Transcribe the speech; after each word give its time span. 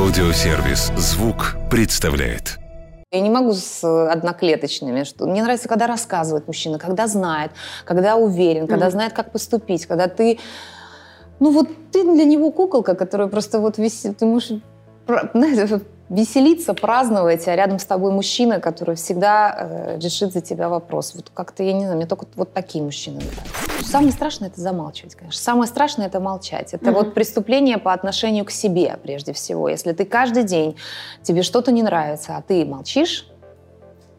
Аудиосервис 0.00 0.90
«Звук» 0.96 1.56
представляет. 1.70 2.58
Я 3.12 3.20
не 3.20 3.28
могу 3.28 3.52
с 3.52 3.84
одноклеточными. 3.84 5.04
Что... 5.04 5.26
Мне 5.26 5.42
нравится, 5.42 5.68
когда 5.68 5.86
рассказывает 5.86 6.46
мужчина, 6.46 6.78
когда 6.78 7.06
знает, 7.06 7.50
когда 7.84 8.16
уверен, 8.16 8.66
когда 8.66 8.86
mm-hmm. 8.86 8.92
знает, 8.92 9.12
как 9.12 9.30
поступить, 9.30 9.84
когда 9.84 10.08
ты... 10.08 10.38
Ну 11.38 11.50
вот 11.50 11.68
ты 11.92 12.02
для 12.02 12.24
него 12.24 12.50
куколка, 12.50 12.94
которая 12.94 13.28
просто 13.28 13.60
вот 13.60 13.76
висит... 13.76 14.16
Ты 14.16 14.24
можешь 14.24 14.62
знаете, 15.34 15.82
веселиться, 16.08 16.72
праздновать, 16.72 17.46
а 17.46 17.54
рядом 17.54 17.78
с 17.78 17.84
тобой 17.84 18.10
мужчина, 18.10 18.58
который 18.58 18.94
всегда 18.94 19.54
э, 19.54 19.98
решит 20.02 20.32
за 20.32 20.40
тебя 20.40 20.70
вопрос. 20.70 21.12
Вот 21.14 21.30
как-то, 21.34 21.62
я 21.62 21.74
не 21.74 21.82
знаю, 21.82 21.96
мне 21.96 22.06
только 22.06 22.24
вот 22.36 22.54
такие 22.54 22.82
мужчины 22.82 23.16
нравятся. 23.16 23.69
Самое 23.82 24.12
страшное– 24.12 24.48
это 24.50 24.60
замалчивать, 24.60 25.14
конечно. 25.14 25.40
Самое 25.40 25.68
страшное– 25.68 26.06
это 26.08 26.20
молчать. 26.20 26.74
Это 26.74 26.86
mm-hmm. 26.86 26.92
вот 26.94 27.14
преступление 27.14 27.78
по 27.78 27.92
отношению 27.92 28.44
к 28.44 28.50
себе, 28.50 28.98
прежде 29.02 29.32
всего. 29.32 29.68
Если 29.68 29.92
ты 29.92 30.04
каждый 30.04 30.44
день, 30.44 30.76
тебе 31.22 31.42
что-то 31.42 31.72
не 31.72 31.82
нравится, 31.82 32.36
а 32.36 32.42
ты 32.42 32.64
молчишь, 32.64 33.26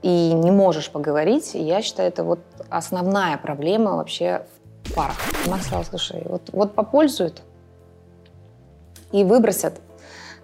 и 0.02 0.34
не 0.34 0.52
можешь 0.52 0.90
поговорить, 0.90 1.52
я 1.54 1.82
считаю, 1.82 2.10
это 2.10 2.24
вот 2.24 2.40
основная 2.70 3.38
проблема 3.38 3.98
вообще 3.98 4.46
в 4.84 4.94
парах. 4.94 5.16
Сказала, 5.62 5.84
слушай, 5.84 6.24
вот, 6.26 6.50
вот 6.52 6.74
попользуют 6.74 7.44
и 9.12 9.24
выбросят 9.24 9.80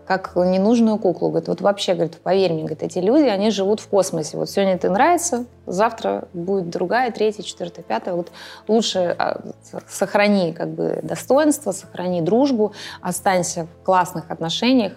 как 0.08 0.36
ненужную 0.36 0.98
куклу. 0.98 1.30
Говорит, 1.30 1.50
вот 1.50 1.62
вообще, 1.62 1.94
говорит, 1.94 2.18
поверь 2.18 2.54
мне, 2.54 2.62
говорит, 2.62 2.82
эти 2.82 3.00
люди, 3.00 3.26
они 3.26 3.52
живут 3.52 3.82
в 3.82 3.88
космосе. 3.88 4.38
Вот 4.38 4.50
сегодня 4.50 4.78
ты 4.78 4.90
нравится, 4.90 5.46
завтра 5.66 6.28
будет 6.34 6.70
другая, 6.70 7.12
третья, 7.12 7.44
четвертая, 7.44 7.84
пятая. 7.84 8.16
Вот 8.16 8.32
лучше 8.68 9.16
а, 9.20 9.42
сохрани 9.88 10.54
как 10.54 10.70
бы 10.70 11.02
достоинство, 11.04 11.74
сохрани 11.74 12.22
дружбу, 12.22 12.74
останься 13.02 13.68
в 13.82 13.86
классных 13.86 14.32
отношениях, 14.32 14.94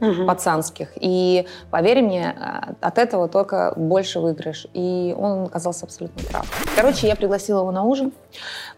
угу. 0.00 0.26
пацанских. 0.26 0.88
И 0.96 1.46
поверь 1.70 2.02
мне, 2.02 2.30
а, 2.30 2.74
от 2.80 2.96
этого 2.96 3.28
только 3.28 3.74
больше 3.76 4.20
выиграешь. 4.20 4.66
И 4.72 5.14
он 5.18 5.44
оказался 5.44 5.84
абсолютно 5.84 6.22
прав. 6.30 6.46
Короче, 6.74 7.06
я 7.06 7.14
пригласила 7.14 7.60
его 7.60 7.72
на 7.72 7.84
ужин. 7.84 8.12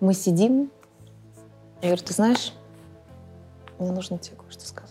Мы 0.01 0.13
сидим. 0.13 0.73
Я 1.83 1.91
говорю, 1.91 2.03
ты 2.03 2.13
знаешь, 2.13 2.53
мне 3.79 3.93
нужно 3.93 4.19
тебе 4.19 4.37
кое-что 4.37 4.67
сказать. 4.67 4.88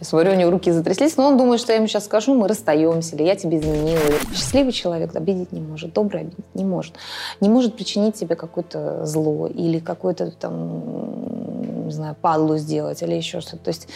Я 0.00 0.06
смотрю, 0.06 0.32
у 0.32 0.34
него 0.34 0.50
руки 0.50 0.70
затряслись, 0.70 1.18
но 1.18 1.26
он 1.26 1.36
думает, 1.36 1.60
что 1.60 1.72
я 1.72 1.76
ему 1.76 1.86
сейчас 1.86 2.06
скажу, 2.06 2.34
мы 2.34 2.48
расстаемся, 2.48 3.16
или 3.16 3.24
я 3.24 3.36
тебе 3.36 3.58
изменила. 3.58 4.00
Счастливый 4.34 4.72
человек 4.72 5.14
обидеть 5.14 5.52
не 5.52 5.60
может, 5.60 5.92
добрый 5.92 6.22
обидеть 6.22 6.54
не 6.54 6.64
может. 6.64 6.94
Не 7.40 7.50
может 7.50 7.76
причинить 7.76 8.14
тебе 8.14 8.34
какое-то 8.34 9.04
зло 9.04 9.46
или 9.46 9.78
какое-то 9.78 10.30
там, 10.30 11.84
не 11.84 11.92
знаю, 11.92 12.16
падлу 12.18 12.56
сделать 12.56 13.02
или 13.02 13.14
еще 13.14 13.42
что-то. 13.42 13.64
То 13.64 13.68
есть 13.68 13.88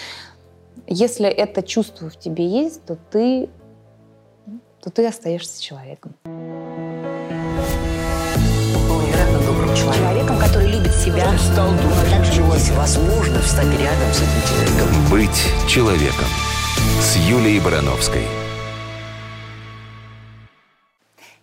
если 0.87 1.27
это 1.27 1.63
чувство 1.63 2.11
в 2.11 2.19
тебе 2.19 2.47
есть, 2.47 2.85
то 2.85 2.99
ты, 3.11 3.49
то 4.83 4.91
ты 4.91 5.07
остаешься 5.07 5.63
человеком. 5.63 6.15
человеком, 9.75 10.39
который 10.39 10.74
себя. 11.05 11.37
Стал 11.37 11.69
думать, 11.69 12.11
также 12.11 12.43
возможно 12.43 13.39
встать 13.41 13.69
рядом 13.79 14.11
с 14.11 14.23
этим 14.23 14.41
человеком. 14.49 15.11
Быть 15.11 15.69
человеком 15.69 16.27
с 16.99 17.17
Юлией 17.17 17.61
Барановской. 17.61 18.23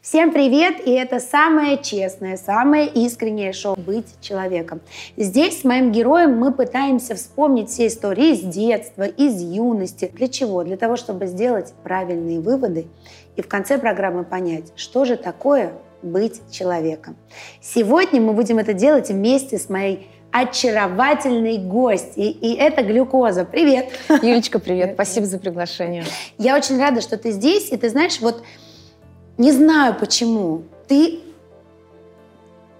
Всем 0.01 0.31
привет! 0.31 0.85
И 0.85 0.91
это 0.91 1.19
самое 1.19 1.77
честное, 1.77 2.37
самое 2.37 2.87
искреннее 2.87 3.53
шоу 3.53 3.75
«Быть 3.77 4.19
человеком». 4.19 4.81
Здесь 5.15 5.61
с 5.61 5.63
моим 5.63 5.91
героем 5.91 6.37
мы 6.37 6.51
пытаемся 6.51 7.13
вспомнить 7.15 7.69
все 7.69 7.85
истории 7.85 8.31
из 8.31 8.41
детства, 8.41 9.03
из 9.03 9.39
юности. 9.39 10.11
Для 10.13 10.27
чего? 10.27 10.63
Для 10.63 10.75
того, 10.75 10.97
чтобы 10.97 11.27
сделать 11.27 11.73
правильные 11.83 12.39
выводы 12.39 12.87
и 13.35 13.43
в 13.43 13.47
конце 13.47 13.77
программы 13.77 14.23
понять, 14.23 14.73
что 14.75 15.05
же 15.05 15.17
такое 15.17 15.71
быть 16.01 16.41
человеком. 16.51 17.15
Сегодня 17.61 18.21
мы 18.21 18.33
будем 18.33 18.57
это 18.59 18.73
делать 18.73 19.09
вместе 19.09 19.57
с 19.57 19.69
моей 19.69 20.07
очаровательный 20.31 21.57
гость. 21.57 22.13
И, 22.15 22.31
и 22.31 22.55
это 22.55 22.83
глюкоза. 22.83 23.45
Привет. 23.45 23.89
Юлечка, 24.09 24.59
привет. 24.59 24.93
Спасибо 24.93 25.25
за 25.25 25.37
приглашение. 25.37 26.05
Я 26.37 26.55
очень 26.55 26.79
рада, 26.79 27.01
что 27.01 27.17
ты 27.17 27.31
здесь. 27.31 27.71
И 27.71 27.77
ты 27.77 27.89
знаешь, 27.89 28.19
вот 28.21 28.43
не 29.37 29.51
знаю 29.51 29.95
почему, 29.99 30.63
ты 30.87 31.19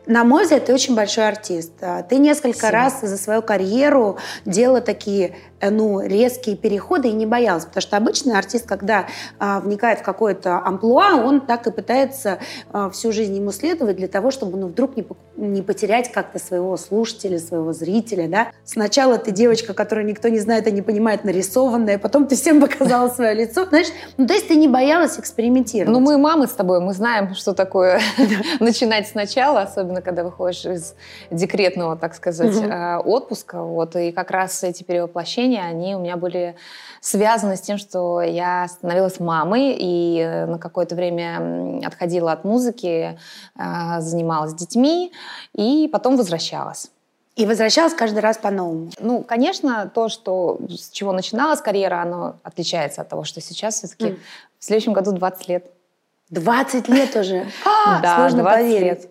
на 0.08 0.24
мой 0.24 0.44
взгляд, 0.44 0.66
ты 0.66 0.74
очень 0.74 0.96
большой 0.96 1.28
артист. 1.28 1.74
Ты 2.10 2.18
несколько 2.18 2.58
Спасибо. 2.58 2.72
раз 2.72 3.02
за 3.02 3.18
свою 3.18 3.42
карьеру 3.42 4.18
делала 4.46 4.82
такие 4.82 5.36
ну, 5.70 6.02
резкие 6.02 6.56
переходы 6.56 7.10
и 7.10 7.12
не 7.12 7.26
боялась. 7.26 7.66
Потому 7.66 7.82
что 7.82 7.98
обычно 7.98 8.38
артист, 8.38 8.68
когда 8.68 9.08
а, 9.40 9.60
вникает 9.60 10.00
в 10.00 10.04
какое-то 10.04 10.60
амплуа, 10.60 11.16
он 11.16 11.42
так 11.42 11.68
и 11.68 11.72
пытается 11.72 12.40
а, 12.72 12.90
всю 12.90 13.12
жизнь 13.12 13.36
ему 13.36 13.52
следовать 13.52 13.98
для 13.98 14.08
того, 14.08 14.32
чтобы 14.32 14.58
ну, 14.58 14.68
вдруг 14.68 14.96
не, 14.96 15.06
не 15.38 15.62
потерять 15.62 16.12
как-то 16.12 16.40
своего 16.40 16.78
слушателя, 16.78 17.40
своего 17.40 17.74
зрителя. 17.74 18.28
Да? 18.28 18.48
Сначала 18.64 19.18
ты 19.18 19.32
девочка, 19.32 19.74
которую 19.74 20.06
никто 20.08 20.30
не 20.30 20.40
знает 20.40 20.68
и 20.68 20.72
не 20.72 20.82
понимает, 20.82 21.24
нарисованная, 21.24 21.98
потом 21.98 22.28
ты 22.28 22.36
всем 22.36 22.62
показала 22.62 23.10
свое 23.10 23.34
лицо. 23.34 23.66
Знаешь, 23.66 23.88
ну, 24.18 24.28
то 24.28 24.34
есть 24.34 24.48
ты 24.48 24.56
не 24.56 24.68
боялась 24.68 25.20
экспериментировать. 25.20 25.92
Ну, 25.92 26.00
мы 26.00 26.18
мамы 26.18 26.48
с 26.48 26.52
тобой, 26.52 26.80
мы 26.80 26.94
знаем, 26.94 27.36
что 27.36 27.54
такое 27.54 28.02
начинать 28.60 29.08
сначала, 29.08 29.62
особенно 29.62 30.02
когда 30.02 30.24
выходишь 30.24 30.66
из 30.66 30.96
декретного, 31.30 31.96
так 31.96 32.16
сказать, 32.16 32.56
а, 32.64 33.00
отпуска. 33.00 33.62
Вот, 33.62 33.96
и 33.96 34.12
как 34.12 34.32
раз 34.32 34.64
эти 34.64 34.84
перевоплощения 34.84 35.51
отношения, 35.52 35.64
они 35.64 35.96
у 35.96 36.00
меня 36.00 36.18
были 36.18 36.56
связаны 37.02 37.56
с 37.56 37.62
тем, 37.62 37.78
что 37.78 38.22
я 38.22 38.68
становилась 38.68 39.20
мамой 39.20 39.76
и 39.78 40.20
э, 40.20 40.46
на 40.46 40.58
какое-то 40.58 40.96
время 40.96 41.82
отходила 41.86 42.32
от 42.32 42.44
музыки, 42.44 43.20
а, 43.56 44.02
занималась 44.02 44.54
детьми 44.54 45.12
и 45.54 45.90
потом 45.92 46.18
возвращалась. 46.18 46.92
И 47.38 47.46
возвращалась 47.46 47.94
каждый 47.94 48.20
раз 48.20 48.38
по-новому. 48.38 48.92
Ну, 49.00 49.24
конечно, 49.24 49.90
то, 49.94 50.10
что, 50.10 50.60
с 50.70 50.90
чего 50.90 51.14
начиналась 51.14 51.62
карьера, 51.62 52.02
оно 52.02 52.36
отличается 52.44 53.02
от 53.02 53.10
того, 53.10 53.24
что 53.24 53.42
сейчас 53.42 53.76
все-таки 53.76 54.06
mm. 54.06 54.20
в 54.60 54.66
следующем 54.66 54.94
году 54.94 55.12
20 55.12 55.48
лет. 55.48 55.72
20 56.30 56.90
лет 56.90 57.16
уже? 57.16 57.46
Да, 58.04 58.16
Сложно 58.16 58.44
поверить. 58.44 59.08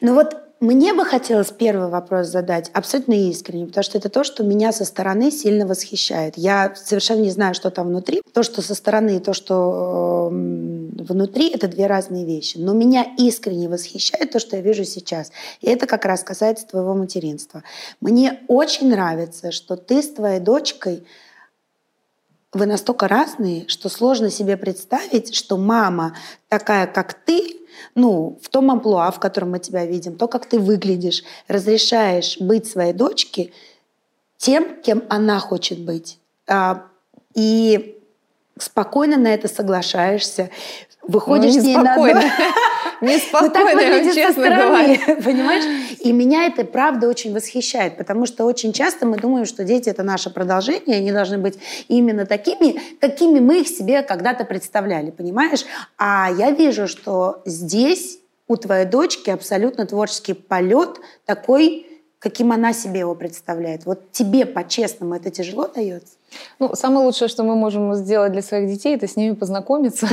Ну 0.00 0.14
вот 0.14 0.45
мне 0.66 0.92
бы 0.94 1.04
хотелось 1.04 1.52
первый 1.52 1.88
вопрос 1.88 2.26
задать 2.26 2.70
абсолютно 2.72 3.12
искренне, 3.14 3.66
потому 3.66 3.84
что 3.84 3.98
это 3.98 4.08
то, 4.08 4.24
что 4.24 4.42
меня 4.42 4.72
со 4.72 4.84
стороны 4.84 5.30
сильно 5.30 5.64
восхищает. 5.64 6.36
Я 6.36 6.74
совершенно 6.74 7.20
не 7.20 7.30
знаю, 7.30 7.54
что 7.54 7.70
там 7.70 7.86
внутри. 7.86 8.20
То, 8.32 8.42
что 8.42 8.62
со 8.62 8.74
стороны 8.74 9.16
и 9.16 9.20
то, 9.20 9.32
что 9.32 10.28
внутри, 10.30 11.50
это 11.50 11.68
две 11.68 11.86
разные 11.86 12.24
вещи. 12.24 12.58
Но 12.58 12.72
меня 12.72 13.06
искренне 13.16 13.68
восхищает 13.68 14.32
то, 14.32 14.40
что 14.40 14.56
я 14.56 14.62
вижу 14.62 14.84
сейчас. 14.84 15.30
И 15.60 15.68
это 15.68 15.86
как 15.86 16.04
раз 16.04 16.24
касается 16.24 16.66
твоего 16.66 16.94
материнства. 16.94 17.62
Мне 18.00 18.40
очень 18.48 18.88
нравится, 18.88 19.52
что 19.52 19.76
ты 19.76 20.02
с 20.02 20.10
твоей 20.10 20.40
дочкой 20.40 21.04
вы 22.56 22.66
настолько 22.66 23.08
разные, 23.08 23.68
что 23.68 23.88
сложно 23.88 24.30
себе 24.30 24.56
представить, 24.56 25.34
что 25.34 25.56
мама 25.56 26.16
такая, 26.48 26.86
как 26.86 27.14
ты, 27.14 27.56
ну, 27.94 28.38
в 28.42 28.48
том 28.48 28.70
амплуа, 28.70 29.10
в 29.10 29.20
котором 29.20 29.52
мы 29.52 29.58
тебя 29.58 29.84
видим, 29.86 30.16
то, 30.16 30.28
как 30.28 30.46
ты 30.46 30.58
выглядишь, 30.58 31.22
разрешаешь 31.48 32.38
быть 32.40 32.66
своей 32.66 32.92
дочке 32.92 33.52
тем, 34.38 34.80
кем 34.82 35.04
она 35.08 35.38
хочет 35.38 35.78
быть. 35.80 36.18
А, 36.46 36.86
и 37.34 37.98
спокойно 38.58 39.16
на 39.16 39.28
это 39.28 39.48
соглашаешься, 39.48 40.50
выходишь 41.08 41.54
ну, 41.54 41.60
с 41.60 41.64
ней 41.64 41.76
на. 41.76 41.96
Неспокойно, 43.00 44.04
ну, 44.04 44.14
честно 44.14 44.48
говоря. 44.48 44.98
Понимаешь? 45.24 45.64
И 46.00 46.12
меня 46.12 46.46
это, 46.46 46.64
правда, 46.64 47.08
очень 47.08 47.34
восхищает, 47.34 47.96
потому 47.96 48.26
что 48.26 48.44
очень 48.44 48.72
часто 48.72 49.06
мы 49.06 49.16
думаем, 49.16 49.44
что 49.44 49.64
дети— 49.64 49.88
это 49.90 50.02
наше 50.02 50.30
продолжение, 50.30 50.96
они 50.96 51.12
должны 51.12 51.38
быть 51.38 51.58
именно 51.88 52.26
такими, 52.26 52.80
какими 53.00 53.40
мы 53.40 53.60
их 53.60 53.68
себе 53.68 54.02
когда-то 54.02 54.44
представляли, 54.44 55.10
понимаешь? 55.10 55.64
А 55.98 56.30
я 56.30 56.50
вижу, 56.50 56.88
что 56.88 57.42
здесь 57.44 58.18
у 58.48 58.56
твоей 58.56 58.86
дочки 58.86 59.30
абсолютно 59.30 59.86
творческий 59.86 60.34
полет 60.34 61.00
такой, 61.24 61.85
каким 62.18 62.52
она 62.52 62.72
себе 62.72 63.00
его 63.00 63.14
представляет. 63.14 63.84
Вот 63.84 64.10
тебе 64.10 64.46
по-честному 64.46 65.14
это 65.14 65.30
тяжело 65.30 65.68
дается? 65.68 66.14
Ну, 66.58 66.74
самое 66.74 67.06
лучшее, 67.06 67.28
что 67.28 67.44
мы 67.44 67.54
можем 67.54 67.94
сделать 67.94 68.32
для 68.32 68.42
своих 68.42 68.68
детей, 68.68 68.96
это 68.96 69.06
с 69.06 69.16
ними 69.16 69.34
познакомиться, 69.34 70.08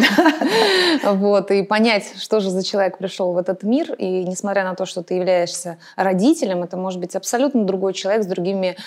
вот, 1.03 1.51
и 1.51 1.63
понять, 1.63 2.13
что 2.17 2.39
же 2.39 2.49
за 2.49 2.63
человек 2.63 2.97
пришел 2.97 3.33
в 3.33 3.37
этот 3.37 3.63
мир. 3.63 3.93
И 3.93 4.23
несмотря 4.25 4.63
на 4.63 4.75
то, 4.75 4.85
что 4.85 5.01
ты 5.03 5.15
являешься 5.15 5.79
родителем, 5.95 6.63
это 6.63 6.77
может 6.77 6.99
быть 6.99 7.15
абсолютно 7.15 7.63
другой 7.65 7.93
человек 7.93 8.23
с 8.23 8.27
другими 8.27 8.77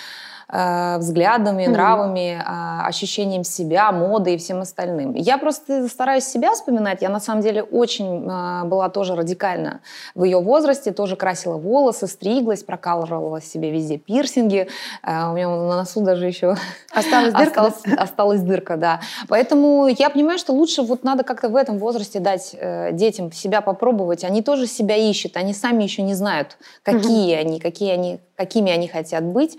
э, 0.51 0.97
взглядами, 0.97 1.63
Мгм. 1.63 1.73
нравами, 1.73 2.41
э, 2.41 2.87
ощущением 2.87 3.43
себя, 3.43 3.91
модой 3.91 4.35
и 4.35 4.37
всем 4.37 4.61
остальным. 4.61 5.13
Я 5.13 5.37
просто 5.37 5.87
стараюсь 5.87 6.23
себя 6.25 6.53
вспоминать. 6.53 7.01
Я 7.01 7.09
на 7.09 7.19
самом 7.19 7.41
деле 7.41 7.63
очень 7.63 8.25
э, 8.29 8.63
была 8.65 8.89
тоже 8.89 9.15
радикальна 9.15 9.81
в 10.15 10.23
ее 10.23 10.39
возрасте, 10.39 10.91
тоже 10.91 11.15
красила 11.15 11.57
волосы, 11.57 12.07
стриглась, 12.07 12.63
прокалывала 12.63 13.41
себе 13.41 13.71
везде 13.71 13.97
пирсинги. 13.97 14.67
Э, 15.03 15.29
у 15.29 15.33
меня 15.33 15.49
на 15.49 15.75
носу 15.77 16.01
даже 16.01 16.25
еще 16.27 16.55
Осталась 16.93 17.33
дырка? 17.33 17.61
Осталась, 17.65 17.97
осталась 17.99 18.41
дырка, 18.41 18.77
да. 18.77 19.01
Поэтому 19.27 19.87
я 19.87 20.09
понимаю, 20.09 20.39
что 20.39 20.53
лучше 20.53 20.81
вот 20.81 21.03
надо 21.03 21.23
как-то 21.23 21.49
в 21.49 21.55
этом 21.55 21.77
возрасте 21.77 22.19
дать 22.19 22.55
э, 22.59 22.91
детям 22.93 23.31
себя 23.31 23.61
попробовать. 23.61 24.23
Они 24.23 24.41
тоже 24.41 24.67
себя 24.67 24.95
ищут, 24.95 25.35
они 25.37 25.53
сами 25.53 25.83
еще 25.83 26.01
не 26.01 26.13
знают, 26.13 26.57
какие 26.83 27.35
они, 27.35 27.59
какие 27.59 27.91
они, 27.91 28.19
какими 28.35 28.71
они 28.71 28.87
хотят 28.87 29.23
быть. 29.23 29.57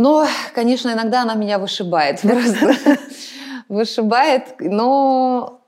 Но, 0.00 0.26
конечно, 0.54 0.90
иногда 0.90 1.22
она 1.22 1.34
меня 1.34 1.58
вышибает 1.58 2.20
просто. 2.22 2.74
Вышибает, 3.68 4.54
но 4.58 5.60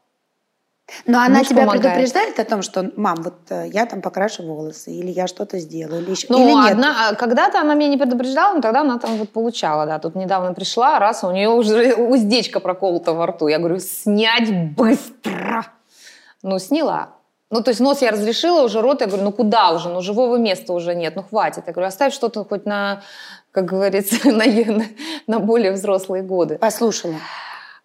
Но 1.07 1.21
она 1.21 1.41
Муж 1.41 1.49
тебя 1.49 1.67
помогает. 1.67 1.83
предупреждает 1.83 2.39
о 2.41 2.45
том, 2.45 2.63
что, 2.63 2.91
мам, 2.97 3.17
вот 3.23 3.35
э, 3.51 3.69
я 3.69 3.85
там 3.85 4.01
покрашу 4.01 4.43
волосы, 4.43 4.91
или 4.91 5.11
я 5.11 5.27
что-то 5.27 5.59
сделаю, 5.59 6.03
или 6.03 6.13
еще... 6.13 6.27
Ну, 6.31 6.43
или 6.43 6.55
нет? 6.55 6.73
одна, 6.73 7.11
а, 7.11 7.15
когда-то 7.15 7.61
она 7.61 7.75
меня 7.75 7.91
не 7.91 7.99
предупреждала, 7.99 8.55
но 8.55 8.63
тогда 8.63 8.81
она 8.81 8.99
там 8.99 9.19
вот 9.19 9.29
получала, 9.29 9.85
да. 9.85 9.99
Тут 9.99 10.15
недавно 10.15 10.55
пришла, 10.55 10.99
раз, 10.99 11.23
у 11.25 11.31
нее 11.31 11.51
уже 11.51 11.95
уздечка 11.95 12.59
проколота 12.59 13.13
во 13.13 13.27
рту. 13.27 13.49
Я 13.49 13.59
говорю, 13.59 13.81
снять 13.81 14.75
быстро. 14.75 15.67
Ну, 16.43 16.59
сняла. 16.59 17.11
Ну, 17.53 17.63
то 17.63 17.69
есть 17.69 17.81
нос 17.81 18.01
я 18.01 18.11
разрешила, 18.13 18.63
уже 18.63 18.81
рот, 18.81 19.03
я 19.03 19.07
говорю, 19.07 19.25
ну 19.25 19.31
куда 19.33 19.73
уже, 19.73 19.91
ну 19.91 20.01
живого 20.01 20.37
места 20.39 20.73
уже 20.73 20.95
нет, 20.95 21.17
ну 21.17 21.23
хватит. 21.23 21.65
Я 21.67 21.75
говорю, 21.75 21.89
оставь 21.89 22.15
что-то 22.15 22.47
хоть 22.47 22.65
на, 22.65 23.03
как 23.53 23.67
говорится, 23.67 24.17
на, 24.31 24.45
на, 25.27 25.39
более 25.39 25.73
взрослые 25.73 26.23
годы. 26.23 26.57
Послушала. 26.59 27.17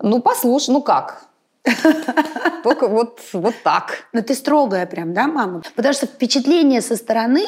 Ну, 0.02 0.22
послушай, 0.22 0.72
ну 0.72 0.81
как? 0.81 1.24
Только 2.64 2.88
вот, 2.88 3.19
вот 3.34 3.56
так. 3.64 4.06
Но 4.14 4.22
ты 4.22 4.34
строгая 4.34 4.86
прям, 4.86 5.14
да, 5.14 5.28
мама? 5.28 5.62
Потому 5.75 5.94
что 5.94 6.06
впечатление 6.06 6.81
со 6.81 6.96
стороны, 6.96 7.44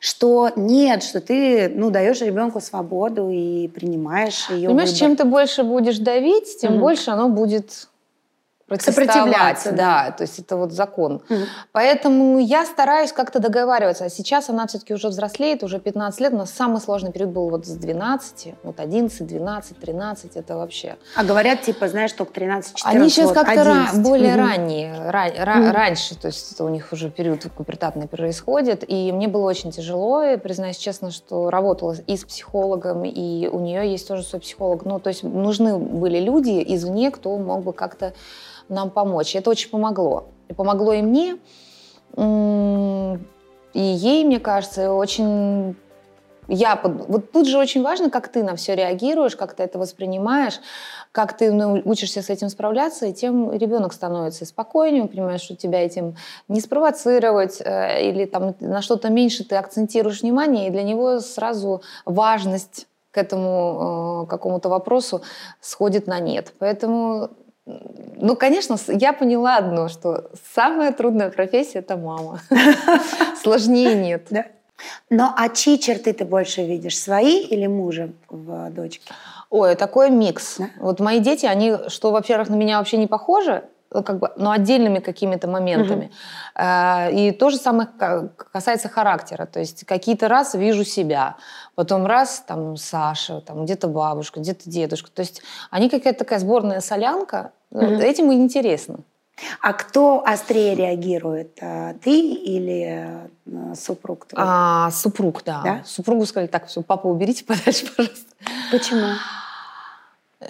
что 0.00 0.50
нет, 0.56 1.04
что 1.04 1.20
ты, 1.20 1.68
ну, 1.68 1.90
даешь 1.90 2.20
ребенку 2.20 2.60
свободу 2.60 3.30
и 3.30 3.68
принимаешь 3.68 4.50
ее 4.50 4.68
Понимаешь, 4.68 4.90
выбор. 4.90 4.98
чем 4.98 5.16
ты 5.16 5.24
больше 5.24 5.62
будешь 5.62 5.98
давить, 5.98 6.58
тем 6.60 6.72
Мгм. 6.72 6.80
больше 6.80 7.10
оно 7.10 7.28
будет 7.28 7.86
Сопротивляться, 8.78 9.72
да. 9.72 10.10
То 10.12 10.22
есть 10.22 10.38
это 10.38 10.56
вот 10.56 10.72
закон. 10.72 11.22
Мгм. 11.28 11.44
Поэтому 11.72 12.38
я 12.38 12.64
стараюсь 12.64 13.12
как-то 13.12 13.40
договариваться. 13.40 14.04
А 14.04 14.08
сейчас 14.08 14.48
она 14.48 14.66
все-таки 14.66 14.94
уже 14.94 15.08
взрослеет, 15.08 15.62
уже 15.62 15.78
15 15.80 16.20
лет. 16.20 16.32
У 16.32 16.36
нас 16.36 16.50
самый 16.50 16.80
сложный 16.80 17.12
период 17.12 17.30
был 17.30 17.50
вот 17.50 17.66
с 17.66 17.70
12, 17.70 18.54
вот 18.62 18.78
11, 18.78 19.26
12, 19.26 19.78
13, 19.78 20.36
это 20.36 20.56
вообще. 20.56 20.96
А 21.16 21.24
говорят, 21.24 21.62
типа, 21.62 21.88
знаешь, 21.88 22.12
только 22.12 22.32
13-14 22.40 22.72
Они 22.84 23.08
сейчас 23.10 23.26
вот, 23.26 23.34
как-то 23.34 23.60
ра- 23.60 23.82
11. 23.88 24.02
более 24.02 24.34
Мгм. 24.36 24.46
ранние, 24.46 24.94
ра- 24.94 25.36
ра- 25.36 25.56
Мгм. 25.56 25.70
раньше, 25.72 26.14
то 26.16 26.26
есть 26.28 26.52
это 26.52 26.64
у 26.64 26.68
них 26.68 26.92
уже 26.92 27.10
период 27.10 27.42
пубертатный 27.56 28.06
происходит, 28.08 28.84
и 28.86 29.12
мне 29.12 29.28
было 29.28 29.48
очень 29.48 29.70
тяжело, 29.72 30.22
и 30.22 30.36
признаюсь 30.36 30.76
честно, 30.76 31.10
что 31.10 31.50
работала 31.50 31.94
и 32.06 32.16
с 32.16 32.24
психологом, 32.24 33.04
и 33.04 33.48
у 33.48 33.60
нее 33.60 33.90
есть 33.90 34.06
тоже 34.08 34.22
свой 34.22 34.40
психолог, 34.40 34.84
ну, 34.84 35.00
то 35.00 35.08
есть 35.08 35.22
нужны 35.22 35.78
были 35.78 36.18
люди 36.20 36.62
извне, 36.74 37.10
кто 37.10 37.36
мог 37.38 37.62
бы 37.62 37.72
как-то 37.72 38.12
нам 38.70 38.90
помочь. 38.90 39.36
Это 39.36 39.50
очень 39.50 39.70
помогло. 39.70 40.28
И 40.48 40.54
помогло 40.54 40.92
и 40.92 41.02
мне, 41.02 41.36
и 42.16 43.80
ей, 43.80 44.24
мне 44.24 44.40
кажется, 44.40 44.92
очень 44.92 45.76
я 46.50 46.74
под- 46.74 47.08
вот 47.08 47.30
тут 47.30 47.46
же 47.46 47.58
очень 47.58 47.82
важно, 47.82 48.10
как 48.10 48.26
ты 48.26 48.42
на 48.42 48.56
все 48.56 48.74
реагируешь, 48.74 49.36
как 49.36 49.54
ты 49.54 49.62
это 49.62 49.78
воспринимаешь, 49.78 50.60
как 51.12 51.36
ты 51.36 51.52
ну, 51.52 51.80
учишься 51.84 52.22
с 52.22 52.30
этим 52.30 52.48
справляться, 52.48 53.06
и 53.06 53.12
тем 53.12 53.52
ребенок 53.52 53.92
становится 53.92 54.44
спокойнее, 54.44 55.02
он 55.02 55.08
понимает, 55.08 55.40
что 55.40 55.54
тебя 55.54 55.84
этим 55.84 56.16
не 56.48 56.60
спровоцировать, 56.60 57.60
э, 57.60 58.08
или 58.08 58.24
там 58.24 58.56
на 58.58 58.82
что-то 58.82 59.10
меньше 59.10 59.44
ты 59.44 59.54
акцентируешь 59.54 60.22
внимание, 60.22 60.66
и 60.66 60.70
для 60.70 60.82
него 60.82 61.20
сразу 61.20 61.82
важность 62.04 62.88
к 63.12 63.18
этому 63.18 64.24
э, 64.24 64.30
какому-то 64.30 64.68
вопросу 64.68 65.22
сходит 65.60 66.08
на 66.08 66.18
нет. 66.18 66.52
Поэтому, 66.58 67.30
ну, 68.16 68.36
конечно, 68.36 68.76
я 68.88 69.12
поняла 69.12 69.56
одно, 69.56 69.88
что 69.88 70.30
самая 70.54 70.92
трудная 70.92 71.30
профессия– 71.30 71.78
это 71.80 71.96
мама. 71.96 72.40
Сложнее 73.42 73.94
нет. 73.94 74.26
Да. 74.30 74.44
Но 75.10 75.32
а 75.36 75.48
чьи 75.48 75.78
черты 75.78 76.12
ты 76.12 76.24
больше 76.24 76.62
видишь, 76.62 76.98
свои 76.98 77.40
или 77.40 77.66
мужа 77.66 78.10
в 78.28 78.70
дочке? 78.70 79.12
Ой, 79.50 79.74
такой 79.74 80.10
микс. 80.10 80.56
Да? 80.58 80.70
Вот 80.78 81.00
мои 81.00 81.20
дети, 81.20 81.46
они, 81.46 81.76
что, 81.88 82.10
во-первых, 82.12 82.48
на 82.48 82.54
меня 82.54 82.78
вообще 82.78 82.96
не 82.96 83.06
похожи, 83.06 83.64
ну, 83.92 84.02
как 84.04 84.20
бы, 84.20 84.30
но 84.36 84.52
отдельными 84.52 85.00
какими-то 85.00 85.48
моментами. 85.48 86.12
Э, 86.54 87.10
И 87.12 87.32
то 87.32 87.50
же 87.50 87.56
самое 87.56 87.88
ка- 87.98 88.28
касается 88.52 88.88
характера. 88.88 89.46
То 89.46 89.58
есть 89.58 89.84
какие-то 89.84 90.28
раз 90.28 90.54
вижу 90.54 90.84
себя, 90.84 91.36
потом 91.74 92.06
раз 92.06 92.44
там 92.46 92.76
Саша, 92.76 93.40
там 93.40 93.64
где-то 93.64 93.88
бабушка, 93.88 94.40
где-то 94.40 94.70
дедушка. 94.70 95.10
То 95.10 95.20
есть 95.20 95.42
они 95.70 95.90
какая-то 95.90 96.20
такая 96.20 96.38
сборная 96.38 96.80
солянка. 96.80 97.50
Вот. 97.70 98.00
Этим 98.00 98.30
и 98.32 98.34
интересно. 98.36 99.00
А 99.62 99.72
кто 99.72 100.22
острее 100.24 100.74
реагирует? 100.74 101.58
а, 101.62 101.94
Ты 101.94 102.20
или 102.20 103.28
э, 103.46 103.74
супруг 103.74 104.26
твой? 104.26 104.42
А, 104.44 104.90
супруг, 104.90 105.42
да. 105.44 105.62
Да? 105.64 105.82
Супругу 105.84 106.26
сказали, 106.26 106.46
так, 106.48 106.66
все, 106.66 106.82
папа, 106.82 107.06
уберите 107.06 107.44
подальше, 107.46 107.86
пожалуйста. 107.86 108.26
Почему? 108.70 109.06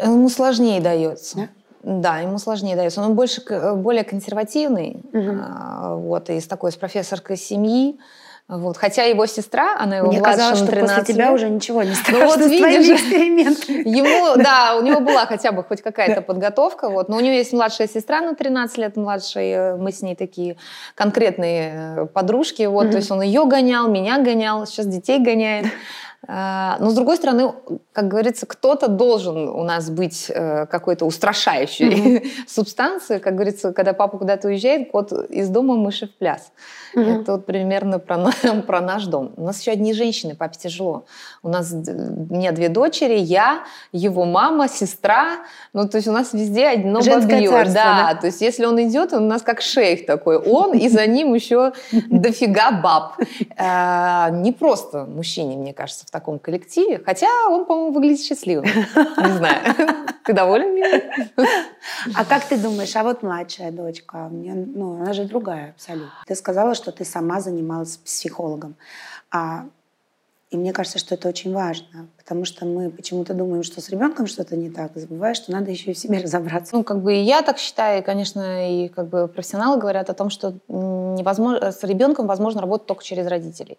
Ему 0.03 0.29
сложнее 0.29 0.81
дается. 0.81 1.37
Да? 1.37 1.49
Да, 1.83 2.19
ему 2.19 2.39
сложнее 2.39 2.77
дается. 2.77 3.01
Он 3.01 3.15
больше, 3.15 3.43
более 3.77 4.05
консервативный, 4.05 5.03
а, 5.13 5.95
вот, 5.95 6.29
из 6.31 6.47
такой, 6.47 6.71
из 6.71 6.77
профессорской 6.77 7.37
семьи. 7.37 7.99
Вот. 8.51 8.77
Хотя 8.77 9.05
его 9.05 9.27
сестра, 9.27 9.77
она 9.79 9.99
его 9.99 10.09
Мне 10.09 10.19
младше 10.19 10.39
казалось, 10.39 10.59
что 10.59 10.67
13 10.67 10.99
после 10.99 11.15
тебя 11.15 11.27
лет. 11.27 11.35
уже 11.35 11.49
ничего 11.49 11.85
не 11.85 11.95
страшно 11.95 12.27
вот 12.27 12.41
с 12.41 12.47
видишь. 12.47 13.01
экспериментами. 13.01 13.89
Ему, 13.89 14.43
да, 14.43 14.77
у 14.77 14.83
него 14.83 14.99
была 14.99 15.25
хотя 15.27 15.53
бы 15.53 15.63
хоть 15.63 15.83
какая-то 15.83 16.21
подготовка, 16.21 16.89
вот. 16.89 17.09
но 17.09 17.17
у 17.17 17.21
него 17.21 17.33
есть 17.33 17.53
младшая 17.53 17.87
сестра 17.87 18.21
на 18.21 18.35
13 18.35 18.79
лет, 18.79 18.97
младшая, 18.97 19.77
мы 19.77 19.93
с 19.93 20.03
ней 20.03 20.17
такие 20.17 20.57
конкретные 20.97 21.73
э, 21.75 22.07
подружки, 22.07 22.65
вот, 22.65 22.91
то 22.91 22.97
есть 22.97 23.11
он 23.13 23.23
ее 23.23 23.45
гонял, 23.45 23.89
меня 23.89 24.19
гонял, 24.19 24.67
сейчас 24.67 24.87
детей 24.87 25.21
гоняет. 25.21 25.67
А, 26.29 26.77
Но, 26.81 26.91
с 26.91 26.95
другой 26.95 27.17
стороны, 27.17 27.55
как 27.93 28.09
говорится, 28.09 28.45
кто-то 28.47 28.89
должен 28.89 29.49
у 29.49 29.65
нас 29.65 29.89
быть 29.89 30.27
э, 30.29 30.67
какой-то 30.67 31.07
устрашающей 31.07 32.31
субстанцией. 32.47 33.21
Как 33.21 33.35
говорится, 33.35 33.73
когда 33.73 33.95
папа 33.95 34.19
куда-то 34.19 34.49
уезжает, 34.49 34.91
кот 34.91 35.13
из 35.31 35.49
дома, 35.49 35.77
мыши 35.77 36.07
в 36.07 36.15
пляс. 36.15 36.53
Мгм. 36.95 37.09
Это 37.09 37.33
вот 37.33 37.47
примерно 37.47 37.99
про, 37.99 38.19
про 38.67 38.81
наш 38.83 39.07
дом. 39.07 39.33
У 39.37 39.45
нас 39.45 39.61
еще 39.61 39.71
одни 39.71 39.95
женщины, 39.95 40.35
папе 40.35 40.59
тяжело. 40.59 41.05
У 41.43 41.49
нас 41.49 41.73
у 41.73 42.35
меня 42.35 42.53
две 42.53 42.69
дочери, 42.69 43.17
я, 43.19 43.65
его 43.93 44.27
мама, 44.27 44.69
сестра. 44.69 45.39
Ну, 45.73 45.89
то 45.89 45.97
есть 45.97 46.09
у 46.09 46.13
нас 46.13 46.35
везде 46.35 46.69
одно 46.69 47.01
Женское 47.01 47.37
бабье. 47.37 47.49
царство, 47.49 47.75
да, 47.75 48.13
да? 48.13 48.21
то 48.21 48.27
есть 48.27 48.43
если 48.43 48.67
он 48.67 48.81
идет, 48.83 49.15
он 49.15 49.25
у 49.25 49.29
нас 49.29 49.41
как 49.41 49.63
шейх 49.63 50.05
такой. 50.05 50.37
Он, 50.37 50.75
и 50.75 50.89
за 50.91 51.07
ним 51.07 51.33
еще 51.33 51.73
дофига 52.11 52.73
баб. 52.73 53.17
Э, 53.57 54.29
Не 54.33 54.53
просто 54.53 55.07
мужчине, 55.07 55.57
мне 55.57 55.73
кажется, 55.73 56.05
в 56.11 56.13
таком 56.13 56.41
коллективе. 56.41 57.01
Хотя 57.07 57.29
он, 57.49 57.67
по-моему, 57.67 57.93
выглядит 57.93 58.21
счастливым. 58.21 58.65
Не 58.65 59.37
знаю. 59.37 59.61
Ты 60.25 60.33
доволен, 60.33 60.75
милый? 60.75 61.05
А 62.15 62.25
как 62.25 62.45
ты 62.45 62.59
думаешь, 62.59 62.95
а 62.97 63.03
вот 63.03 63.23
младшая 63.23 63.73
дочка, 63.73 64.29
у 64.31 64.35
неё, 64.35 64.55
ну, 64.55 65.01
она 65.01 65.13
же 65.13 65.25
другая 65.25 65.71
абсолютно. 65.71 66.13
Ты 66.27 66.35
сказала, 66.35 66.75
что 66.75 66.93
ты 66.93 67.05
сама 67.05 67.41
занималась 67.41 67.97
психологом. 67.97 68.77
А, 69.31 69.67
и 70.51 70.57
мне 70.57 70.73
кажется, 70.73 70.99
что 70.99 71.15
это 71.15 71.29
очень 71.29 71.55
важно, 71.55 72.09
потому 72.19 72.45
что 72.45 72.67
мы 72.67 72.91
почему-то 72.91 73.35
думаем, 73.35 73.63
что 73.63 73.81
с 73.81 73.89
ребенком 73.89 74.27
что-то 74.27 74.57
не 74.57 74.71
так, 74.71 74.97
и 74.97 75.01
забываешь, 75.01 75.39
что 75.39 75.53
надо 75.53 75.71
еще 75.71 75.93
и 75.93 75.95
в 75.95 75.99
себе 75.99 76.19
разобраться. 76.19 76.77
Ну, 76.77 76.85
как 76.85 77.03
бы 77.03 77.15
и 77.15 77.23
я 77.23 77.43
так 77.43 77.59
считаю, 77.59 78.03
и, 78.03 78.05
конечно, 78.05 78.71
и 78.71 78.89
как 78.89 79.09
бы 79.09 79.27
профессионалы 79.27 79.81
говорят 79.81 80.11
о 80.11 80.15
том, 80.15 80.29
что 80.29 80.55
невозможно, 80.69 81.73
с 81.73 81.83
ребенком 81.83 82.27
возможно 82.27 82.61
работать 82.61 82.87
только 82.87 83.05
через 83.05 83.27
родителей. 83.27 83.79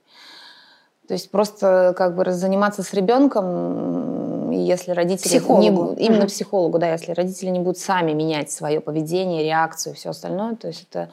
То 1.12 1.16
есть 1.16 1.30
просто 1.30 1.94
как 1.98 2.16
бы 2.16 2.24
заниматься 2.32 2.84
с 2.84 2.94
ребенком, 2.94 4.50
если 4.52 4.92
родители... 4.92 5.28
Психологу. 5.28 5.94
Не, 5.98 6.06
именно 6.06 6.26
психологу, 6.26 6.80
да, 6.80 6.90
если 6.90 7.12
родители 7.12 7.50
не 7.50 7.60
будут 7.60 7.80
сами 7.80 8.14
менять 8.14 8.50
свое 8.50 8.80
поведение, 8.80 9.44
реакцию 9.44 9.92
и 9.92 9.98
все 9.98 10.12
остальное, 10.12 10.56
то 10.56 10.70
есть 10.70 10.88
это... 10.90 11.10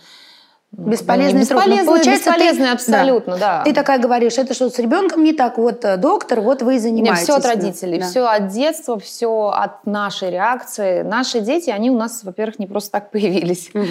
Бесполезный 0.71 1.47
труд. 1.47 1.59
Бесполезный, 1.61 1.87
получается, 1.87 2.25
ты- 2.25 2.31
бесполезный 2.31 2.67
да. 2.67 2.73
абсолютно, 2.73 3.39
да. 3.39 3.63
Ты 3.65 3.73
такая 3.73 3.99
говоришь, 3.99 4.37
это 4.37 4.53
что, 4.53 4.69
с 4.69 4.79
ребенком 4.79 5.25
не 5.25 5.33
так? 5.33 5.57
Вот 5.57 5.85
э, 5.85 5.97
доктор, 5.97 6.41
вот 6.43 6.61
вы 6.63 6.77
и 6.77 6.79
занимаетесь. 6.79 7.23
все 7.25 7.37
от 7.37 7.47
родителей, 7.47 7.99
Да. 8.01 8.07
все 8.07 8.27
от 8.27 8.49
детства, 8.49 8.99
все 8.99 9.49
от 9.49 9.87
нашей 9.87 10.31
реакции. 10.31 11.03
Наши 11.03 11.41
дети, 11.41 11.71
они 11.71 11.91
у 11.91 11.97
нас, 11.97 12.23
во-первых, 12.23 12.59
не 12.59 12.67
просто 12.67 12.93
так 12.93 13.11
появились. 13.13 13.71
Мгм. 13.73 13.87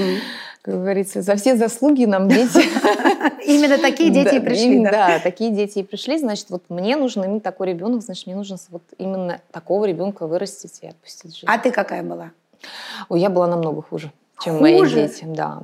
как 0.61 0.75
говорится, 0.75 1.21
за 1.23 1.35
все 1.35 1.55
заслуги 1.55 2.05
нам 2.05 2.27
дети. 2.29 2.61
Именно 3.45 3.79
такие 3.79 4.09
дети 4.11 4.35
и 4.35 4.39
пришли, 4.39 4.83
да? 4.83 4.91
Да, 4.91 5.19
такие 5.19 5.49
дети 5.51 5.79
и 5.79 5.83
пришли. 5.83 6.17
Значит, 6.19 6.47
вот 6.49 6.63
мне 6.69 6.95
нужен 6.95 7.23
именно 7.23 7.39
такой 7.39 7.67
ребенок, 7.67 8.03
значит, 8.03 8.27
мне 8.27 8.35
нужно 8.35 8.57
вот 8.69 8.83
именно 8.97 9.39
такого 9.51 9.85
ребенка 9.85 10.27
вырастить 10.27 10.79
и 10.83 10.87
отпустить 10.87 11.33
жизнь. 11.35 11.47
А 11.47 11.57
ты 11.57 11.71
какая 11.71 12.03
была? 12.03 12.31
Ой, 13.09 13.19
я 13.19 13.29
была 13.29 13.47
намного 13.47 13.81
хуже, 13.81 14.11
чем 14.43 14.61
мои 14.61 14.85
дети, 14.87 15.23
да. 15.25 15.59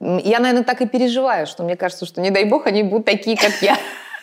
Я, 0.00 0.40
наверное, 0.40 0.64
так 0.64 0.80
и 0.82 0.86
переживаю, 0.86 1.46
что 1.46 1.62
мне 1.62 1.76
кажется, 1.76 2.06
что 2.06 2.20
не 2.20 2.30
дай 2.30 2.44
бог 2.44 2.66
они 2.66 2.82
будут 2.82 3.06
такие, 3.06 3.36
как 3.36 3.52
я. 3.62 3.76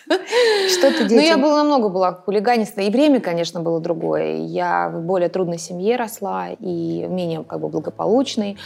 Что 0.05 0.91
ты 0.91 1.03
Ну, 1.03 1.07
детям? 1.07 1.23
я 1.25 1.37
была 1.37 1.63
намного 1.63 1.87
была 1.87 2.11
хулиганистой. 2.11 2.87
И 2.87 2.91
время, 2.91 3.21
конечно, 3.21 3.61
было 3.61 3.79
другое. 3.79 4.35
Я 4.39 4.89
в 4.89 4.99
более 5.01 5.29
трудной 5.29 5.57
семье 5.57 5.95
росла 5.95 6.49
и 6.59 7.05
менее 7.07 7.45
как 7.45 7.61
бы 7.61 7.69
благополучной. 7.69 8.57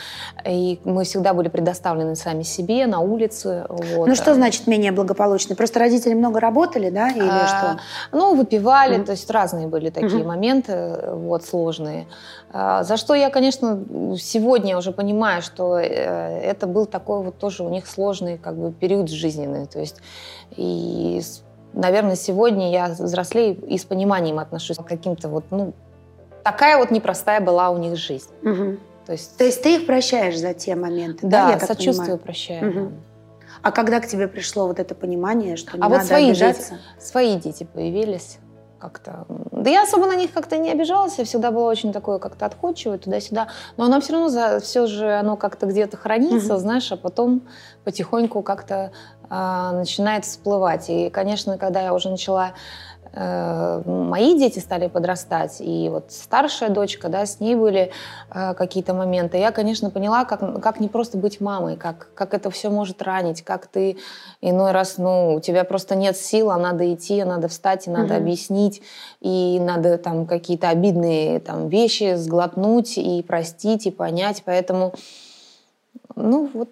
И 0.48 0.80
мы 0.84 1.04
всегда 1.04 1.36
были 1.36 1.48
предоставлены 1.50 2.16
сами 2.16 2.42
себе 2.42 2.88
на 2.88 3.02
улице. 3.02 3.66
Вот. 3.70 4.08
Ну 4.08 4.16
что 4.16 4.34
значит 4.34 4.66
менее 4.66 4.92
благополучный? 4.92 5.56
Просто 5.56 5.78
родители 5.80 6.16
много 6.16 6.40
работали, 6.40 6.90
да? 6.90 7.10
Или 7.12 7.30
А, 7.30 7.46
что? 7.48 7.80
Ну, 8.18 8.34
выпивали, 8.34 8.96
Мгм. 8.98 9.06
то 9.06 9.12
есть 9.12 9.30
разные 9.30 9.68
были 9.68 9.92
такие 9.92 10.18
Мгм. 10.18 10.28
моменты, 10.28 10.72
э, 10.74 11.14
вот, 11.14 11.46
сложные. 11.46 12.08
А, 12.52 12.84
За 12.84 12.98
что 12.98 13.14
я, 13.14 13.30
конечно, 13.30 13.84
сегодня 14.18 14.78
уже 14.78 14.92
понимаю, 14.92 15.42
что 15.42 15.78
э, 15.78 15.84
это 15.86 16.66
был 16.66 16.86
такой 16.86 17.22
вот 17.22 17.38
тоже 17.38 17.64
у 17.64 17.70
них 17.70 17.88
сложный 17.88 18.38
как 18.38 18.56
бы 18.56 18.72
период 18.72 19.10
жизненный. 19.10 19.66
То 19.68 19.80
есть, 19.80 19.98
и, 20.56 21.22
наверное, 21.74 22.16
сегодня 22.16 22.72
я 22.72 22.88
взрослею 22.88 23.60
и 23.66 23.78
с 23.78 23.84
пониманием 23.86 24.40
отношусь 24.40 24.78
к 24.78 24.86
каким-то 24.86 25.28
вот, 25.28 25.46
ну, 25.52 25.74
такая 26.44 26.78
вот 26.78 26.92
непростая 26.92 27.42
была 27.42 27.70
у 27.70 27.78
них 27.78 27.98
жизнь. 27.98 28.30
Мгм. 28.42 28.80
То 29.06 29.12
есть, 29.14 29.38
То 29.38 29.44
есть 29.44 29.62
ты 29.64 29.76
их 29.76 29.86
прощаешь 29.86 30.38
за 30.38 30.54
те 30.54 30.76
моменты, 30.76 31.28
да? 31.28 31.48
да, 31.48 31.54
я 31.54 31.60
сочувствую, 31.60 31.96
понимаю? 31.96 32.20
прощаю. 32.20 32.72
Мгм. 32.72 32.94
А 33.62 33.72
когда 33.72 34.00
к 34.00 34.08
тебе 34.08 34.28
пришло 34.28 34.68
вот 34.68 34.80
это 34.80 34.96
понимание, 34.96 35.56
что 35.58 35.78
не 35.78 35.84
А 35.84 35.88
вот 35.90 35.96
надо 35.96 36.08
свои 36.08 36.30
обижаться? 36.30 36.72
дети, 36.72 36.82
свои 37.00 37.36
дети 37.38 37.68
появились 37.74 38.38
как-то. 38.88 39.26
Да 39.52 39.70
я 39.70 39.84
особо 39.84 40.06
на 40.08 40.16
них 40.16 40.32
как-то 40.32 40.58
не 40.58 40.72
обижалась, 40.72 41.18
я 41.18 41.26
всегда 41.26 41.52
была 41.52 41.68
очень 41.68 41.92
такой 41.92 42.20
как-то 42.20 42.46
отходчивой 42.46 42.98
туда-сюда. 42.98 43.48
Но 43.76 43.86
оно 43.86 44.00
все 44.00 44.14
равно, 44.14 44.30
за, 44.30 44.60
все 44.60 44.88
же 44.88 45.12
оно 45.14 45.36
как-то 45.36 45.66
где-то 45.66 45.98
хранится, 45.98 46.54
Мгм. 46.54 46.58
знаешь, 46.60 46.92
а 46.92 46.98
потом 46.98 47.42
потихоньку 47.84 48.42
как-то 48.42 48.92
а, 49.30 49.74
начинает 49.74 50.24
всплывать. 50.24 50.90
И, 50.90 51.10
конечно, 51.10 51.58
когда 51.58 51.82
я 51.82 51.94
уже 51.94 52.10
начала 52.10 52.48
э, 52.48 52.52
мои 53.86 54.38
дети 54.38 54.60
стали 54.60 54.88
подрастать, 54.88 55.58
и 55.60 55.90
вот 55.90 56.12
старшая 56.12 56.70
дочка, 56.70 57.10
да, 57.10 57.26
с 57.26 57.40
ней 57.40 57.56
были 57.56 57.92
э, 58.30 58.54
какие-то 58.54 58.94
моменты. 58.94 59.38
Я, 59.38 59.52
конечно, 59.52 59.90
поняла, 59.90 60.26
как, 60.26 60.62
как 60.62 60.80
не 60.80 60.88
просто 60.88 61.18
быть 61.18 61.42
мамой, 61.42 61.78
как, 61.78 62.10
как 62.14 62.34
это 62.34 62.52
все 62.52 62.70
может 62.70 63.02
ранить, 63.02 63.42
как 63.42 63.68
ты 63.68 63.98
иной 64.42 64.72
раз, 64.72 64.98
ну, 64.98 65.36
у 65.36 65.40
тебя 65.40 65.64
просто 65.64 65.96
нет 65.96 66.16
сил, 66.16 66.52
а 66.52 66.58
надо 66.58 66.94
идти, 66.94 67.20
а 67.20 67.26
надо 67.26 67.48
встать, 67.48 67.88
и 67.88 67.90
надо 67.90 68.14
Мгм. 68.14 68.24
объяснить, 68.24 68.82
и 69.20 69.60
надо 69.60 69.98
там 69.98 70.28
какие-то 70.28 70.70
обидные 70.70 71.40
там 71.40 71.70
вещи 71.70 72.16
сглотнуть 72.16 72.98
и 72.98 73.24
простить, 73.24 73.88
и 73.88 73.92
понять. 73.92 74.44
Поэтому, 74.46 74.94
ну, 76.16 76.50
вот 76.54 76.70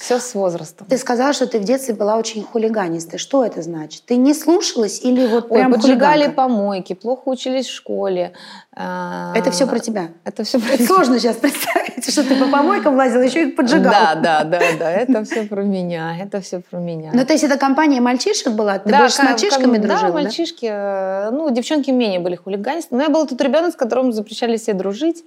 все 0.00 0.18
с 0.18 0.34
возрастом. 0.34 0.86
Ты 0.88 0.96
сказала, 0.98 1.32
что 1.32 1.46
ты 1.46 1.58
в 1.60 1.64
детстве 1.64 1.94
была 1.94 2.16
очень 2.16 2.42
хулиганистой. 2.42 3.18
Что 3.18 3.44
это 3.44 3.60
значит? 3.62 4.02
Ты 4.06 4.16
не 4.16 4.32
слушалась 4.34 5.00
или 5.02 5.26
вот 5.26 5.46
Ой, 5.50 5.58
прям 5.58 5.72
поджигали 5.72 6.12
хулиганка? 6.24 6.36
помойки, 6.36 6.92
плохо 6.94 7.22
учились 7.28 7.66
в 7.66 7.72
школе. 7.74 8.32
А, 8.74 9.32
Это 9.36 9.50
все 9.50 9.66
про 9.66 9.78
тебя? 9.78 10.08
Это 10.24 10.42
все 10.44 10.58
про 10.58 10.72
Это 10.72 10.84
сложно 10.86 11.18
сейчас 11.18 11.36
представить, 11.36 12.10
что 12.10 12.24
ты 12.24 12.34
по 12.36 12.46
помойкам 12.50 12.96
лазила, 12.96 13.20
еще 13.22 13.42
и 13.44 13.46
поджигала. 13.52 13.90
Да, 13.92 14.14
да, 14.14 14.44
да, 14.44 14.60
да, 14.78 14.90
это 14.90 15.22
все 15.24 15.44
про 15.44 15.62
меня, 15.62 16.16
это 16.18 16.40
все 16.40 16.60
про 16.60 16.78
меня. 16.78 17.10
Ну, 17.12 17.24
то 17.26 17.32
есть 17.34 17.44
это 17.44 17.58
компания 17.58 18.00
мальчишек 18.00 18.52
была? 18.54 18.78
Ты 18.78 18.88
Да, 18.90 19.00
больше 19.00 19.14
с 19.16 19.18
ка- 19.18 19.24
мальчишками 19.24 19.76
ка- 19.76 19.82
дружила, 19.82 20.00
Да, 20.00 20.06
да? 20.08 20.12
мальчишки, 20.22 20.66
э, 20.70 21.30
ну, 21.30 21.50
девчонки 21.50 21.90
менее 21.90 22.20
были 22.20 22.36
хулиганисты. 22.36 22.94
Но 22.96 23.02
я 23.02 23.10
была 23.10 23.26
тот 23.26 23.40
ребенок, 23.42 23.74
с 23.74 23.76
которым 23.76 24.12
запрещали 24.14 24.56
себе 24.56 24.74
дружить, 24.74 25.24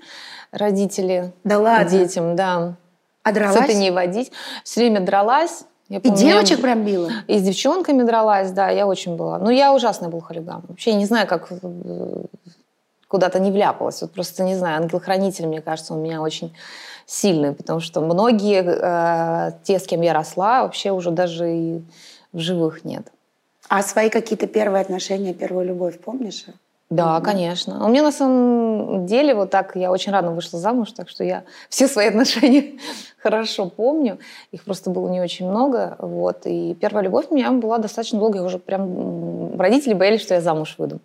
родители 0.51 1.31
Да 1.43 1.59
ладно? 1.59 1.89
детям, 1.89 2.35
да. 2.35 2.75
А 3.23 3.31
дралась? 3.31 3.57
этой 3.57 3.75
не 3.75 3.91
водить. 3.91 4.31
Все 4.63 4.81
время 4.81 4.99
дралась. 5.01 5.63
Я 5.89 5.97
И 5.97 6.01
помню, 6.01 6.17
девочек 6.17 6.57
я- 6.57 6.63
прям 6.63 6.83
била? 6.83 7.09
И 7.27 7.37
с 7.39 7.41
девчонками 7.43 8.03
дралась, 8.03 8.51
да, 8.51 8.69
я 8.69 8.87
очень 8.87 9.15
была. 9.15 9.37
Ну, 9.39 9.49
я 9.49 9.73
ужасный 9.73 10.07
был 10.09 10.21
хулиган. 10.21 10.63
Вообще, 10.67 10.91
я 10.91 10.97
не 10.97 11.05
знаю, 11.05 11.27
как 11.27 11.47
э, 11.51 12.23
куда-то 13.07 13.39
не 13.39 13.51
вляпалась. 13.51 14.01
Вот 14.01 14.11
просто, 14.11 14.43
не 14.43 14.55
знаю, 14.55 14.81
ангел-хранитель, 14.81 15.45
мне 15.47 15.61
кажется, 15.61 15.93
у 15.93 15.97
меня 15.97 16.21
очень 16.21 16.55
сильный, 17.05 17.53
потому 17.53 17.79
что 17.79 18.01
многие, 18.01 18.63
э, 18.63 19.51
те, 19.63 19.77
с 19.79 19.85
кем 19.85 20.01
я 20.01 20.13
росла, 20.13 20.63
вообще 20.63 20.91
уже 20.91 21.11
даже 21.11 21.53
и 21.55 21.81
в 22.31 22.39
живых 22.39 22.85
нет. 22.85 23.07
А 23.69 23.83
свои 23.83 24.09
какие-то 24.09 24.47
первые 24.47 24.81
отношения, 24.81 25.33
первую 25.33 25.65
любовь 25.65 25.99
помнишь? 25.99 26.45
Да, 26.95 27.15
Мгм. 27.15 27.23
конечно. 27.25 27.85
У 27.85 27.89
меня 27.89 28.03
на 28.03 28.11
самом 28.11 29.05
деле 29.05 29.33
вот 29.33 29.49
так, 29.49 29.75
я 29.75 29.91
очень 29.91 30.11
рано 30.11 30.31
вышла 30.31 30.59
замуж, 30.59 30.91
так 30.91 31.09
что 31.09 31.23
я 31.23 31.43
все 31.69 31.87
свои 31.87 32.07
отношения 32.07 32.73
хорошо 33.23 33.65
помню. 33.69 34.17
Их 34.51 34.63
просто 34.63 34.89
было 34.89 35.09
не 35.09 35.21
очень 35.21 35.49
много. 35.49 35.95
Вот. 35.99 36.45
И 36.45 36.75
первая 36.79 37.03
любовь 37.03 37.25
у 37.29 37.35
меня 37.35 37.51
была 37.51 37.77
достаточно 37.77 38.19
долгая. 38.19 38.43
Уже 38.43 38.59
прям 38.59 39.57
родители 39.59 39.93
боялись, 39.93 40.21
что 40.21 40.33
я 40.35 40.41
замуж 40.41 40.75
выйду. 40.77 40.99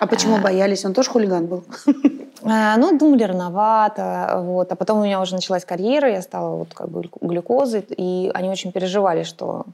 А 0.00 0.06
почему 0.06 0.36
А. 0.36 0.40
боялись? 0.40 0.84
Он 0.84 0.92
тоже 0.92 1.10
хулиган 1.10 1.46
был? 1.46 1.64
А, 2.48 2.76
Ну, 2.76 2.96
думали, 2.98 3.24
рановато. 3.24 4.38
Вот. 4.44 4.70
А 4.70 4.76
потом 4.76 5.00
у 5.00 5.04
меня 5.04 5.20
уже 5.20 5.34
началась 5.34 5.64
карьера, 5.64 6.10
я 6.12 6.22
стала 6.22 6.56
вот 6.56 6.74
как 6.74 6.88
бы 6.90 7.00
глю- 7.00 7.10
глюкозой, 7.20 7.84
и 7.96 8.30
они 8.34 8.50
очень 8.50 8.70
переживали, 8.72 9.24
что 9.24 9.64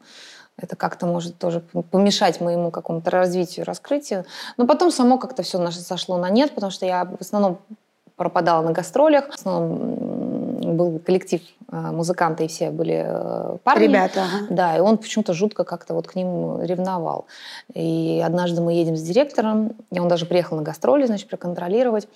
это 0.59 0.77
как-то 0.77 1.07
может 1.07 1.39
тоже 1.39 1.61
помешать 1.91 2.41
моему 2.41 2.71
какому-то 2.71 3.11
развитию, 3.11 3.67
раскрытию. 3.67 4.25
Но 4.57 4.67
потом 4.67 4.91
само 4.91 5.19
как-то 5.19 5.43
все 5.43 5.59
наше 5.59 5.81
сошло 5.81 6.19
на 6.19 6.31
нет, 6.31 6.55
потому 6.55 6.71
что 6.71 6.87
я 6.87 7.05
в 7.05 7.21
основном 7.21 7.59
пропадала 8.17 8.63
на 8.63 8.73
гастролях. 8.73 9.31
В 9.31 9.35
основном 9.35 10.53
был 10.77 10.99
коллектив 10.99 11.41
э, 11.71 11.77
музыканты, 11.77 12.45
и 12.45 12.49
все 12.49 12.71
были 12.71 13.05
э, 13.05 13.57
парни. 13.65 13.85
Ребята, 13.85 14.25
ага. 14.25 14.47
Да, 14.51 14.77
и 14.77 14.81
он 14.81 14.99
почему-то 14.99 15.33
жутко 15.33 15.65
как-то 15.65 15.95
вот 15.95 16.07
к 16.07 16.15
ним 16.15 16.63
ревновал. 16.63 17.27
И 17.75 18.23
однажды 18.25 18.61
мы 18.61 18.75
едем 18.75 18.97
с 18.97 19.03
директором, 19.03 19.73
и 19.91 19.99
он 19.99 20.09
даже 20.09 20.27
приехал 20.27 20.57
на 20.57 20.63
гастроли, 20.63 21.07
значит, 21.07 21.29
проконтролировать. 21.29 22.09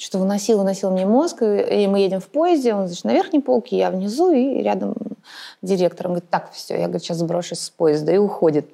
Что 0.00 0.18
выносил, 0.18 0.56
выносил 0.56 0.90
мне 0.92 1.04
мозг, 1.04 1.42
и 1.42 1.86
мы 1.86 1.98
едем 1.98 2.20
в 2.20 2.28
поезде, 2.28 2.72
он, 2.72 2.86
значит, 2.86 3.04
на 3.04 3.12
верхней 3.12 3.40
полке, 3.42 3.76
я 3.76 3.90
внизу, 3.90 4.32
и 4.32 4.62
рядом 4.62 4.94
директор. 5.60 6.06
Он 6.06 6.12
говорит, 6.14 6.30
так, 6.30 6.50
все, 6.52 6.74
я, 6.78 6.84
говорит, 6.84 7.02
сейчас 7.02 7.18
сброшусь 7.18 7.58
с 7.60 7.68
поезда, 7.68 8.10
и 8.10 8.16
уходит. 8.16 8.64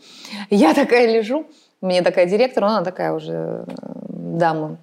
Я 0.50 0.72
такая 0.72 1.12
лежу, 1.12 1.44
мне 1.80 2.02
такая 2.02 2.26
директор, 2.26 2.62
она 2.62 2.84
такая 2.84 3.12
уже 3.12 3.64
э, 3.66 3.74
дама 4.08 4.76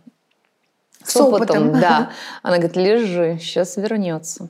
с, 1.01 1.13
С 1.13 1.15
опытом. 1.21 1.69
опытом, 1.69 1.79
да. 1.79 2.11
Она 2.43 2.57
говорит, 2.57 2.75
лежи, 2.75 3.37
сейчас 3.39 3.77
вернется. 3.77 4.49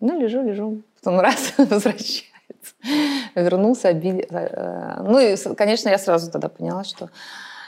Ну, 0.00 0.18
лежу, 0.18 0.42
лежу. 0.42 0.82
Потом 1.00 1.20
раз, 1.20 1.54
возвращается. 1.56 2.24
Вернулся, 3.36 3.88
обид... 3.88 4.26
э, 4.28 4.96
Ну, 5.06 5.20
и, 5.20 5.36
конечно, 5.54 5.88
я 5.88 5.98
сразу 5.98 6.32
тогда 6.32 6.48
поняла, 6.48 6.82
что 6.82 7.10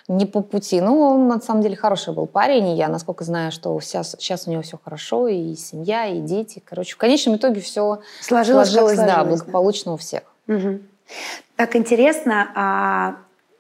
не 0.09 0.27
по 0.27 0.41
пути. 0.41 0.81
Ну, 0.81 1.01
он 1.01 1.29
на 1.29 1.41
самом 1.41 1.63
деле 1.63 1.77
хороший 1.77 2.13
был 2.13 2.27
парень, 2.27 2.69
и 2.69 2.77
я, 2.77 2.89
насколько 2.89 3.25
знаю, 3.25 3.53
что 3.53 3.79
сейчас, 3.81 4.17
сейчас 4.19 4.47
у 4.47 4.51
него 4.51 4.63
все 4.63 4.79
хорошо, 4.83 5.29
и 5.29 5.55
семья, 5.55 6.07
и 6.07 6.21
дети. 6.21 6.63
Короче, 6.65 6.95
в 6.95 6.99
конечном 6.99 7.37
итоге 7.37 7.61
все 7.61 8.01
Сложилось, 8.21 8.69
как 8.69 8.81
сложилось, 8.81 8.99
да, 8.99 9.15
сложилось, 9.15 9.41
благополучно 9.41 9.93
у 9.95 9.97
всех. 9.97 10.23
Мгм. 10.47 10.83
Так 11.57 11.77
интересно, 11.77 12.51
а, 12.55 13.17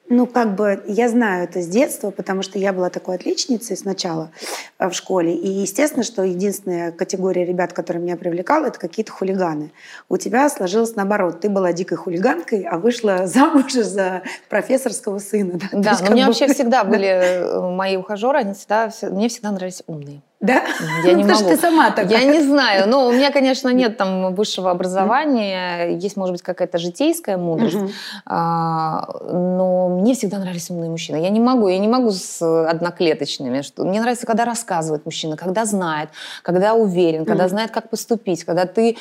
ну 0.08 0.26
как 0.26 0.54
бы 0.54 0.82
я 0.86 1.08
знаю 1.08 1.44
это 1.44 1.60
с 1.62 1.66
детства, 1.66 2.10
потому 2.10 2.42
что 2.42 2.58
я 2.58 2.72
была 2.72 2.90
такой 2.90 3.16
отличницей 3.16 3.76
сначала 3.76 4.30
э, 4.78 4.88
в 4.88 4.92
школе. 4.94 5.34
И 5.34 5.48
естественно, 5.48 6.02
что 6.04 6.22
единственная 6.22 6.92
категория 6.92 7.44
ребят, 7.44 7.72
которая 7.72 8.02
меня 8.02 8.16
привлекала, 8.16 8.66
это 8.66 8.78
какие-то 8.78 9.12
хулиганы. 9.12 9.72
У 10.08 10.16
тебя 10.16 10.48
сложилось 10.50 10.94
наоборот. 10.96 11.40
Ты 11.40 11.48
была 11.48 11.72
дикой 11.72 11.96
хулиганкой, 11.96 12.62
а 12.64 12.78
вышла 12.78 13.26
замуж 13.26 13.72
за 13.72 14.22
профессорского 14.48 15.18
сына. 15.18 15.58
Да, 15.58 15.68
Да, 15.72 15.90
есть 15.90 16.02
но 16.02 16.10
у 16.10 16.12
меня 16.12 16.24
бы- 16.26 16.28
вообще 16.32 16.46
всегда 16.54 16.84
были 16.84 17.06
э, 17.08 17.60
мои 17.70 17.96
ухажеры, 17.96 18.38
они 18.38 18.54
всегда, 18.54 18.88
все- 18.90 19.08
мне 19.10 19.28
всегда 19.28 19.50
нравились 19.52 19.82
умные. 19.86 20.20
Да? 20.44 20.62
Я 21.04 21.12
Ну, 21.12 21.16
не 21.16 21.22
потому 21.22 21.34
что 21.34 21.44
могу. 21.44 21.56
ты 21.56 21.60
сама 21.60 21.90
такая. 21.90 22.20
Я 22.20 22.24
не 22.24 22.42
знаю. 22.42 22.86
Ну, 22.86 23.06
у 23.06 23.12
меня, 23.12 23.32
конечно, 23.32 23.70
нет 23.70 23.96
там 23.96 24.34
высшего 24.34 24.70
образования. 24.70 25.96
Есть, 25.96 26.16
может 26.18 26.32
быть, 26.32 26.42
какая-то 26.42 26.76
житейская 26.76 27.38
мудрость. 27.38 27.78
А, 28.26 29.08
но 29.32 29.88
мне 29.88 30.14
всегда 30.14 30.38
нравились 30.38 30.68
умные 30.70 30.90
мужчины. 30.90 31.16
Я 31.16 31.30
не 31.30 31.40
могу, 31.40 31.68
я 31.68 31.78
не 31.78 31.88
могу 31.88 32.10
с 32.10 32.42
одноклеточными. 32.42 33.62
Что... 33.62 33.84
Мне 33.84 34.00
нравится, 34.00 34.26
когда 34.26 34.44
рассказывает 34.44 35.06
мужчина, 35.06 35.36
когда 35.36 35.64
знает, 35.64 36.10
когда 36.42 36.74
уверен, 36.74 37.24
когда 37.24 37.48
знает, 37.48 37.70
как 37.70 37.88
поступить, 37.88 38.44
когда 38.44 38.66
ты... 38.66 38.98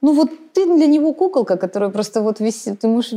Ну 0.00 0.12
вот 0.14 0.30
ты 0.54 0.64
для 0.64 0.86
него 0.86 1.12
куколка, 1.12 1.56
которая 1.56 1.90
просто 1.90 2.22
вот 2.22 2.40
висит, 2.40 2.80
ты 2.80 2.88
можешь 2.88 3.14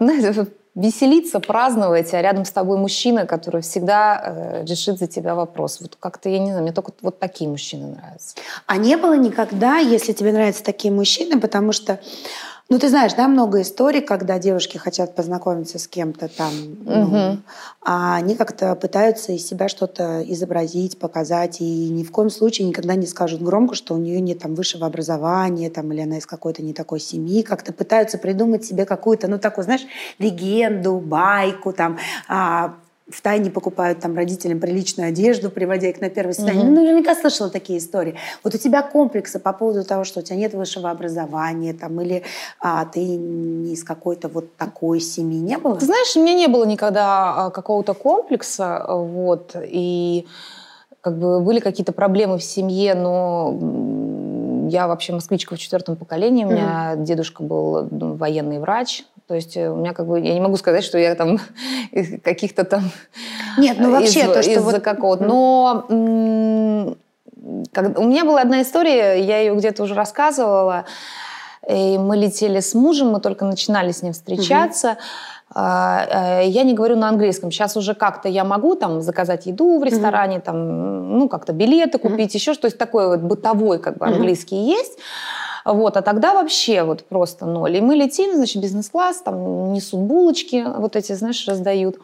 знаете, 0.00 0.46
веселиться, 0.74 1.38
праздновать, 1.40 2.14
а 2.14 2.22
рядом 2.22 2.44
с 2.44 2.50
тобой 2.50 2.78
мужчина, 2.78 3.26
который 3.26 3.60
всегда 3.60 4.22
э, 4.24 4.64
решит 4.64 4.98
за 4.98 5.06
тебя 5.06 5.34
вопрос. 5.34 5.80
Вот 5.80 5.96
как-то, 6.00 6.30
я 6.30 6.38
не 6.38 6.46
знаю, 6.46 6.62
мне 6.62 6.72
только 6.72 6.92
вот 7.02 7.18
такие 7.18 7.48
мужчины 7.48 7.88
нравятся. 7.88 8.36
А 8.66 8.78
не 8.78 8.96
было 8.96 9.14
никогда, 9.14 9.78
если 9.78 10.12
тебе 10.12 10.32
нравятся 10.32 10.64
такие 10.64 10.92
мужчины, 10.92 11.38
потому 11.38 11.72
что 11.72 12.00
ну, 12.72 12.78
ты 12.78 12.88
знаешь, 12.88 13.12
да, 13.12 13.28
много 13.28 13.60
историй, 13.60 14.00
когда 14.00 14.38
девушки 14.38 14.78
хотят 14.78 15.14
познакомиться 15.14 15.78
с 15.78 15.86
кем-то 15.86 16.28
там, 16.28 16.52
ну, 16.86 17.36
а 17.82 18.16
они 18.16 18.34
как-то 18.34 18.74
пытаются 18.76 19.32
из 19.32 19.46
себя 19.46 19.68
что-то 19.68 20.24
изобразить, 20.26 20.98
показать, 20.98 21.60
и 21.60 21.90
ни 21.90 22.02
в 22.02 22.10
коем 22.10 22.30
случае 22.30 22.66
никогда 22.66 22.94
не 22.94 23.06
скажут 23.06 23.42
громко, 23.42 23.74
что 23.74 23.92
у 23.92 23.98
нее 23.98 24.22
нет 24.22 24.38
там 24.38 24.54
высшего 24.54 24.86
образования, 24.86 25.68
там, 25.68 25.92
или 25.92 26.00
она 26.00 26.16
из 26.16 26.24
какой-то 26.24 26.62
не 26.62 26.72
такой 26.72 26.98
семьи, 26.98 27.42
как-то 27.42 27.74
пытаются 27.74 28.16
придумать 28.16 28.64
себе 28.64 28.86
какую-то, 28.86 29.28
ну, 29.28 29.38
такую, 29.38 29.64
знаешь, 29.64 29.84
легенду, 30.18 30.96
байку, 30.96 31.74
там, 31.74 31.98
а, 32.26 32.76
в 33.08 33.20
тайне 33.20 33.50
покупают 33.50 34.00
там 34.00 34.16
родителям 34.16 34.60
приличную 34.60 35.08
одежду, 35.08 35.50
приводя 35.50 35.88
их 35.88 36.00
на 36.00 36.08
первое 36.08 36.34
свидание. 36.34 36.64
Мгм. 36.64 36.74
Ну, 36.74 36.82
наверняка 36.82 37.14
слышала 37.14 37.50
такие 37.50 37.78
истории. 37.78 38.16
Вот 38.44 38.54
у 38.54 38.58
тебя 38.58 38.82
комплексы 38.82 39.38
по 39.38 39.52
поводу 39.52 39.84
того, 39.84 40.04
что 40.04 40.20
у 40.20 40.22
тебя 40.22 40.36
нет 40.36 40.54
высшего 40.54 40.90
образования, 40.90 41.74
там, 41.74 42.00
или 42.00 42.22
а, 42.60 42.84
ты 42.84 43.00
не 43.00 43.74
из 43.74 43.84
какой-то 43.84 44.28
вот 44.28 44.56
такой 44.56 45.00
семьи, 45.00 45.40
не 45.40 45.58
было? 45.58 45.76
Ты 45.76 45.86
знаешь, 45.86 46.16
у 46.16 46.22
меня 46.22 46.34
не 46.34 46.46
было 46.46 46.64
никогда 46.64 47.46
а, 47.46 47.50
какого-то 47.50 47.94
комплекса, 47.94 48.84
вот, 48.88 49.56
и 49.62 50.26
как 51.00 51.18
бы 51.18 51.40
были 51.40 51.58
какие-то 51.58 51.92
проблемы 51.92 52.38
в 52.38 52.44
семье, 52.44 52.94
но 52.94 53.58
я 54.70 54.86
вообще 54.86 55.12
москвичка 55.12 55.56
в 55.56 55.58
четвертом 55.58 55.96
поколении, 55.96 56.44
у 56.44 56.50
меня 56.50 56.94
дедушка 56.96 57.42
был 57.42 57.88
военный 57.90 58.60
врач, 58.60 59.04
то 59.32 59.36
есть 59.36 59.56
э, 59.56 59.70
у 59.70 59.76
меня 59.76 59.94
как 59.94 60.06
бы, 60.06 60.20
я 60.20 60.34
не 60.34 60.40
могу 60.42 60.58
сказать, 60.58 60.84
что 60.84 60.98
я 60.98 61.14
там 61.14 61.38
каких-то 62.22 62.64
там 62.64 62.90
Нет, 63.56 63.78
ну 63.80 63.90
вообще 63.90 64.20
из- 64.20 64.26
то, 64.26 64.42
что 64.42 64.52
из-за 64.52 64.60
вот... 64.60 64.82
какого-то. 64.82 65.24
Но 65.24 65.86
как- 67.72 67.98
у 67.98 68.04
меня 68.04 68.26
была 68.26 68.42
одна 68.42 68.60
история, 68.60 69.24
я 69.24 69.38
ее 69.38 69.54
где-то 69.54 69.84
уже 69.84 69.94
рассказывала. 69.94 70.84
И 71.66 71.96
мы 71.96 72.18
летели 72.18 72.60
с 72.60 72.74
мужем, 72.74 73.08
мы 73.08 73.20
только 73.20 73.46
начинали 73.46 73.90
с 73.90 74.02
ним 74.02 74.12
встречаться. 74.12 74.98
Э, 75.54 76.42
Я 76.44 76.62
не 76.64 76.74
говорю 76.74 76.96
на 76.96 77.08
английском. 77.08 77.50
Сейчас 77.50 77.74
уже 77.78 77.94
как-то 77.94 78.28
я 78.28 78.44
могу 78.44 78.74
там 78.74 79.00
заказать 79.00 79.46
еду 79.46 79.78
в 79.78 79.82
ресторане, 79.82 80.40
там, 80.40 81.18
ну, 81.18 81.26
как-то 81.30 81.54
билеты 81.54 81.96
купить, 81.96 82.34
еще 82.34 82.52
что-то 82.52 82.76
такое 82.76 83.08
вот 83.08 83.20
бытовой 83.20 83.78
как 83.78 83.96
бы 83.96 84.04
английский 84.04 84.56
есть. 84.56 84.98
Вот, 85.64 85.96
а 85.96 86.02
тогда 86.02 86.34
вообще 86.34 86.82
вот 86.82 87.04
просто 87.04 87.46
ноль. 87.46 87.76
И 87.76 87.80
мы 87.80 87.94
летим, 87.94 88.34
значит, 88.34 88.62
бизнес-класс, 88.62 89.22
там 89.22 89.72
несут 89.72 90.00
булочки, 90.00 90.64
вот 90.76 90.96
эти, 90.96 91.12
знаешь, 91.12 91.46
раздают. 91.46 91.98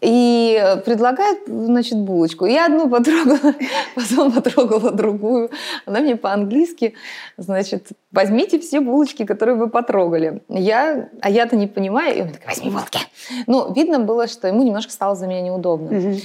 И 0.00 0.76
предлагают, 0.84 1.40
значит, 1.46 1.98
булочку. 1.98 2.46
Я 2.46 2.66
одну 2.66 2.88
потрогала, 2.88 3.54
потом 3.94 4.32
потрогала 4.32 4.90
другую. 4.90 5.50
Она 5.86 6.00
мне 6.00 6.16
по-английски, 6.16 6.94
значит, 7.36 7.88
возьмите 8.12 8.58
все 8.58 8.80
булочки, 8.80 9.24
которые 9.24 9.56
вы 9.56 9.68
потрогали. 9.68 10.42
Я, 10.48 11.08
а 11.20 11.30
я-то 11.30 11.56
не 11.56 11.66
понимаю. 11.66 12.16
И 12.16 12.22
он 12.22 12.28
такой, 12.30 12.46
возьми 12.46 12.70
булки. 12.70 13.00
Ну, 13.46 13.72
видно 13.72 13.98
было, 13.98 14.26
что 14.26 14.48
ему 14.48 14.62
немножко 14.62 14.92
стало 14.92 15.14
за 15.14 15.26
меня 15.26 15.42
неудобно. 15.42 15.90
Мгм. 15.98 16.16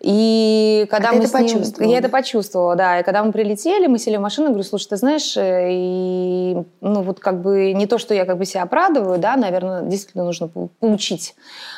И 0.00 0.86
когда 0.90 1.10
А 1.10 1.12
мы 1.12 1.24
это 1.24 1.38
ним- 1.42 1.62
я 1.88 1.98
это 1.98 2.08
почувствовала, 2.08 2.74
да. 2.74 2.98
И 3.00 3.02
когда 3.04 3.22
мы 3.22 3.30
прилетели, 3.30 3.86
мы 3.86 3.98
сели 3.98 4.16
в 4.16 4.20
машину, 4.20 4.48
говорю, 4.48 4.64
слушай, 4.64 4.88
ты 4.88 4.96
знаешь, 4.96 5.36
э, 5.36 5.68
и, 5.70 6.56
ну 6.80 7.02
вот 7.02 7.20
как 7.20 7.40
бы 7.40 7.72
не 7.72 7.86
то, 7.86 7.98
что 7.98 8.12
я 8.12 8.24
как 8.24 8.36
бы 8.36 8.44
себя 8.44 8.62
оправдываю, 8.64 9.18
да, 9.18 9.36
наверное, 9.36 9.82
действительно 9.82 10.24
нужно 10.24 10.48
по- 10.48 10.68
поучить 10.80 11.34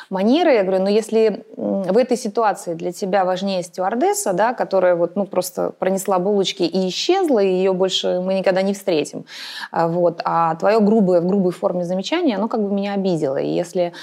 манеры. 0.09 0.53
Я 0.53 0.63
говорю, 0.63 0.83
но 0.83 0.89
если 0.89 1.45
в 1.55 1.97
этой 1.97 2.17
ситуации 2.17 2.73
для 2.73 2.91
тебя 2.91 3.25
важнее 3.25 3.61
стюардесса, 3.61 4.33
да, 4.33 4.53
которая 4.53 4.95
вот, 4.95 5.15
ну, 5.15 5.25
просто 5.25 5.71
пронесла 5.77 6.17
булочки 6.17 6.63
и 6.63 6.87
исчезла, 6.89 7.39
и 7.39 7.47
ее 7.47 7.73
больше 7.73 8.21
мы 8.21 8.33
никогда 8.33 8.63
не 8.63 8.73
встретим, 8.73 9.25
вот, 9.71 10.21
а 10.23 10.55
твое 10.55 10.79
грубое, 10.79 11.21
в 11.21 11.27
грубой 11.27 11.51
форме 11.51 11.83
замечание, 11.83 12.37
оно 12.37 12.47
как 12.47 12.61
бы 12.61 12.73
меня 12.73 12.93
обидело. 12.93 13.37
И 13.37 13.47
если 13.47 13.93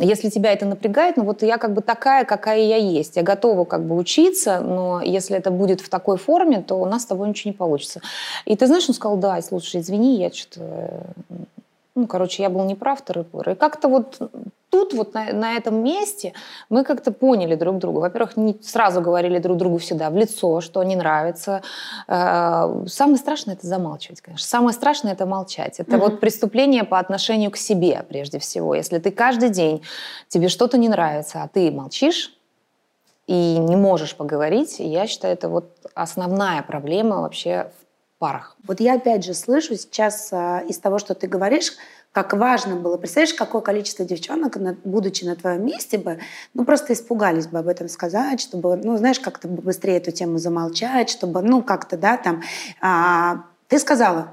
если 0.00 0.28
тебя 0.28 0.52
это 0.52 0.66
напрягает, 0.66 1.16
ну 1.16 1.24
вот 1.24 1.42
я 1.42 1.56
как 1.56 1.72
бы 1.72 1.80
такая, 1.80 2.24
какая 2.24 2.60
я 2.60 2.76
есть. 2.76 3.16
Я 3.16 3.22
готова 3.22 3.64
как 3.64 3.84
бы 3.84 3.96
учиться, 3.96 4.60
но 4.60 5.00
если 5.00 5.36
это 5.36 5.50
будет 5.50 5.80
в 5.80 5.88
такой 5.88 6.18
форме, 6.18 6.60
то 6.60 6.74
у 6.74 6.84
нас 6.84 7.02
с 7.02 7.06
тобой 7.06 7.28
ничего 7.28 7.52
не 7.52 7.56
получится. 7.56 8.00
И 8.44 8.56
ты 8.56 8.66
знаешь, 8.66 8.88
он 8.88 8.94
сказал, 8.94 9.16
да, 9.16 9.40
слушай, 9.40 9.80
извини, 9.80 10.16
я 10.16 10.30
что-то... 10.30 11.00
Ну, 11.96 12.06
короче, 12.06 12.42
я 12.42 12.50
был 12.50 12.64
неправ, 12.64 13.02
тыры-пыры. 13.02 13.52
И 13.52 13.54
как-то 13.54 13.88
вот 13.88 14.18
тут, 14.68 14.92
вот 14.92 15.14
на, 15.14 15.32
на 15.32 15.56
этом 15.56 15.82
месте, 15.82 16.34
мы 16.68 16.84
как-то 16.84 17.10
поняли 17.10 17.54
друг 17.54 17.78
друга. 17.78 18.00
Во-первых, 18.00 18.36
не 18.36 18.58
сразу 18.62 19.00
говорили 19.00 19.38
друг 19.38 19.56
другу 19.56 19.78
всегда 19.78 20.10
в 20.10 20.16
лицо, 20.16 20.60
что 20.60 20.82
не 20.82 20.94
нравится. 20.94 21.62
Э, 22.06 22.84
Самое 22.86 23.16
страшное– 23.16 23.54
это 23.56 23.66
замалчивать, 23.66 24.20
конечно. 24.20 24.46
Самое 24.46 24.74
страшное– 24.74 25.12
это 25.14 25.24
молчать. 25.24 25.80
Это 25.80 25.96
вот 25.96 26.20
преступление 26.20 26.84
по 26.84 26.98
отношению 26.98 27.50
к 27.50 27.56
себе, 27.56 28.04
прежде 28.06 28.38
всего. 28.38 28.74
Если 28.74 28.98
ты 28.98 29.10
каждый 29.10 29.48
день, 29.48 29.82
тебе 30.28 30.48
что-то 30.48 30.76
не 30.76 30.90
нравится, 30.90 31.42
а 31.42 31.48
ты 31.48 31.70
молчишь, 31.70 32.36
и 33.26 33.58
не 33.58 33.74
можешь 33.74 34.14
поговорить, 34.14 34.76
я 34.78 35.06
считаю, 35.06 35.34
это 35.34 35.48
вот 35.48 35.70
основная 35.94 36.62
проблема 36.62 37.22
вообще 37.22 37.72
в 37.80 37.85
парах. 38.18 38.56
Вот 38.66 38.80
я 38.80 38.94
опять 38.94 39.24
же 39.24 39.34
слышу 39.34 39.76
сейчас 39.76 40.30
а, 40.32 40.62
из 40.66 40.78
того, 40.78 40.98
что 40.98 41.14
ты 41.14 41.26
говоришь, 41.26 41.72
как 42.12 42.32
важно 42.32 42.76
было. 42.76 42.96
Представляешь, 42.96 43.34
какое 43.34 43.60
количество 43.60 44.04
девчонок, 44.04 44.56
будучи 44.84 45.24
на 45.24 45.36
твоем 45.36 45.66
месте 45.66 45.98
бы, 45.98 46.18
ну 46.54 46.64
просто 46.64 46.94
испугались 46.94 47.46
бы 47.46 47.58
об 47.58 47.68
этом 47.68 47.88
сказать, 47.88 48.40
чтобы, 48.40 48.76
ну 48.76 48.96
знаешь, 48.96 49.20
как-то 49.20 49.48
бы 49.48 49.60
быстрее 49.60 49.98
эту 49.98 50.12
тему 50.12 50.38
замолчать, 50.38 51.10
чтобы, 51.10 51.42
ну 51.42 51.62
как-то, 51.62 51.98
да, 51.98 52.16
там. 52.16 52.42
а, 52.80 53.44
ты 53.68 53.78
сказала. 53.78 54.32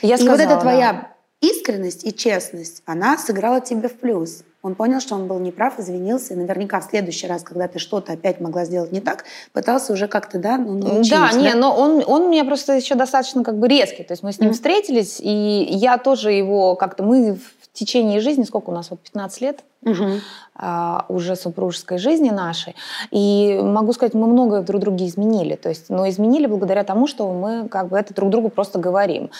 Я 0.00 0.16
и 0.16 0.18
вот 0.18 0.36
сказала, 0.36 0.40
эта 0.40 0.54
да. 0.56 0.60
твоя 0.60 1.12
искренность 1.40 2.04
и 2.04 2.12
честность, 2.12 2.82
она 2.86 3.16
сыграла 3.18 3.60
тебе 3.60 3.88
в 3.88 3.98
плюс. 3.98 4.42
Он 4.62 4.76
понял, 4.76 5.00
что 5.00 5.16
он 5.16 5.26
был 5.26 5.40
неправ, 5.40 5.80
извинился, 5.80 6.34
и 6.34 6.36
наверняка 6.36 6.80
в 6.80 6.84
следующий 6.84 7.26
раз, 7.26 7.42
когда 7.42 7.66
ты 7.66 7.80
что-то 7.80 8.12
опять 8.12 8.40
могла 8.40 8.64
сделать 8.64 8.92
не 8.92 9.00
так, 9.00 9.24
пытался 9.52 9.92
уже 9.92 10.06
как-то, 10.06 10.38
да, 10.38 10.56
ну, 10.56 10.74
научить. 10.78 11.10
Да, 11.10 11.32
не, 11.32 11.52
но 11.54 11.74
он, 11.76 12.04
он 12.06 12.22
у 12.22 12.28
меня 12.28 12.44
просто 12.44 12.74
еще 12.74 12.94
достаточно 12.94 13.42
как 13.42 13.58
бы 13.58 13.66
резкий. 13.66 14.04
То 14.04 14.12
есть 14.12 14.22
мы 14.22 14.32
с 14.32 14.38
ним 14.38 14.50
Мгм. 14.50 14.54
встретились, 14.54 15.18
и 15.20 15.66
я 15.68 15.98
тоже 15.98 16.30
его 16.30 16.76
как-то... 16.76 17.02
Мы 17.02 17.38
в 17.72 17.78
течение 17.78 18.20
жизни, 18.20 18.44
сколько 18.44 18.70
у 18.70 18.74
нас, 18.74 18.90
вот 18.90 19.00
15 19.00 19.40
лет 19.40 19.64
Мгм. 19.80 20.20
а, 20.54 21.06
уже 21.08 21.34
супружеской 21.34 21.98
жизни 21.98 22.30
нашей. 22.30 22.76
И 23.10 23.58
могу 23.60 23.92
сказать, 23.94 24.14
мы 24.14 24.26
многое 24.26 24.62
друг 24.62 24.80
друге 24.80 25.06
изменили. 25.06 25.56
То 25.56 25.70
есть, 25.70 25.88
но 25.88 26.08
изменили 26.08 26.46
благодаря 26.46 26.84
тому, 26.84 27.08
что 27.08 27.32
мы 27.32 27.68
как 27.68 27.88
бы 27.88 27.96
это 27.98 28.14
друг 28.14 28.30
другу 28.30 28.48
просто 28.50 28.78
говорим. 28.78 29.30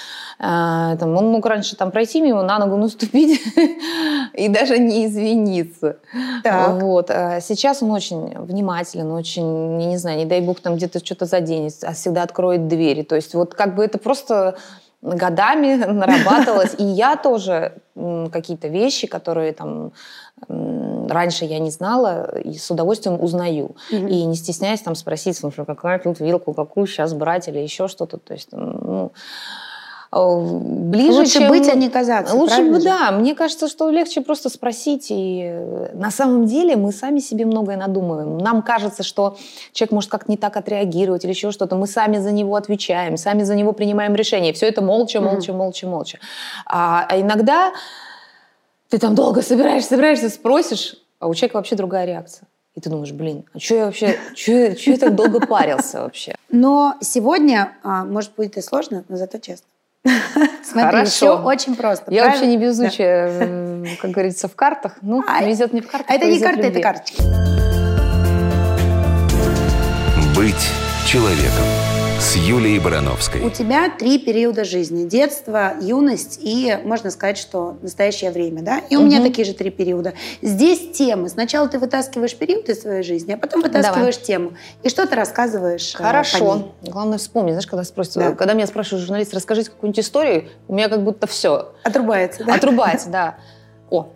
А, 0.41 0.97
там, 0.97 1.15
он 1.15 1.31
мог 1.31 1.47
раньше 1.47 1.77
там 1.77 1.91
пройти 1.91 2.21
мимо, 2.23 2.43
на 2.43 2.59
ногу 2.59 2.77
наступить 2.77 3.41
и 4.33 4.49
даже 4.49 4.79
не 4.79 5.07
извиниться. 5.07 5.99
Так. 6.43 6.83
Вот. 6.83 7.11
А 7.11 7.41
Сейчас 7.41 7.83
он 7.83 7.91
очень 7.93 8.37
внимателен, 8.37 9.13
очень, 9.13 9.77
не 9.77 9.99
знаю, 9.99 10.19
не 10.19 10.25
дай 10.25 10.41
бог 10.41 10.59
там 10.61 10.77
где-то 10.77 11.05
что-то 11.05 11.27
заденет, 11.27 11.75
а 11.83 11.93
всегда 11.93 12.23
откроет 12.23 12.67
двери. 12.67 13.03
То 13.03 13.15
есть 13.15 13.35
вот 13.35 13.55
как 13.55 13.77
бы 13.77 13.85
это 13.85 13.99
просто 13.99 14.57
годами 15.03 15.75
нарабатывалось. 15.93 16.75
И 16.79 16.85
я 16.85 17.17
тоже 17.17 17.75
какие-то 18.33 18.69
вещи, 18.69 19.07
которые 19.07 19.53
там 19.53 19.93
раньше 20.49 21.45
я 21.45 21.59
не 21.59 21.71
знала, 21.71 22.39
и 22.39 22.55
с 22.55 22.71
удовольствием 22.71 23.21
узнаю. 23.21 23.77
Мгм. 23.91 24.07
И 24.09 24.25
не 24.25 24.35
стесняюсь 24.35 24.81
там 24.81 24.95
спросить, 24.95 25.37
слушай, 25.37 25.65
какая 25.65 25.99
тут 25.99 26.21
вилку, 26.21 26.55
какую 26.55 26.87
сейчас 26.87 27.13
брать 27.13 27.49
или 27.49 27.59
еще 27.59 27.89
что-то. 27.89 28.17
То 28.19 28.33
есть, 28.33 28.49
ну, 28.53 29.13
ближе, 30.13 31.21
Лучше 31.21 31.39
чем- 31.39 31.49
быть, 31.49 31.69
а 31.69 31.75
не 31.75 31.89
казаться. 31.89 32.37
Лучше 32.37 32.63
бы, 32.65 32.81
да. 32.83 33.13
Мне 33.13 33.35
кажется, 33.35 33.67
что 33.67 33.89
легче 33.89 34.21
просто 34.21 34.51
спросить. 34.51 35.07
И 35.11 35.43
э, 35.45 35.91
на 35.95 36.11
самом 36.11 36.45
деле 36.45 36.77
мы 36.77 36.93
сами 36.93 37.19
себе 37.19 37.47
многое 37.47 37.79
надумываем. 37.79 38.37
Нам 38.37 38.61
кажется, 38.63 39.03
что 39.03 39.39
человек 39.73 39.93
может 39.93 40.11
как-то 40.11 40.31
не 40.31 40.37
так 40.37 40.57
отреагировать 40.59 41.25
или 41.25 41.31
еще 41.31 41.51
что-то. 41.51 41.77
Мы 41.77 41.87
сами 41.87 42.19
за 42.19 42.31
него 42.31 42.57
отвечаем, 42.57 43.17
сами 43.17 43.43
за 43.43 43.55
него 43.55 43.73
принимаем 43.73 44.15
решение. 44.15 44.53
Все 44.53 44.67
это 44.67 44.83
молча, 44.83 45.21
молча, 45.23 45.55
молча, 45.55 45.87
молча. 45.87 46.19
А, 46.67 47.07
а 47.09 47.19
иногда 47.19 47.73
ты 48.91 48.99
там 48.99 49.15
долго 49.15 49.41
собираешься, 49.41 49.91
собираешься, 49.91 50.29
спросишь, 50.29 50.97
а 51.21 51.29
у 51.29 51.35
человека 51.35 51.57
вообще 51.57 51.75
другая 51.75 52.05
реакция. 52.05 52.47
И 52.75 52.81
ты 52.81 52.91
думаешь, 52.91 53.13
блин, 53.13 53.45
а 53.55 53.59
что 53.59 53.75
я 53.77 53.87
вообще, 53.87 54.19
что 54.35 54.53
я 54.53 54.97
так 54.99 55.15
долго 55.15 55.47
парился 55.47 56.03
вообще? 56.03 56.35
Но 56.51 56.97
сегодня, 57.01 57.73
а, 57.83 58.05
может, 58.05 58.33
будет 58.35 58.59
и 58.59 58.61
сложно, 58.61 59.05
но 59.09 59.17
зато 59.17 59.39
честно. 59.39 59.67
Смотри, 60.65 60.91
Хорошо. 60.91 61.11
все 61.11 61.39
очень 61.43 61.77
просто. 61.77 62.11
Я 62.13 62.25
вообще 62.25 62.47
не 62.47 62.57
правильно? 62.57 62.65
везучая, 62.65 63.29
э, 63.29 63.85
как 64.01 64.11
говорится, 64.11 64.49
в 64.49 64.55
картах. 64.57 64.97
Ну, 65.03 65.23
А, 65.29 65.45
везет 65.45 65.73
не 65.73 65.81
в 65.81 65.89
картах, 65.89 66.11
А 66.11 66.15
это 66.15 66.27
не 66.27 66.39
повезет 66.39 66.43
в 66.43 66.51
карты, 66.51 66.61
это 66.61 66.69
любви. 66.69 66.83
карточки. 66.83 67.23
Быть 70.37 70.71
человеком. 71.07 71.65
С 72.23 72.37
Юлией 72.37 72.79
Барановской. 72.79 73.41
У 73.41 73.51
тебя 73.51 73.91
три 73.91 74.17
периода 74.17 74.63
жизни. 74.63 75.05
Детство, 75.09 75.73
юность 75.81 76.39
и, 76.41 76.79
можно 76.85 77.11
сказать, 77.11 77.37
что 77.37 77.77
настоящее 77.83 78.31
время, 78.31 78.63
да? 78.63 78.79
И 78.91 78.95
у 78.97 79.03
меня 79.03 79.21
такие 79.21 79.45
же 79.45 79.55
три 79.55 79.71
периода. 79.71 80.15
Здесь 80.41 80.93
темы. 80.93 81.29
Сначала 81.29 81.67
ты 81.69 81.81
вытаскиваешь 81.81 82.37
период 82.37 82.69
из 82.69 82.81
своей 82.83 83.03
жизни, 83.03 83.33
а 83.33 83.37
потом 83.37 83.61
вытаскиваешь 83.61 84.19
тему. 84.23 84.53
И 84.85 84.89
что 84.89 85.05
ты 85.09 85.17
рассказываешь 85.17 85.97
э, 85.97 85.99
по 85.99 86.05
Хорошо. 86.05 86.55
ней. 86.83 86.91
Главное 86.93 87.19
вспомнить, 87.19 87.55
знаешь, 87.55 87.67
когда 87.67 87.83
спросят, 87.83 88.15
Да. 88.15 88.31
когда 88.37 88.55
меня 88.55 88.69
спрашивают 88.69 89.03
журналист, 89.05 89.35
расскажите 89.35 89.71
какую-нибудь 89.71 89.99
историю, 90.05 90.45
у 90.69 90.75
меня 90.75 90.89
как 90.89 91.03
будто 91.03 91.27
все 91.27 91.73
Отрубается, 91.83 92.45
да? 92.45 92.55
отрубается, 92.55 93.09
да. 93.11 93.35
О, 93.91 94.07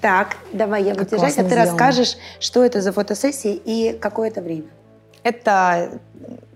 Так, 0.00 0.36
давай 0.52 0.84
я 0.84 0.90
буду 0.94 1.00
Как 1.06 1.10
держать, 1.18 1.32
а 1.38 1.42
ты 1.42 1.48
сделано. 1.48 1.66
расскажешь, 1.66 2.16
что 2.38 2.64
это 2.64 2.80
за 2.80 2.92
фотосессии 2.92 3.60
и 3.64 3.98
какое 4.00 4.28
это 4.28 4.40
время. 4.40 4.66
Это 5.26 6.00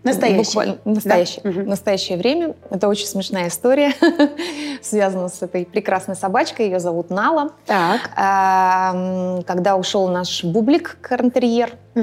Настоящее. 0.03 0.45
буквально 0.45 0.79
настоящее, 0.87 1.43
Да? 1.45 1.63
Настоящее 1.63 2.17
время. 2.17 2.55
Это 2.71 2.89
очень 2.89 3.07
смешная 3.07 3.49
история, 3.49 3.93
связана 4.83 5.29
с 5.29 5.43
этой 5.43 5.67
прекрасной 5.67 6.17
собачкой. 6.17 6.67
Ее 6.67 6.81
зовут 6.81 7.11
Нала. 7.11 7.51
Так. 7.67 8.11
А, 8.17 9.43
Когда 9.47 9.77
ушел 9.77 10.09
наш 10.09 10.43
бублик 10.43 10.97
карантерьер, 11.03 11.73
у 11.95 11.99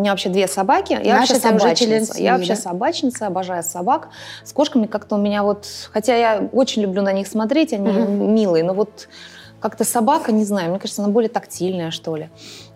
меня 0.00 0.10
вообще 0.10 0.28
две 0.28 0.48
собаки. 0.48 0.92
Я 0.92 1.16
Значит, 1.18 1.42
вообще 1.44 1.58
собачница. 1.58 2.20
Я 2.20 2.32
вообще 2.36 2.54
да? 2.54 2.60
собачница, 2.60 3.26
обожаю 3.28 3.62
собак. 3.62 4.08
С 4.42 4.52
кошками 4.52 4.86
как-то 4.86 5.16
у 5.16 5.18
меня 5.18 5.42
вот... 5.44 5.66
Хотя 5.92 6.16
я 6.16 6.48
очень 6.52 6.82
люблю 6.82 7.02
на 7.02 7.12
них 7.12 7.28
смотреть, 7.28 7.72
они 7.72 7.88
милые, 7.88 8.64
но 8.64 8.74
вот 8.74 9.08
как-то 9.60 9.84
собака, 9.84 10.32
не 10.32 10.44
знаю, 10.44 10.70
мне 10.70 10.78
кажется, 10.78 11.02
она 11.02 11.12
более 11.12 11.30
тактильная, 11.30 11.90
что 11.90 12.16
ли. 12.16 12.28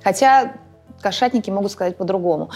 Хотя 0.02 0.52
кошатники 1.00 1.50
могут 1.50 1.72
сказать 1.72 1.96
по-другому. 1.96 2.50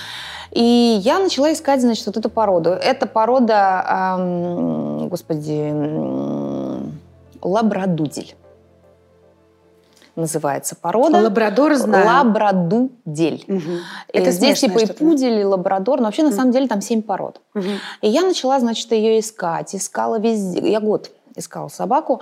И 0.50 1.00
я 1.02 1.18
начала 1.18 1.52
искать, 1.52 1.80
значит, 1.80 2.06
вот 2.06 2.16
эту 2.16 2.28
породу. 2.30 2.70
Это 2.70 3.06
порода, 3.06 3.82
ам, 3.86 5.08
господи, 5.08 5.70
м, 5.70 6.98
лабрадудель. 7.42 8.34
Называется 10.16 10.76
порода. 10.76 11.20
Лабрадор 11.22 11.74
знаю. 11.74 12.06
Лабрадудель. 12.06 13.44
И 13.48 14.18
Это 14.18 14.30
здесь 14.30 14.60
типа 14.60 14.78
и 14.78 14.86
пудель, 14.86 15.40
и 15.40 15.44
лабрадор. 15.44 15.98
Но 15.98 16.04
вообще, 16.04 16.22
на 16.22 16.28
Мгм. 16.28 16.36
самом 16.36 16.52
деле, 16.52 16.68
там 16.68 16.80
семь 16.80 17.02
пород. 17.02 17.40
Мгм. 17.54 17.66
И 18.00 18.08
я 18.08 18.22
начала, 18.22 18.60
значит, 18.60 18.92
ее 18.92 19.18
искать. 19.18 19.74
Искала 19.74 20.20
везде. 20.20 20.70
Я 20.70 20.78
год 20.78 21.10
искала 21.36 21.68
собаку. 21.68 22.20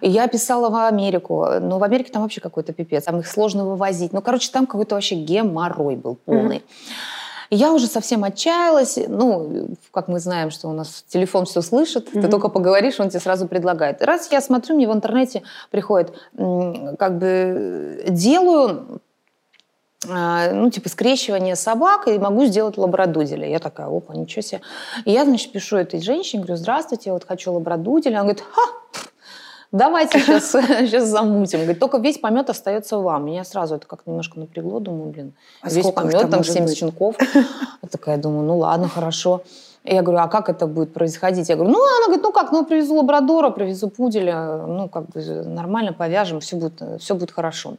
И 0.00 0.08
я 0.08 0.26
писала 0.28 0.70
в 0.70 0.86
Америку. 0.86 1.46
Но 1.60 1.78
в 1.78 1.84
Америке 1.84 2.12
там 2.12 2.22
вообще 2.22 2.40
какой-то 2.40 2.72
пипец. 2.72 3.04
Там 3.04 3.18
их 3.18 3.26
сложно 3.26 3.64
вывозить. 3.64 4.12
Ну, 4.12 4.20
короче, 4.22 4.50
там 4.52 4.66
какой-то 4.66 4.94
вообще 4.94 5.16
геморрой 5.16 5.96
был 5.96 6.16
полный. 6.24 6.62
И 7.50 7.56
я 7.56 7.72
уже 7.72 7.86
совсем 7.86 8.24
отчаялась. 8.24 8.98
Ну, 9.06 9.68
как 9.92 10.08
мы 10.08 10.18
знаем, 10.18 10.50
что 10.50 10.68
у 10.68 10.72
нас 10.72 11.04
телефон 11.08 11.44
все 11.44 11.60
слышит. 11.62 12.10
Ты 12.10 12.20
Мгм. 12.20 12.30
только 12.30 12.48
поговоришь, 12.48 12.98
он 13.00 13.10
тебе 13.10 13.20
сразу 13.20 13.46
предлагает. 13.46 14.02
Раз 14.02 14.32
я 14.32 14.40
смотрю, 14.40 14.76
мне 14.76 14.88
в 14.88 14.92
интернете 14.92 15.42
приходит, 15.70 16.12
как 16.36 17.18
бы 17.18 18.04
делаю 18.08 19.00
ну, 20.06 20.70
типа, 20.70 20.88
скрещивание 20.88 21.56
собак, 21.56 22.08
и 22.08 22.18
могу 22.18 22.44
сделать 22.46 22.78
лабрадуделя. 22.78 23.48
Я 23.48 23.58
такая, 23.58 23.86
опа, 23.86 24.14
ничего 24.14 24.42
себе. 24.42 24.60
И 25.04 25.12
я, 25.12 25.24
значит, 25.24 25.52
пишу 25.52 25.76
этой 25.76 26.00
женщине, 26.00 26.42
говорю, 26.42 26.56
здравствуйте, 26.56 27.10
я 27.10 27.12
вот 27.14 27.24
хочу 27.24 27.52
лабрадуделя. 27.52 28.16
Она 28.20 28.22
говорит, 28.22 28.44
ха, 28.50 28.62
давайте 29.72 30.20
сейчас, 30.20 30.50
сейчас 30.52 31.04
замутим. 31.08 31.60
Говорит, 31.60 31.78
только 31.78 31.98
весь 31.98 32.18
помет 32.18 32.48
остается 32.48 32.98
вам. 32.98 33.26
Меня 33.26 33.44
сразу 33.44 33.74
это 33.76 33.86
как 33.86 34.06
немножко 34.06 34.38
напрягло, 34.38 34.80
думаю, 34.80 35.10
блин, 35.10 35.34
А 35.60 35.68
весь 35.68 35.90
помет, 35.90 36.12
там 36.12 36.30
там 36.30 36.40
может 36.40 36.52
70 36.52 36.68
быть? 36.68 36.78
щенков. 36.78 37.16
Я 37.82 37.88
такая 37.90 38.16
думаю, 38.16 38.46
ну 38.46 38.58
ладно, 38.58 38.88
хорошо. 38.88 39.42
Я 39.86 40.00
говорю, 40.00 40.22
а 40.22 40.28
как 40.28 40.48
это 40.48 40.66
будет 40.66 40.94
происходить? 40.94 41.50
Я 41.50 41.56
говорю, 41.56 41.72
ну, 41.72 41.78
она 41.78 42.06
говорит, 42.06 42.22
ну 42.22 42.32
как, 42.32 42.52
ну, 42.52 42.64
привезу 42.64 42.94
лабрадора, 42.94 43.50
привезу 43.50 43.90
пуделя, 43.90 44.64
ну, 44.66 44.88
как 44.88 45.10
бы 45.10 45.20
нормально 45.20 45.92
повяжем, 45.92 46.40
все 46.40 46.56
будет, 46.56 46.82
все 47.00 47.14
будет 47.14 47.30
хорошо. 47.30 47.74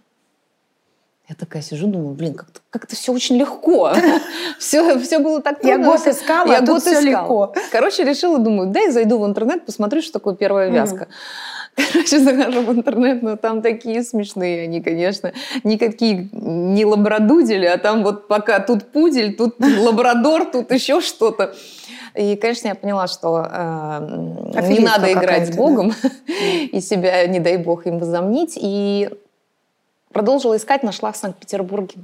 Я 1.28 1.34
такая 1.34 1.64
сижу, 1.64 1.88
думаю, 1.88 2.14
блин, 2.14 2.36
как-то 2.36 2.60
как 2.70 2.88
все 2.90 3.12
очень 3.12 3.38
легко. 3.38 3.92
Все, 4.60 5.00
все 5.00 5.20
было 5.20 5.42
так 5.42 5.64
Я 5.64 5.76
трудно. 5.76 5.92
год 5.92 6.08
искала, 6.08 6.52
Я 6.52 6.58
а 6.58 6.60
тут 6.60 6.70
год 6.70 6.82
все 6.82 6.92
искала. 6.92 7.04
легко. 7.04 7.54
Короче, 7.72 8.04
решила, 8.04 8.38
думаю, 8.38 8.70
дай 8.70 8.92
зайду 8.92 9.18
в 9.18 9.26
интернет, 9.26 9.66
посмотрю, 9.66 10.02
что 10.02 10.14
такое 10.14 10.36
первая 10.36 10.70
вязка. 10.70 11.08
Короче, 11.76 12.20
захожу 12.20 12.62
в 12.62 12.72
интернет, 12.72 13.24
но 13.24 13.38
там 13.38 13.62
такие 13.62 14.04
смешные 14.04 14.64
они, 14.64 14.82
конечно. 14.82 15.34
Никакие 15.64 16.30
не 16.32 16.86
лабрадудели, 16.86 17.66
а 17.66 17.78
там 17.78 18.04
вот 18.04 18.28
пока 18.28 18.60
тут 18.60 18.92
пудель, 18.92 19.36
тут 19.36 19.56
лабрадор, 19.60 20.46
тут 20.46 20.72
еще 20.72 21.02
что-то. 21.02 21.56
И, 22.14 22.36
конечно, 22.38 22.70
я 22.70 22.76
поняла, 22.76 23.08
что 23.08 23.46
э, 23.52 24.62
не 24.70 24.80
надо 24.80 25.12
играть 25.12 25.48
с 25.52 25.56
Богом 25.56 25.94
и 26.72 26.80
себя, 26.80 27.26
не 27.28 27.40
дай 27.40 27.58
Бог, 27.58 27.88
им 27.88 28.00
возомнить. 28.00 28.54
И 28.56 29.10
продолжила 30.16 30.56
искать, 30.56 30.82
нашла 30.82 31.12
в 31.12 31.18
Санкт-Петербурге. 31.18 31.98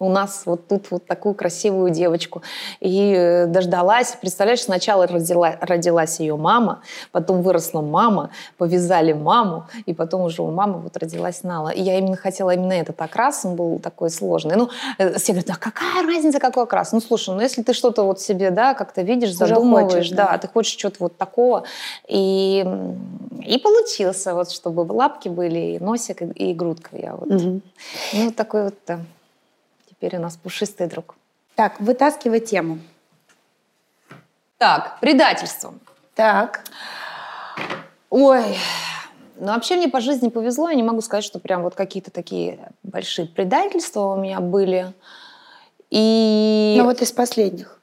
У 0.00 0.08
нас 0.08 0.44
вот 0.46 0.66
тут 0.66 0.90
вот 0.90 1.04
такую 1.04 1.34
красивую 1.34 1.90
девочку. 1.90 2.40
И 2.80 3.12
э, 3.14 3.46
дождалась. 3.46 4.16
Представляешь, 4.18 4.62
сначала 4.62 5.06
родила, 5.06 5.56
родилась 5.60 6.20
ее 6.20 6.36
мама, 6.36 6.80
потом 7.12 7.42
выросла 7.42 7.82
мама, 7.82 8.30
повязали 8.56 9.12
маму, 9.12 9.66
и 9.84 9.92
потом 9.92 10.22
уже 10.22 10.40
у 10.40 10.50
мамы 10.50 10.78
вот 10.78 10.96
родилась 10.96 11.42
Нала. 11.42 11.68
И 11.68 11.82
я 11.82 11.98
именно 11.98 12.16
хотела 12.16 12.54
именно 12.54 12.72
этот 12.72 12.98
окрас, 13.02 13.44
он 13.44 13.56
был 13.56 13.78
такой 13.78 14.08
сложный. 14.08 14.56
Ну, 14.56 14.70
э, 14.96 15.18
все 15.18 15.32
говорят, 15.32 15.50
а 15.50 15.60
какая 15.60 16.02
разница, 16.06 16.40
какой 16.40 16.62
окрас? 16.62 16.92
Ну, 16.92 17.02
слушай, 17.02 17.34
ну 17.34 17.42
если 17.42 17.62
ты 17.62 17.74
что-то 17.74 18.04
вот 18.04 18.22
себе, 18.22 18.50
да, 18.50 18.72
как-то 18.72 19.02
видишь, 19.02 19.34
задумываешь, 19.34 19.92
хочешь, 19.92 20.10
да, 20.12 20.32
да. 20.32 20.38
ты 20.38 20.48
хочешь 20.48 20.76
чего-то 20.76 20.96
вот 21.00 21.18
такого. 21.18 21.64
И, 22.08 22.64
и 23.46 23.58
получился, 23.58 24.34
вот, 24.34 24.50
чтобы 24.50 24.80
лапки 24.80 25.28
были, 25.28 25.76
и 25.76 25.78
носик, 25.78 26.22
и, 26.22 26.24
и 26.24 26.54
грудка. 26.54 26.96
Я 26.96 27.16
вот. 27.16 27.28
Мгм. 27.28 27.60
Ну, 28.14 28.30
такой 28.32 28.64
вот, 28.64 28.74
да. 28.86 29.00
Теперь 30.00 30.16
у 30.16 30.22
нас 30.22 30.38
пушистый 30.38 30.86
друг. 30.86 31.14
Так, 31.56 31.78
вытаскивай 31.78 32.40
тему. 32.40 32.78
Так, 34.56 34.98
предательство. 34.98 35.74
Так. 36.14 36.64
Ой, 38.08 38.56
ну 39.36 39.48
вообще 39.48 39.76
мне 39.76 39.88
по 39.88 40.00
жизни 40.00 40.30
повезло. 40.30 40.70
Я 40.70 40.74
не 40.74 40.82
могу 40.82 41.02
сказать, 41.02 41.22
что 41.22 41.38
прям 41.38 41.62
вот 41.62 41.74
какие-то 41.74 42.10
такие 42.10 42.72
большие 42.82 43.28
предательства 43.28 44.14
у 44.14 44.16
меня 44.16 44.40
были. 44.40 44.94
И... 45.90 46.76
Ну 46.78 46.84
вот 46.84 47.02
из 47.02 47.12
последних. 47.12 47.78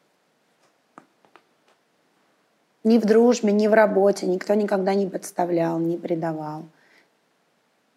Ни 2.83 2.97
в 2.97 3.05
дружбе, 3.05 3.51
ни 3.51 3.67
в 3.67 3.75
работе 3.75 4.25
никто 4.25 4.55
никогда 4.55 4.95
не 4.95 5.05
подставлял, 5.05 5.77
не 5.77 5.97
предавал. 5.97 6.63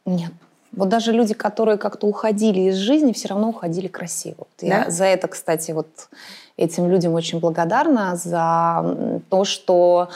Нет. 0.05 0.33
Вот 0.73 0.89
даже 0.89 1.13
люди, 1.13 1.35
которые 1.35 1.79
как-то 1.79 2.07
уходили 2.07 2.71
из 2.71 2.77
жизни, 2.77 3.13
все 3.13 3.29
равно 3.29 3.49
уходили 3.49 3.89
красиво. 3.89 4.37
Вот 4.39 4.49
Я 4.61 4.85
Да? 4.85 4.91
за 4.91 5.05
это, 5.05 5.29
кстати, 5.29 5.73
вот 5.73 5.89
этим 6.57 6.89
людям 6.89 7.15
очень 7.15 7.41
благодарна, 7.41 8.17
за 8.17 9.21
то, 9.29 9.45
что 9.45 10.11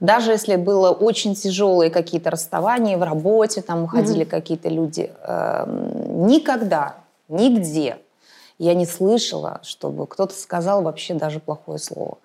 даже 0.00 0.32
если 0.32 0.56
было 0.56 0.90
очень 0.90 1.34
тяжелые 1.34 1.90
какие-то 1.90 2.30
расставания 2.30 2.98
в 2.98 3.02
работе, 3.02 3.62
там 3.62 3.84
уходили 3.84 4.24
какие-то 4.24 4.68
люди, 4.68 5.10
эм, 5.22 6.26
никогда, 6.26 6.96
нигде 7.28 7.96
я 8.58 8.74
не 8.74 8.86
слышала, 8.86 9.60
чтобы 9.62 10.06
кто-то 10.06 10.34
сказал 10.34 10.82
вообще 10.82 11.14
даже 11.14 11.40
плохое 11.40 11.78
слово. 11.78 12.18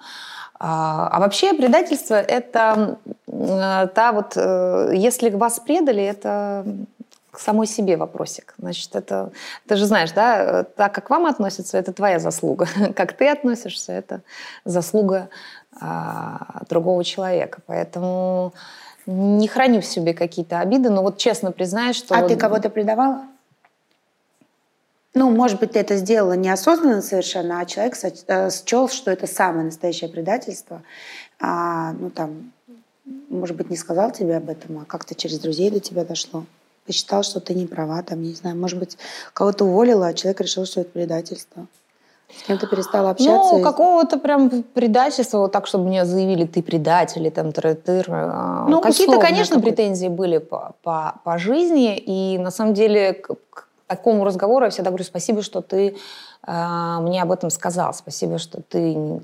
А, 0.59 1.09
а 1.11 1.19
вообще 1.19 1.53
предательство– 1.53 2.13
это 2.15 2.97
э, 3.27 3.87
та 3.95 4.11
вот, 4.13 4.33
э, 4.35 4.91
если 4.93 5.29
вас 5.31 5.59
предали, 5.59 6.03
это 6.03 6.65
к 7.31 7.39
самой 7.39 7.65
себе 7.65 7.95
вопросик. 7.97 8.53
Значит, 8.57 8.95
это, 8.95 9.31
ты 9.67 9.77
же 9.77 9.85
знаешь, 9.85 10.11
да, 10.11 10.61
э, 10.61 10.63
так 10.75 10.93
как 10.93 11.07
к 11.07 11.09
вам 11.09 11.25
относятся, 11.25 11.77
это 11.77 11.93
твоя 11.93 12.19
заслуга. 12.19 12.67
Как 12.95 13.13
ты 13.13 13.29
относишься, 13.29 13.93
это 13.93 14.21
заслуга 14.65 15.29
а, 15.79 16.63
другого 16.69 17.03
человека. 17.03 17.61
Поэтому 17.65 18.53
не 19.05 19.47
храню 19.47 19.81
в 19.81 19.85
себе 19.85 20.13
какие-то 20.13 20.59
обиды, 20.59 20.89
но 20.89 21.01
вот 21.01 21.17
честно 21.17 21.51
признаюсь, 21.51 21.95
что... 21.95 22.15
А 22.15 22.21
вот- 22.21 22.27
ты 22.27 22.35
кого-то 22.35 22.69
предавала? 22.69 23.23
Ну, 25.13 25.29
может 25.29 25.59
быть, 25.59 25.73
ты 25.73 25.79
это 25.79 25.97
сделала 25.97 26.33
неосознанно 26.33 27.01
совершенно, 27.01 27.59
а 27.59 27.65
человек 27.65 27.95
э, 28.27 28.49
счел, 28.49 28.87
что 28.87 29.11
это 29.11 29.27
самое 29.27 29.65
настоящее 29.65 30.09
предательство. 30.09 30.83
А, 31.39 31.91
ну, 31.93 32.09
там, 32.09 32.53
может 33.29 33.57
быть, 33.57 33.69
не 33.69 33.75
сказал 33.75 34.11
тебе 34.11 34.37
об 34.37 34.49
этом, 34.49 34.79
а 34.79 34.85
как-то 34.85 35.13
через 35.13 35.39
друзей 35.39 35.69
до 35.69 35.81
тебя 35.81 36.05
дошло. 36.05 36.45
Посчитал, 36.85 37.23
что 37.23 37.39
ты 37.39 37.53
не 37.53 37.67
права, 37.67 38.01
там, 38.01 38.21
не 38.21 38.33
знаю, 38.33 38.57
может 38.57 38.79
быть, 38.79 38.97
кого-то 39.33 39.65
уволила, 39.65 40.07
а 40.07 40.13
человек 40.13 40.41
решил, 40.41 40.65
что 40.65 40.81
это 40.81 40.89
предательство. 40.89 41.67
С 42.35 42.43
кем-то 42.47 42.65
перестала 42.65 43.09
общаться. 43.11 43.53
Ну, 43.53 43.59
и- 43.59 43.63
какого-то 43.63 44.17
прям 44.17 44.63
предательства, 44.63 45.39
вот 45.39 45.51
так, 45.51 45.67
чтобы 45.67 45.85
мне 45.85 46.05
заявили, 46.05 46.45
ты 46.45 46.63
предатель, 46.63 47.21
или 47.21 47.29
там 47.29 47.51
тыры-тыр. 47.51 48.05
а, 48.09 48.65
Ну, 48.67 48.81
Какие-то, 48.81 49.19
конечно, 49.19 49.59
претензии 49.59 50.07
были 50.07 50.37
по, 50.39 50.73
по, 50.81 51.15
по 51.23 51.37
жизни, 51.37 51.97
и 51.97 52.37
на 52.37 52.49
самом 52.51 52.73
деле 52.73 53.13
к, 53.13 53.35
к 53.49 53.67
такому 53.87 54.23
разговору 54.23 54.65
я 54.65 54.71
всегда 54.71 54.89
говорю 54.89 55.03
спасибо, 55.03 55.41
что 55.41 55.61
ты 55.61 55.97
а, 56.43 56.99
мне 57.01 57.21
об 57.21 57.31
этом 57.31 57.49
сказал, 57.49 57.93
спасибо, 57.93 58.37
что 58.39 58.61
ты 58.61 59.21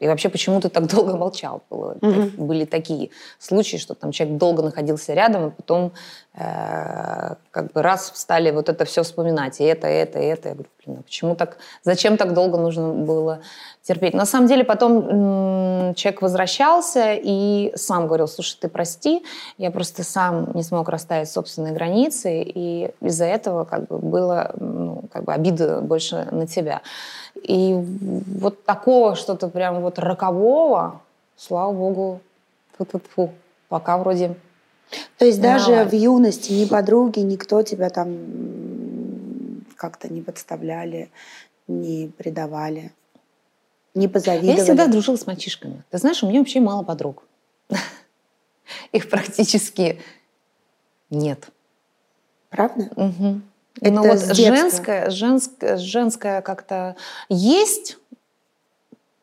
И 0.00 0.08
вообще, 0.08 0.28
почему 0.30 0.60
ты 0.60 0.68
так 0.68 0.86
долго 0.94 1.16
молчал? 1.16 1.62
Было, 1.70 1.96
Мгм. 2.00 2.46
Были 2.46 2.64
такие 2.64 3.10
случаи, 3.38 3.76
что 3.76 3.94
там 3.94 4.12
человек 4.12 4.38
долго 4.38 4.62
находился 4.62 5.12
рядом, 5.14 5.48
и 5.48 5.50
потом 5.50 5.92
э, 6.34 7.34
как 7.50 7.72
бы 7.72 7.82
раз 7.82 8.12
стали 8.14 8.50
вот 8.50 8.68
это 8.68 8.84
все 8.84 9.02
вспоминать, 9.02 9.60
и 9.60 9.64
это, 9.64 9.88
и 9.88 9.94
это, 9.94 10.18
и 10.18 10.24
это. 10.24 10.48
Я 10.48 10.54
говорю, 10.54 10.70
блин, 10.84 10.98
а 11.00 11.02
почему 11.02 11.36
так, 11.36 11.58
зачем 11.82 12.16
так 12.16 12.32
долго 12.32 12.56
нужно 12.58 12.88
было 12.88 13.40
терпеть? 13.82 14.14
На 14.14 14.24
самом 14.26 14.46
деле 14.48 14.64
потом 14.64 15.08
м, 15.08 15.94
человек 15.94 16.22
возвращался 16.22 17.12
и 17.14 17.72
сам 17.74 18.06
говорил, 18.06 18.28
слушай, 18.28 18.56
ты 18.60 18.68
прости, 18.68 19.22
я 19.58 19.70
просто 19.70 20.02
сам 20.04 20.50
не 20.54 20.62
смог 20.62 20.88
расставить 20.88 21.30
собственные 21.30 21.74
границы, 21.74 22.42
и 22.42 22.90
из-за 23.02 23.26
этого 23.26 23.64
как 23.64 23.86
бы 23.88 23.98
было 23.98 24.52
ну, 24.58 25.04
как 25.12 25.24
бы 25.24 25.32
обида 25.34 25.80
больше 25.80 26.26
на 26.30 26.46
тебя. 26.46 26.80
И 27.42 27.72
вот 27.74 28.64
такого 28.64 29.16
что-то 29.16 29.48
прям 29.48 29.80
вот 29.80 29.98
рокового, 29.98 31.00
слава 31.36 31.72
богу, 31.72 32.20
фу 32.76 33.32
пока 33.68 33.98
вроде 33.98 34.36
То 35.18 35.24
есть 35.24 35.40
даже 35.40 35.70
Мало. 35.70 35.88
в 35.88 35.94
юности 35.94 36.52
ни 36.52 36.64
подруги, 36.66 37.20
никто 37.20 37.62
тебя 37.62 37.88
там 37.88 38.16
как-то 39.76 40.12
не 40.12 40.20
подставляли, 40.20 41.10
не 41.66 42.10
предавали, 42.18 42.92
не 43.94 44.08
позавидовали. 44.08 44.58
Я 44.58 44.64
всегда 44.64 44.86
дружила 44.88 45.16
с 45.16 45.26
мальчишками. 45.26 45.82
Ты 45.90 45.98
знаешь, 45.98 46.22
у 46.22 46.28
меня 46.28 46.40
вообще 46.40 46.60
мало 46.60 46.82
подруг. 46.82 47.22
Их 48.92 49.08
практически 49.08 50.00
нет. 51.08 51.48
Правда? 52.50 52.90
Мгм. 52.96 53.42
Это 53.80 53.90
Но 53.92 54.02
вот 54.02 54.18
с 54.18 54.22
детства? 54.30 54.44
женское, 54.56 55.10
женское, 55.10 55.76
женское 55.78 56.42
как-то 56.42 56.96
есть, 57.28 57.98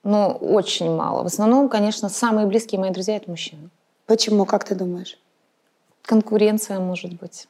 но 0.04 0.32
очень 0.32 0.90
мало. 0.96 1.24
В 1.24 1.28
основном, 1.28 1.70
конечно, 1.70 2.10
самые 2.10 2.48
близкие 2.48 2.80
мои 2.80 2.92
друзья– 2.92 3.16
это 3.18 3.30
мужчины. 3.30 3.70
Почему, 4.06 4.46
как 4.46 4.64
ты 4.64 4.74
думаешь? 4.76 5.18
Конкуренция, 6.04 6.80
может 6.80 7.14
быть. 7.14 7.48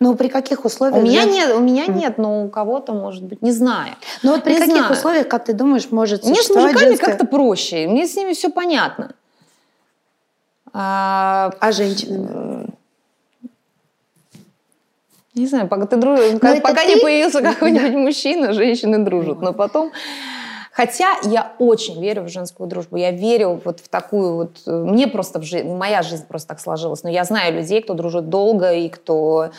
Ну, 0.00 0.14
при 0.16 0.28
каких 0.28 0.64
условиях? 0.66 0.98
У 0.98 1.00
меня 1.02 1.24
нет, 1.24 1.54
у 1.54 1.60
меня 1.60 1.86
нет, 1.86 2.18
но 2.18 2.44
у 2.44 2.48
кого-то, 2.50 2.92
может 2.92 3.22
быть, 3.22 3.40
не 3.40 3.52
знаю. 3.52 3.94
Ну 4.22 4.32
вот 4.32 4.42
при 4.44 4.52
Не 4.54 4.58
каких 4.58 4.74
знаю. 4.76 4.92
условиях, 4.92 5.28
как 5.28 5.44
ты 5.46 5.54
думаешь, 5.54 5.90
может 5.90 6.24
Мне 6.24 6.42
с 6.42 6.50
мужиками 6.50 6.78
женское- 6.78 7.06
как-то 7.06 7.26
проще, 7.26 7.86
мне 7.86 8.06
с 8.06 8.14
ними 8.16 8.34
все 8.34 8.50
понятно. 8.50 9.14
А, 10.74 11.52
А 11.60 11.72
женщинами? 11.72 12.51
Не 15.34 15.46
знаю, 15.46 15.66
пока, 15.68 15.86
ты 15.86 15.96
дру- 15.96 16.18
это 16.18 16.60
пока 16.60 16.84
не 16.84 16.94
ты? 16.96 17.00
появился 17.00 17.40
какой-нибудь 17.42 17.94
мужчина, 17.94 18.52
женщины 18.52 18.98
дружат. 18.98 19.40
Но 19.40 19.52
потом... 19.52 19.92
Хотя 20.74 21.18
я 21.24 21.52
очень 21.58 22.00
верю 22.00 22.22
в 22.22 22.28
женскую 22.28 22.66
дружбу. 22.66 22.96
Я 22.96 23.10
верю 23.10 23.60
вот 23.62 23.80
в 23.80 23.88
такую 23.88 24.34
вот... 24.34 24.56
э, 24.66 24.70
Мне 24.70 25.06
просто 25.06 25.38
в 25.38 25.42
жизни... 25.42 25.70
Моя 25.70 26.02
жизнь 26.02 26.26
просто 26.26 26.48
так 26.48 26.60
сложилась. 26.60 27.02
Но 27.02 27.10
я 27.10 27.24
знаю 27.24 27.54
людей, 27.54 27.82
кто 27.82 27.92
дружит 27.92 28.30
долго 28.30 28.72
и 28.72 28.88
кто 28.88 29.50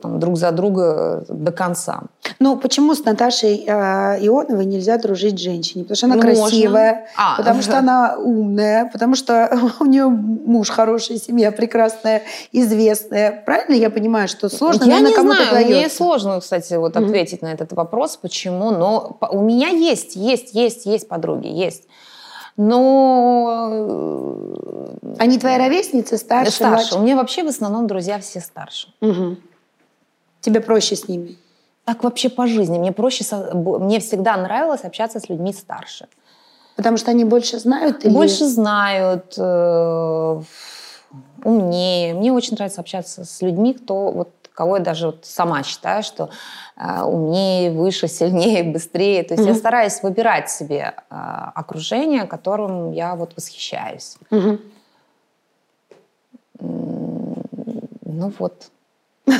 там, 0.00 0.18
друг 0.18 0.36
за 0.36 0.50
друга 0.52 1.24
до 1.28 1.52
конца. 1.52 2.02
Ну, 2.38 2.56
почему 2.56 2.94
с 2.94 3.04
Наташей 3.04 3.64
э, 3.66 3.70
Ионовой 4.26 4.64
нельзя 4.64 4.98
дружить 4.98 5.38
женщине? 5.38 5.84
Потому 5.84 5.96
что 5.96 6.06
она 6.06 6.16
можно. 6.16 6.32
красивая, 6.32 7.06
А, 7.16 7.36
потому 7.36 7.62
что 7.62 7.78
она 7.78 8.16
умная, 8.18 8.88
потому 8.92 9.14
что 9.14 9.50
у 9.80 9.84
нее 9.84 10.08
муж 10.08 10.70
хороший, 10.70 11.18
семья 11.18 11.52
прекрасная, 11.52 12.22
известная. 12.52 13.42
Правильно 13.44 13.74
я 13.74 13.90
понимаю, 13.90 14.28
что 14.28 14.48
сложно, 14.48 14.84
я 14.84 15.00
не 15.00 15.14
знаю, 15.14 15.64
мне 15.64 15.74
дается? 15.74 15.96
сложно, 15.96 16.40
кстати, 16.40 16.74
вот 16.74 16.96
ответить 16.96 17.42
на 17.42 17.52
этот 17.52 17.72
вопрос, 17.72 18.16
почему, 18.16 18.70
но 18.70 19.18
у 19.30 19.40
меня 19.40 19.68
есть, 19.68 20.16
есть, 20.16 20.54
есть, 20.54 20.86
есть 20.86 21.08
подруги, 21.08 21.48
есть. 21.48 21.84
Но 22.56 23.68
э, 23.72 25.14
Они 25.18 25.38
твои 25.38 25.56
ровесницы, 25.58 26.16
старше, 26.18 26.52
старше. 26.52 26.74
младше? 26.74 26.94
У 26.96 27.02
меня 27.02 27.16
вообще 27.16 27.42
в 27.44 27.48
основном 27.48 27.86
друзья 27.86 28.18
все 28.18 28.40
старше. 28.40 28.88
Мгм. 29.00 29.38
Тебе 30.40 30.60
проще 30.60 30.96
с 30.96 31.08
ними? 31.08 31.36
Так 31.84 32.04
вообще 32.04 32.28
по 32.28 32.46
жизни. 32.46 32.78
Мне 32.78 32.92
проще, 32.92 33.24
со- 33.24 33.54
мне 33.54 33.98
всегда 34.00 34.36
нравилось 34.36 34.84
общаться 34.84 35.18
с 35.18 35.28
людьми 35.28 35.52
старше. 35.52 36.08
Потому 36.76 36.96
что 36.96 37.10
они 37.10 37.24
больше 37.24 37.58
знают? 37.58 38.04
Или... 38.04 38.12
Больше 38.14 38.46
знают, 38.46 39.34
э, 39.38 40.42
умнее. 41.44 42.14
Мне 42.14 42.32
очень 42.32 42.54
нравится 42.54 42.80
общаться 42.80 43.24
с 43.24 43.42
людьми, 43.42 43.74
кто 43.74 44.10
вот 44.10 44.28
кого 44.54 44.76
я 44.76 44.82
даже 44.82 45.06
вот 45.06 45.24
сама 45.24 45.62
считаю, 45.62 46.02
что 46.02 46.30
э, 46.76 47.02
умнее, 47.02 47.70
выше, 47.70 48.08
сильнее, 48.08 48.62
быстрее. 48.72 49.22
То 49.22 49.34
есть 49.34 49.44
я 49.46 49.52
Мгм. 49.52 49.58
стараюсь 49.60 50.02
выбирать 50.02 50.50
себе 50.50 50.94
э, 51.10 51.14
окружение, 51.54 52.26
которым 52.26 52.92
я 52.92 53.14
вот 53.14 53.34
восхищаюсь. 53.36 54.16
Мгм. 54.30 54.60
Ну 56.60 58.32
вот. 58.38 58.70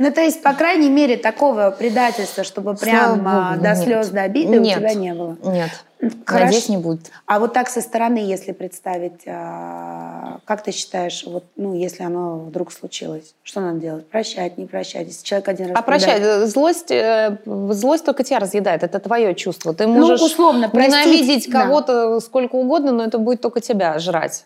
Ну, 0.00 0.12
то 0.12 0.20
есть, 0.20 0.42
по 0.44 0.52
крайней 0.52 0.90
мере, 0.90 1.16
такого 1.16 1.70
предательства, 1.72 2.44
чтобы 2.44 2.76
прям 2.76 3.26
а, 3.26 3.56
до 3.56 3.74
слез, 3.74 4.10
до 4.10 4.22
обиды 4.22 4.60
у 4.60 4.64
тебя 4.64 4.94
не 4.94 5.12
было. 5.12 5.36
Нет. 5.42 5.70
Хорошо. 6.24 6.44
Надеюсь, 6.44 6.68
не 6.68 6.76
будет. 6.76 7.10
А 7.26 7.40
вот 7.40 7.52
так 7.52 7.68
со 7.68 7.80
стороны, 7.80 8.18
если 8.18 8.52
представить, 8.52 9.22
а, 9.26 10.38
как 10.44 10.62
ты 10.62 10.70
считаешь, 10.70 11.24
вот, 11.26 11.44
ну, 11.56 11.74
если 11.74 12.04
оно 12.04 12.38
вдруг 12.38 12.70
случилось, 12.72 13.34
что 13.42 13.60
надо 13.60 13.80
делать? 13.80 14.06
Прощать, 14.08 14.58
не 14.58 14.66
прощать? 14.66 15.08
Если 15.08 15.24
человек 15.24 15.48
один 15.48 15.66
раз 15.70 15.76
А 15.78 15.82
предал- 15.82 16.10
э, 16.16 16.46
злость, 16.46 16.90
э, 16.92 17.38
злость 17.44 18.04
только 18.04 18.22
тебя 18.22 18.38
разъедает. 18.38 18.84
Это 18.84 19.00
твое 19.00 19.34
чувство. 19.34 19.74
Ты 19.74 19.86
Ну, 19.88 19.94
можешь 19.94 20.20
условно, 20.22 20.68
простить, 20.68 20.92
ненавидеть 21.06 21.50
да. 21.50 21.62
кого-то 21.64 22.20
сколько 22.20 22.54
угодно, 22.54 22.92
но 22.92 23.04
это 23.04 23.18
будет 23.18 23.40
только 23.40 23.60
тебя 23.60 23.98
жрать. 23.98 24.44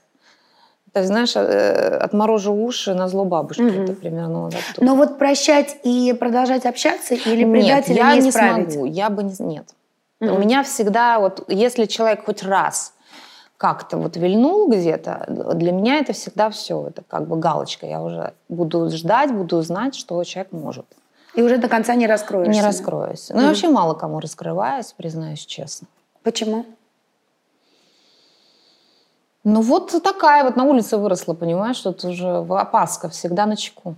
Есть, 0.94 1.08
знаешь, 1.08 1.32
э, 1.36 1.96
отморожу 1.98 2.52
уши 2.54 2.94
на 2.94 3.08
зло 3.08 3.24
бабушки. 3.24 3.62
Мгм. 3.62 3.84
Это 3.84 3.92
примерно 3.94 4.42
вот 4.42 4.54
оттуда. 4.54 4.86
Но 4.86 4.94
вот 4.94 5.18
прощать 5.18 5.76
и 5.84 6.14
продолжать 6.18 6.66
общаться 6.66 7.14
или 7.14 7.44
Нет, 7.44 7.52
предателя 7.52 7.96
я 7.96 8.14
не 8.16 8.22
не 8.22 8.30
смогу. 8.32 8.84
Я 8.84 9.08
бы 9.10 9.22
не... 9.22 9.34
Нет. 9.38 9.66
Мгм. 10.22 10.36
У 10.36 10.38
меня 10.38 10.62
всегда 10.62 11.18
вот, 11.18 11.44
если 11.48 11.86
человек 11.86 12.24
хоть 12.24 12.44
раз 12.44 12.94
как-то 13.56 13.96
вот 13.96 14.16
вильнул 14.16 14.70
где-то, 14.70 15.24
для 15.54 15.72
меня 15.72 15.98
это 15.98 16.12
всегда 16.12 16.48
все, 16.50 16.86
это 16.86 17.02
как 17.02 17.26
бы 17.26 17.36
галочка. 17.36 17.86
Я 17.86 18.00
уже 18.00 18.32
буду 18.48 18.88
ждать, 18.90 19.34
буду 19.34 19.60
знать, 19.62 19.96
что 19.96 20.22
человек 20.22 20.52
может. 20.52 20.86
И 21.34 21.42
уже 21.42 21.58
до 21.58 21.68
конца 21.68 21.96
не 21.96 22.06
раскроешься. 22.06 22.52
Не 22.52 22.62
раскроюсь. 22.62 23.30
Ну, 23.30 23.40
я 23.40 23.48
вообще 23.48 23.68
мало 23.68 23.94
кому 23.94 24.20
раскрываюсь, 24.20 24.92
признаюсь 24.96 25.44
честно. 25.44 25.88
Почему? 26.22 26.66
Ну, 29.42 29.60
вот 29.60 30.00
такая 30.04 30.44
вот 30.44 30.54
на 30.54 30.62
улице 30.62 30.98
выросла, 30.98 31.34
понимаешь, 31.34 31.76
что 31.76 31.90
это 31.90 32.08
уже 32.08 32.28
опаска 32.28 33.08
всегда 33.08 33.46
на 33.46 33.56
чеку. 33.56 33.96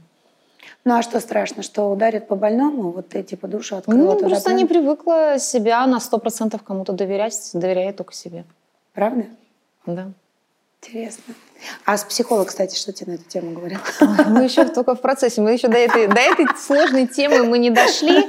Ну, 0.84 0.94
а 0.94 1.02
что 1.02 1.18
страшно, 1.20 1.62
что 1.62 1.90
ударят 1.90 2.28
по 2.28 2.36
больному? 2.36 2.90
Вот 2.90 3.08
ты 3.08 3.22
типа 3.22 3.48
душу 3.48 3.76
открыла. 3.76 3.98
Ну, 3.98 4.12
туда 4.16 4.28
просто 4.28 4.50
прям? 4.50 4.58
не 4.58 4.66
привыкла 4.66 5.38
себя 5.38 5.86
на 5.86 5.96
100% 5.96 6.60
кому-то 6.62 6.92
доверять, 6.92 7.50
доверяю 7.54 7.94
только 7.94 8.12
себе. 8.12 8.44
Правда? 8.92 9.24
Да. 9.86 10.10
Интересно. 10.82 11.34
А 11.84 11.96
с 11.96 12.04
психолог, 12.04 12.48
кстати, 12.48 12.76
что 12.76 12.92
тебе 12.92 13.12
на 13.12 13.14
эту 13.16 13.24
тему 13.24 13.52
говорил? 13.52 13.78
Мы 14.26 14.44
еще 14.44 14.64
только 14.64 14.94
в 14.94 15.00
процессе, 15.00 15.40
мы 15.40 15.52
еще 15.52 15.68
до 15.68 15.78
этой, 15.78 16.06
до 16.06 16.20
этой 16.20 16.46
сложной 16.56 17.06
темы 17.06 17.44
мы 17.44 17.58
не 17.58 17.70
дошли. 17.70 18.26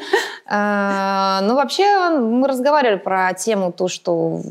А, 0.47 1.41
Но 1.43 1.55
вообще 1.55 2.09
мы 2.19 2.47
разговаривали 2.47 2.97
про 2.97 3.33
тему 3.33 3.71
то, 3.71 3.87
что 3.87 4.41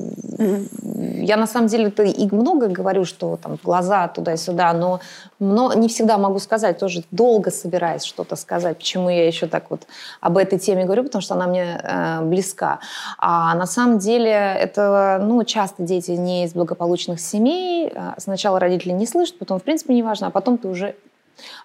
я 1.25 1.37
на 1.37 1.47
самом 1.47 1.69
деле 1.69 1.89
и 1.89 2.35
много 2.35 2.69
говорю, 2.69 3.05
что 3.05 3.37
там 3.37 3.59
глаза 3.63 4.09
туда-сюда, 4.09 4.73
но, 4.73 5.01
но 5.39 5.73
не 5.73 5.89
всегда 5.89 6.19
могу 6.19 6.39
сказать, 6.39 6.79
тоже 6.79 7.05
долго 7.11 7.51
собираюсь 7.51 8.03
что-то 8.03 8.37
сказать, 8.37 8.79
почему 8.79 9.09
я 9.09 9.27
еще 9.27 9.47
так 9.47 9.71
вот 9.71 9.87
об 10.21 10.37
этой 10.37 10.59
теме 10.59 10.85
говорю, 10.85 11.05
потому 11.05 11.23
что 11.23 11.35
она 11.35 11.47
мне 11.47 11.81
э, 11.83 12.21
близка. 12.23 12.81
А 13.19 13.55
на 13.55 13.67
самом 13.67 13.99
деле 13.99 14.31
это, 14.31 15.21
ну, 15.23 15.45
часто 15.45 15.83
дети 15.83 16.13
не 16.13 16.45
из 16.45 16.53
благополучных 16.53 17.21
семей, 17.21 17.93
А 17.95 18.15
сначала 18.19 18.59
родители 18.65 18.93
не 18.93 19.07
слышат, 19.07 19.39
потом, 19.39 19.59
в 19.59 19.63
принципе, 19.63 19.95
неважно, 19.95 20.27
а 20.27 20.31
потом 20.31 20.59
ты 20.59 20.69
уже 20.69 20.95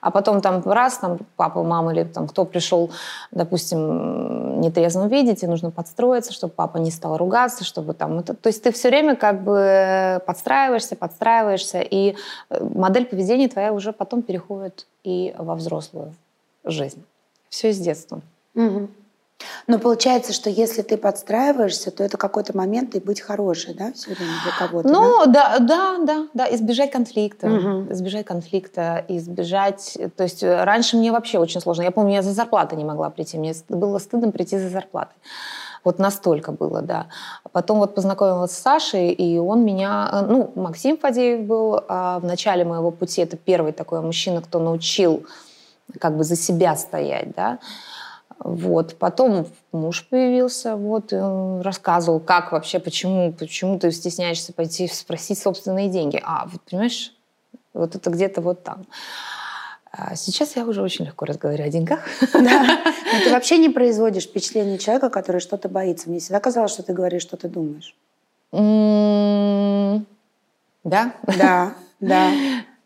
а 0.02 0.12
потом 0.12 0.42
там 0.42 0.62
раз, 0.66 0.98
там 0.98 1.20
папа, 1.36 1.64
мама 1.64 1.94
или 1.94 2.04
там 2.04 2.28
кто 2.28 2.46
пришел, 2.46 2.92
допустим, 3.32 4.62
нетрезвым 4.62 5.08
видеть, 5.10 5.44
и 5.44 5.48
нужно 5.48 5.72
подстроиться, 5.72 6.34
чтобы 6.34 6.54
папа 6.54 6.78
не 6.78 6.92
стал 6.92 7.18
ругаться, 7.18 7.64
чтобы 7.64 7.94
там... 7.94 8.20
Это, 8.20 8.34
то 8.34 8.48
есть 8.48 8.64
ты 8.64 8.72
все 8.72 8.90
время 8.90 9.16
как 9.16 9.44
бы 9.44 10.22
подстраиваешься, 10.26 10.96
подстраиваешься, 10.96 11.82
и 11.82 12.16
э, 12.50 12.64
модель 12.64 13.06
поведения 13.06 13.48
твоя 13.48 13.74
уже 13.74 13.94
потом 13.94 14.22
переходит 14.22 14.88
и 15.04 15.34
во 15.38 15.56
взрослую 15.56 16.14
жизнь. 16.64 17.04
Все 17.50 17.70
из 17.70 17.80
детства. 17.80 18.22
Мгм. 18.54 18.90
Но 19.68 19.80
получается, 19.80 20.34
что 20.34 20.50
если 20.50 20.82
ты 20.82 20.98
подстраиваешься, 20.98 21.92
то 21.92 22.04
это 22.04 22.18
какой-то 22.18 22.56
момент 22.58 22.96
и 22.96 23.00
быть 23.00 23.22
хорошей, 23.22 23.74
да, 23.74 23.94
все 23.94 24.14
время 24.14 24.34
для 24.44 24.68
кого-то. 24.68 24.90
Ну, 24.90 25.26
да, 25.28 25.60
да, 25.60 25.98
да, 26.00 26.28
да, 26.34 26.56
избежать 26.56 26.92
конфликта, 26.92 27.48
Мгм. 27.48 27.92
избежать 27.94 28.26
конфликта, 28.26 29.06
избежать, 29.08 29.98
то 30.18 30.24
есть 30.24 30.44
э, 30.44 30.64
раньше 30.64 30.98
мне 30.98 31.12
вообще 31.12 31.40
очень 31.40 31.62
сложно, 31.62 31.84
я 31.84 31.92
помню, 31.92 32.16
я 32.16 32.22
за 32.22 32.34
зарплатой 32.34 32.78
не 32.78 32.84
могла 32.86 33.10
прийти, 33.10 33.38
мне 33.38 33.54
было 33.70 34.00
стыдно 34.00 34.32
прийти 34.32 34.58
за 34.58 34.70
зарплатой. 34.70 35.16
Вот 35.86 35.98
настолько 36.00 36.52
было, 36.52 36.82
да. 36.82 37.08
Потом 37.54 37.80
вот 37.80 37.96
познакомилась 37.96 38.52
с 38.52 38.58
Сашей, 38.58 39.12
и 39.12 39.38
он 39.38 39.64
меня... 39.64 40.10
э, 40.12 40.26
Ну, 40.28 40.52
Максим 40.56 40.98
Фадеев 40.98 41.42
был 41.46 41.80
а 41.88 42.20
в 42.20 42.26
начале 42.26 42.66
моего 42.66 42.92
пути. 42.92 43.22
Это 43.22 43.38
первый 43.38 43.72
такой 43.72 44.02
мужчина, 44.02 44.42
кто 44.42 44.60
научил 44.60 45.24
как 46.00 46.18
бы 46.18 46.24
за 46.26 46.36
себя 46.36 46.76
стоять, 46.76 47.32
да. 47.36 47.60
Вот. 48.40 48.96
Потом 48.98 49.48
муж 49.72 50.08
появился, 50.10 50.76
вот, 50.76 51.12
и 51.12 51.18
он 51.18 51.62
рассказывал, 51.62 52.20
как 52.20 52.52
вообще, 52.52 52.80
почему, 52.80 53.34
почему 53.34 53.78
ты 53.78 53.92
стесняешься 53.92 54.54
пойти 54.54 54.88
спросить 54.88 55.40
собственные 55.40 55.90
деньги. 55.90 56.22
А, 56.24 56.48
вот, 56.48 56.62
понимаешь, 56.62 57.14
вот 57.74 57.96
это 57.96 58.10
где-то 58.10 58.42
вот 58.42 58.64
там. 58.64 58.86
А 59.92 60.16
сейчас 60.16 60.56
я 60.56 60.66
уже 60.66 60.82
очень 60.82 61.06
легко 61.06 61.26
разговариваю 61.26 61.68
о 61.68 61.72
деньгах. 61.72 62.00
Да. 62.34 62.40
Но 63.14 63.24
ты 63.24 63.32
вообще 63.32 63.58
не 63.58 63.70
производишь 63.70 64.26
впечатление 64.26 64.78
человека, 64.78 65.10
который 65.10 65.42
что-то 65.42 65.68
боится. 65.68 66.10
Мне 66.10 66.20
всегда 66.20 66.40
казалось, 66.40 66.72
что 66.72 66.84
ты 66.84 66.94
говоришь, 66.94 67.24
что 67.24 67.38
ты 67.38 67.50
думаешь. 67.50 67.96
Да? 70.84 71.14
Да, 71.38 71.74
да. 72.00 72.32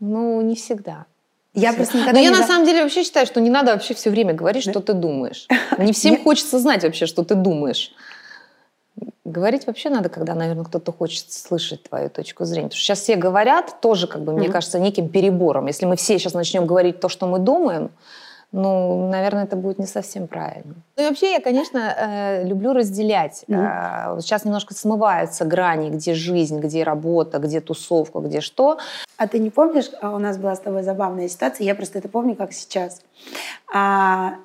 Ну, 0.06 0.42
не 0.42 0.56
всегда. 0.56 1.06
Я 1.54 1.74
просто 1.74 1.98
Но 1.98 2.02
никогда 2.02 2.20
я 2.20 2.32
не... 2.32 2.38
на 2.38 2.48
самом 2.48 2.66
деле 2.66 2.82
вообще 2.82 3.04
считаю, 3.04 3.28
что 3.28 3.39
не 3.39 3.50
надо 3.50 3.74
вообще 3.74 3.94
все 3.94 4.10
время 4.10 4.34
говорить, 4.34 4.63
что 4.63 4.80
ты 4.80 4.94
думаешь. 4.94 5.48
Не 5.78 5.94
всем 5.94 6.24
хочется 6.24 6.60
знать 6.60 6.84
вообще, 6.84 7.06
что 7.06 7.24
ты 7.24 7.36
думаешь. 7.36 7.92
Говорить 9.24 9.68
вообще 9.68 9.89
надо, 9.89 10.10
когда, 10.10 10.34
наверное, 10.34 10.66
кто-то 10.66 10.92
хочет 10.92 11.32
слышать 11.32 11.84
твою 11.84 12.10
точку 12.10 12.46
зрения. 12.46 12.68
Потому 12.68 12.78
что 12.78 12.86
сейчас 12.86 13.02
все 13.02 13.16
говорят 13.16 13.82
тоже, 13.82 14.08
как 14.08 14.24
бы, 14.24 14.34
мне 14.34 14.50
кажется, 14.50 14.80
неким 14.80 15.10
перебором. 15.10 15.68
Если 15.68 15.86
мы 15.86 15.96
все 15.96 16.18
сейчас 16.18 16.34
начнем 16.34 16.66
говорить 16.66 17.00
то, 17.00 17.08
что 17.08 17.28
мы 17.28 17.39
думаем, 17.39 17.92
ну, 18.54 19.10
наверное, 19.10 19.46
это 19.46 19.56
будет 19.56 19.80
не 19.80 19.88
совсем 19.88 20.28
правильно. 20.28 20.76
Ну 20.96 21.04
и 21.04 21.08
вообще 21.08 21.32
я, 21.32 21.42
конечно, 21.42 21.80
э, 21.80 22.44
люблю 22.46 22.74
разделять. 22.74 23.44
Э, 23.48 24.13
вот 24.13 24.22
Сейчас 24.22 24.46
немножко 24.46 24.76
смываются 24.76 25.44
грани, 25.44 25.89
где 25.89 26.13
жизнь, 26.13 26.60
где 26.60 26.84
работа, 26.84 27.39
где 27.39 27.62
тусовка, 27.62 28.20
где 28.20 28.42
что. 28.42 28.78
А 29.18 29.28
ты 29.28 29.39
не 29.39 29.50
помнишь, 29.50 29.89
а 30.02 30.12
у 30.12 30.20
нас 30.20 30.38
была 30.38 30.56
с 30.56 30.60
тобой 30.60 30.84
забавная 30.84 31.28
ситуация, 31.30 31.66
я 31.66 31.74
просто 31.74 31.98
это 31.98 32.10
помню, 32.10 32.36
как 32.36 32.54
сейчас. 32.54 33.02
А, 33.74 34.36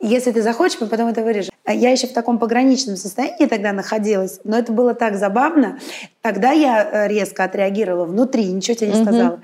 если 0.00 0.32
ты 0.32 0.42
захочешь, 0.42 0.80
мы 0.80 0.88
потом 0.88 1.06
это 1.06 1.22
вырежем. 1.22 1.51
А 1.64 1.72
Я 1.72 1.90
еще 1.90 2.08
в 2.08 2.12
таком 2.12 2.38
пограничном 2.38 2.96
состоянии 2.96 3.46
тогда 3.46 3.72
находилась, 3.72 4.40
но 4.42 4.58
это 4.58 4.72
было 4.72 4.94
так 4.94 5.16
забавно. 5.16 5.78
Тогда 6.20 6.50
я 6.50 6.82
э, 6.82 7.08
резко 7.08 7.44
отреагировала 7.44 8.04
внутри, 8.04 8.46
ничего 8.46 8.74
тебе 8.74 8.88
не 8.88 9.02
сказала. 9.02 9.40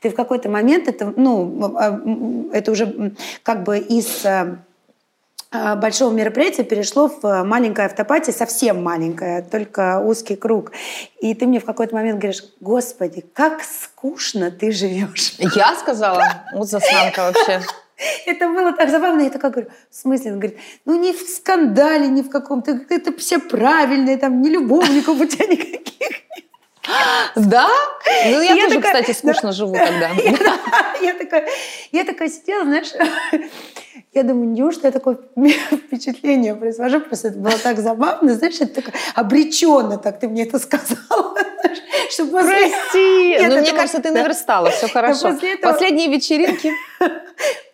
Ты 0.00 0.08
в 0.08 0.14
какой-то 0.14 0.48
момент, 0.48 0.88
это, 0.88 1.12
ну, 1.14 1.76
а, 1.76 2.00
это 2.54 2.72
уже 2.72 3.12
как 3.42 3.64
бы 3.64 3.78
из 3.78 4.24
э, 4.24 4.56
а, 5.50 5.76
большого 5.76 6.12
мероприятия 6.12 6.62
перешло 6.62 7.08
в 7.08 7.42
маленькое 7.44 7.86
автопати, 7.86 8.30
совсем 8.30 8.82
маленькое, 8.82 9.42
только 9.42 10.00
узкий 10.00 10.36
круг. 10.36 10.72
И 11.20 11.34
ты 11.34 11.46
мне 11.46 11.60
в 11.60 11.66
какой-то 11.66 11.94
момент 11.94 12.18
говоришь, 12.18 12.44
господи, 12.60 13.24
как 13.34 13.62
скучно 13.62 14.50
ты 14.50 14.72
живешь. 14.72 15.34
Я 15.38 15.74
сказала, 15.76 16.24
вот 16.54 16.68
засранка 16.68 17.32
вообще. 17.32 17.60
Это 18.26 18.48
было 18.48 18.72
так 18.72 18.90
забавно. 18.90 19.22
Я 19.22 19.30
такая 19.30 19.50
говорю, 19.50 19.70
в 19.90 19.94
смысле? 19.94 20.32
Он 20.32 20.38
говорит, 20.40 20.58
ну 20.84 21.00
не 21.00 21.12
в 21.12 21.20
скандале, 21.20 22.08
ни 22.08 22.22
в 22.22 22.30
каком. 22.30 22.62
Ты, 22.62 22.86
это 22.88 23.12
все 23.16 23.38
правильные, 23.38 24.16
там, 24.18 24.40
ни 24.40 24.48
любовников 24.48 25.20
у 25.20 25.24
тебя 25.26 25.46
никаких. 25.46 26.08
Да? 27.36 27.68
Ну, 28.26 28.40
я, 28.40 28.54
Я 28.54 28.64
тоже, 28.66 28.80
такая, 28.80 29.02
кстати, 29.02 29.16
скучно 29.16 29.52
живу 29.52 29.74
тогда. 29.74 30.10
Я 31.02 31.14
такая, 31.14 31.46
я 31.92 32.04
такая 32.04 32.28
сидела, 32.28 32.64
знаешь, 32.64 32.88
я 34.12 34.22
думаю, 34.24 34.48
неужто 34.50 34.88
я 34.88 34.92
такое 34.92 35.18
впечатление 35.36 36.54
произвожу? 36.54 37.00
Просто 37.00 37.28
это 37.28 37.38
было 37.38 37.56
так 37.58 37.78
забавно, 37.78 38.34
знаешь, 38.34 38.60
это 38.60 38.82
такое 38.82 38.94
обреченно 39.14 39.96
так 39.98 40.18
ты 40.18 40.28
мне 40.28 40.42
это 40.44 40.58
сказала. 40.58 41.34
Что 42.10 42.26
после... 42.26 42.50
Прости. 42.70 43.28
Нет, 43.38 43.52
Ну, 43.52 43.60
мне 43.60 43.72
кажется, 43.72 43.98
ты 44.00 44.10
да. 44.12 44.22
наверстала, 44.22 44.70
все 44.70 44.88
хорошо. 44.88 45.30
после 45.32 45.54
этого- 45.54 45.72
Последние 45.72 46.08
вечеринки. 46.08 46.72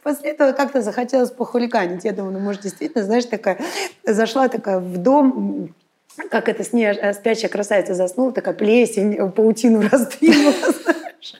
После 0.03 0.31
этого 0.33 0.53
как-то 0.53 0.83
захотелось 0.83 1.31
похулиганить. 1.31 2.05
Я 2.05 2.13
думаю, 2.13 2.33
ну, 2.35 2.41
может, 2.41 2.63
действительно, 2.63 3.05
знаешь, 3.05 3.25
такая, 3.25 3.59
зашла 4.05 4.49
такая 4.49 4.79
в 4.81 4.99
дом, 4.99 5.75
как 6.31 6.49
это 6.49 6.65
с 6.65 6.73
ней 6.73 6.87
э, 6.87 7.13
спящая 7.15 7.49
красавица 7.51 7.95
заснула, 7.95 8.33
такая 8.33 8.55
плесень, 8.55 9.15
э, 9.15 9.29
паутину 9.31 9.83
раздвинула, 9.93 10.53
знаешь. 10.53 11.35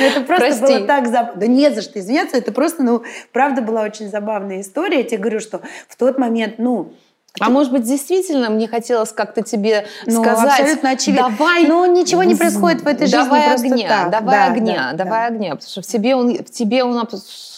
Это 0.00 0.20
просто 0.22 0.46
Прости. 0.46 0.60
было 0.78 0.86
так 0.86 1.06
забавно. 1.08 1.40
Да 1.40 1.46
нет 1.46 1.74
за 1.74 1.82
что 1.82 1.98
извиняться, 1.98 2.36
это 2.38 2.52
просто, 2.52 2.82
ну, 2.82 3.02
правда 3.32 3.60
была 3.60 3.82
очень 3.82 4.08
забавная 4.08 4.60
история. 4.62 4.98
Я 4.98 5.04
тебе 5.04 5.18
говорю, 5.18 5.40
что 5.40 5.60
в 5.88 5.96
тот 5.96 6.16
момент, 6.18 6.54
ну, 6.58 6.92
А 7.40 7.50
может 7.50 7.72
быть, 7.72 7.82
действительно, 7.82 8.48
мне 8.50 8.66
хотелось 8.66 9.12
как-то 9.12 9.42
тебе 9.42 9.86
Ну, 10.06 10.22
сказать, 10.22 10.60
абсолютно 10.60 10.90
очевидно. 10.90 11.28
давай... 11.28 11.66
Но 11.66 11.84
ничего 11.86 12.22
не 12.24 12.34
происходит 12.34 12.80
в 12.82 12.86
этой 12.86 13.06
жизни 13.06 13.18
давай 13.18 13.48
просто 13.48 13.66
огня, 13.66 13.88
так. 13.88 14.10
давай 14.10 14.36
Да, 14.36 14.52
огня, 14.52 14.88
да, 14.92 15.04
давай 15.04 15.20
да. 15.28 15.34
огня, 15.34 15.50
потому 15.50 15.70
что 15.70 15.82
в 15.82 15.86
тебе 15.86 16.14
он, 16.16 16.34
в 16.38 16.50
тебе 16.50 16.82
он 16.84 16.98
абс- 16.98 17.57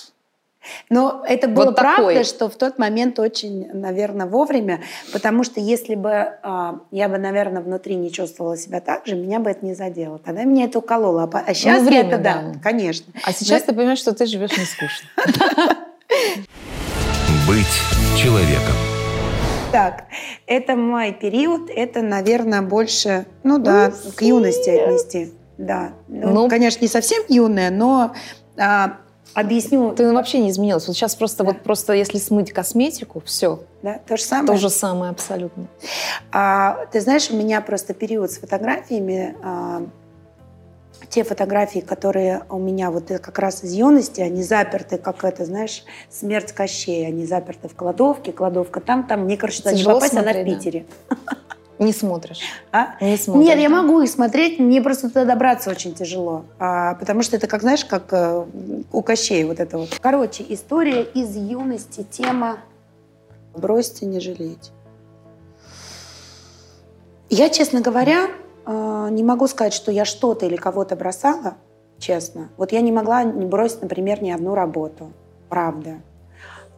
Но 0.88 1.22
это 1.26 1.48
было 1.48 1.66
Вот 1.66 1.76
правда, 1.76 2.08
такой. 2.08 2.24
что 2.24 2.48
в 2.48 2.56
тот 2.56 2.78
момент 2.78 3.18
очень, 3.18 3.68
наверное, 3.72 4.26
вовремя, 4.26 4.80
потому 5.12 5.44
что 5.44 5.60
если 5.60 5.94
бы 5.94 6.10
а, 6.42 6.80
я 6.90 7.08
бы, 7.08 7.18
наверное, 7.18 7.62
внутри 7.62 7.94
не 7.96 8.10
чувствовала 8.10 8.56
себя 8.56 8.80
так 8.80 9.06
же, 9.06 9.14
меня 9.16 9.38
бы 9.40 9.50
это 9.50 9.64
не 9.64 9.74
задело. 9.74 10.18
Тогда 10.18 10.44
меня 10.44 10.64
это 10.64 10.78
укололо. 10.78 11.28
А, 11.32 11.44
а 11.46 11.54
сейчас 11.54 11.80
Ну, 11.82 11.86
время, 11.88 12.08
это 12.08 12.18
да, 12.18 12.42
да. 12.54 12.58
конечно. 12.62 13.12
А 13.24 13.32
сейчас 13.32 13.62
ты 13.62 13.72
понимаешь, 13.74 13.98
что 13.98 14.12
ты 14.14 14.26
живешь 14.26 14.56
не 14.56 14.64
скучно. 14.64 15.08
Быть 17.48 17.66
человеком. 18.22 18.74
Так, 19.72 20.04
это 20.46 20.74
мой 20.74 21.12
период, 21.12 21.70
это, 21.70 22.02
наверное, 22.02 22.60
больше, 22.62 23.26
ну 23.44 23.58
да, 23.58 23.92
к 24.16 24.22
юности 24.22 24.68
отнести. 24.70 25.32
Да, 25.58 25.92
ну, 26.08 26.30
Ну, 26.30 26.48
конечно, 26.48 26.80
не 26.82 26.88
совсем 26.88 27.22
юная, 27.28 27.70
но 27.70 28.12
а, 28.58 28.96
объясню, 29.34 29.92
Ты 29.94 30.12
вообще 30.12 30.38
не 30.38 30.50
изменилась. 30.50 30.86
Вот 30.86 30.96
сейчас 30.96 31.14
просто 31.14 31.44
вот 31.44 31.62
просто 31.62 31.92
если 31.92 32.18
смыть 32.18 32.52
косметику, 32.52 33.22
все, 33.24 33.60
да, 33.82 34.00
то 34.06 34.16
же 34.16 34.22
самое. 34.22 34.46
то 34.46 34.56
же 34.56 34.70
самое 34.70 35.10
абсолютно. 35.10 35.66
А, 36.32 36.86
ты 36.92 37.00
знаешь, 37.00 37.30
у 37.30 37.36
меня 37.36 37.60
просто 37.60 37.94
период 37.94 38.30
с 38.30 38.38
фотографиями. 38.38 39.36
а, 39.42 39.82
те 41.08 41.24
фотографии, 41.24 41.80
которые 41.80 42.44
у 42.48 42.58
меня 42.58 42.90
вот 42.90 43.08
как 43.08 43.38
раз 43.38 43.64
из 43.64 43.72
юности, 43.72 44.20
они 44.20 44.42
заперты, 44.42 44.96
как 44.96 45.24
это, 45.24 45.44
знаешь, 45.44 45.84
смерть 46.08 46.52
Кощея. 46.52 47.08
Они 47.08 47.26
заперты 47.26 47.68
в 47.68 47.74
кладовке, 47.74 48.32
кладовка 48.32 48.80
там, 48.80 49.06
там. 49.06 49.24
Мне, 49.24 49.36
короче, 49.36 49.58
туда 49.58 49.72
не 49.72 49.82
попасть, 49.82 50.12
она 50.12 50.30
в 50.30 50.34
смотреть, 50.34 50.86
да? 51.08 51.16
Не 51.80 51.94
смотришь. 51.94 52.40
А? 52.72 52.96
Не 53.00 53.16
смотришь. 53.16 53.46
Нет, 53.46 53.58
я 53.58 53.70
могу 53.70 54.02
их 54.02 54.10
смотреть, 54.10 54.58
мне 54.58 54.82
просто 54.82 55.08
туда 55.08 55.24
добраться 55.24 55.70
очень 55.70 55.94
тяжело. 55.94 56.44
А, 56.58 56.94
потому 56.96 57.22
что 57.22 57.36
это, 57.36 57.46
как 57.46 57.62
знаешь, 57.62 57.86
как 57.86 58.12
э, 58.12 58.44
у 58.92 59.02
Кощея 59.02 59.46
вот 59.46 59.60
это 59.60 59.78
вот. 59.78 59.98
Короче, 59.98 60.44
история 60.50 61.02
из 61.02 61.34
юности, 61.34 62.06
тема 62.10 62.58
«Бросьте, 63.56 64.04
не 64.04 64.20
жалейте». 64.20 64.72
Я, 67.30 67.48
честно 67.48 67.80
говоря, 67.80 68.28
э, 68.66 69.08
не 69.10 69.24
могу 69.24 69.48
сказать, 69.48 69.72
что 69.72 69.90
я 69.90 70.04
что-то 70.04 70.44
или 70.44 70.56
кого-то 70.56 70.96
бросала, 70.96 71.54
честно. 71.98 72.50
Вот 72.58 72.72
я 72.72 72.82
не 72.82 72.92
могла 72.92 73.22
не 73.22 73.46
бросить, 73.46 73.80
например, 73.80 74.22
ни 74.22 74.30
одну 74.30 74.54
работу. 74.54 75.12
Правда. 75.48 76.02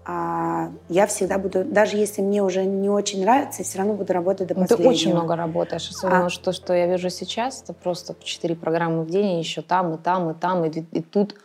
А 0.04 0.70
я 0.88 1.06
всегда 1.06 1.38
буду, 1.38 1.64
даже 1.64 1.96
если 1.96 2.22
мне 2.22 2.42
уже 2.42 2.64
не 2.64 2.90
очень 2.90 3.20
нравится, 3.22 3.62
все 3.62 3.78
равно 3.78 3.94
буду 3.94 4.12
работать 4.12 4.48
до 4.48 4.54
Ну, 4.54 4.62
Ты 4.62 4.68
последнего. 4.70 4.90
очень 4.92 5.12
много 5.12 5.36
работаешь, 5.36 5.88
особенно 5.90 6.26
А. 6.26 6.30
что, 6.30 6.52
что 6.52 6.74
я 6.74 6.86
вижу 6.86 7.08
сейчас, 7.08 7.62
это 7.62 7.72
просто 7.72 8.16
четыре 8.22 8.56
программы 8.56 9.04
в 9.04 9.10
день, 9.10 9.36
и 9.36 9.38
еще 9.38 9.62
там, 9.62 9.94
и 9.94 9.98
там, 9.98 10.30
и 10.30 10.34
там, 10.34 10.64
и, 10.64 10.70
и 10.70 11.02
тут. 11.02 11.36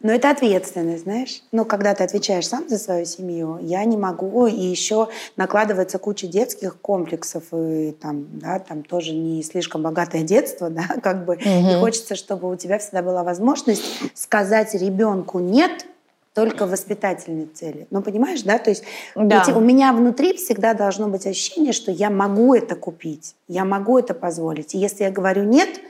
Но 0.00 0.12
это 0.12 0.30
ответственность, 0.30 1.04
знаешь. 1.04 1.42
Ну, 1.52 1.64
когда 1.64 1.94
ты 1.94 2.04
отвечаешь 2.04 2.46
сам 2.46 2.68
за 2.68 2.78
свою 2.78 3.04
семью, 3.06 3.58
я 3.62 3.84
не 3.84 3.96
могу. 3.96 4.46
И 4.46 4.54
еще 4.60 5.08
накладывается 5.36 5.98
куча 5.98 6.26
детских 6.26 6.78
комплексов. 6.80 7.44
И 7.52 7.92
там, 7.92 8.26
да, 8.38 8.58
там 8.58 8.82
тоже 8.82 9.12
не 9.14 9.42
слишком 9.42 9.82
богатое 9.82 10.22
детство, 10.22 10.68
да, 10.70 10.84
как 11.02 11.24
бы. 11.24 11.36
И 11.36 11.48
Мгм. 11.48 11.80
хочется, 11.80 12.14
чтобы 12.14 12.50
у 12.50 12.56
тебя 12.56 12.78
всегда 12.78 13.02
была 13.02 13.22
возможность 13.24 13.82
сказать 14.14 14.74
ребенку 14.74 15.38
«нет», 15.38 15.86
только 16.34 16.66
воспитательной 16.66 17.46
цели. 17.46 17.86
Ну, 17.90 18.02
понимаешь, 18.02 18.42
да? 18.42 18.58
То 18.58 18.70
есть 18.70 18.84
Да. 19.16 19.42
ведь 19.44 19.56
у 19.56 19.60
меня 19.60 19.92
внутри 19.92 20.36
всегда 20.36 20.74
должно 20.74 21.08
быть 21.08 21.26
ощущение, 21.26 21.72
что 21.72 21.90
я 21.90 22.08
могу 22.10 22.54
это 22.54 22.76
купить, 22.76 23.34
я 23.48 23.64
могу 23.64 23.98
это 23.98 24.14
позволить. 24.14 24.74
И 24.74 24.78
если 24.78 25.04
я 25.04 25.10
говорю 25.10 25.42
«нет», 25.44 25.80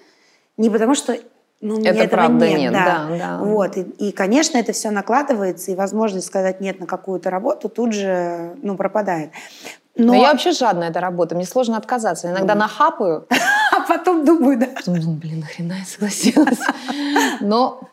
не 0.57 0.70
потому 0.70 0.94
что 0.94 1.16
ну, 1.62 1.79
Это 1.79 1.90
этого 1.90 2.09
правда 2.09 2.48
нет, 2.48 2.59
нет, 2.59 2.72
да. 2.72 3.07
да, 3.11 3.18
да. 3.18 3.38
Вот. 3.44 3.76
И, 3.76 3.83
и, 3.83 4.12
конечно, 4.12 4.57
это 4.57 4.72
все 4.72 4.90
накладывается, 4.90 5.70
и 5.70 5.74
возможность 5.74 6.26
сказать 6.26 6.62
«нет» 6.62 6.81
на 6.81 6.87
какую-то 6.87 7.29
работу 7.29 7.68
тут 7.68 7.92
же 7.92 8.57
ну, 8.62 8.76
пропадает. 8.76 9.33
Но, 9.94 10.14
Но, 10.14 10.14
я 10.14 10.31
вообще 10.31 10.53
жадная 10.53 10.88
эта 10.88 11.00
работа, 11.00 11.35
мне 11.35 11.44
сложно 11.44 11.76
отказаться. 11.76 12.31
Иногда 12.31 12.55
нахапаю, 12.55 13.26
а 13.76 13.80
потом 13.86 14.24
думаю, 14.24 14.59
да. 14.59 14.68
потом 14.74 14.99
думаю, 14.99 15.18
блин, 15.18 15.41
нахрена 15.41 15.74
я 15.74 15.84
согласилась. 15.84 16.59
Но 17.43 17.89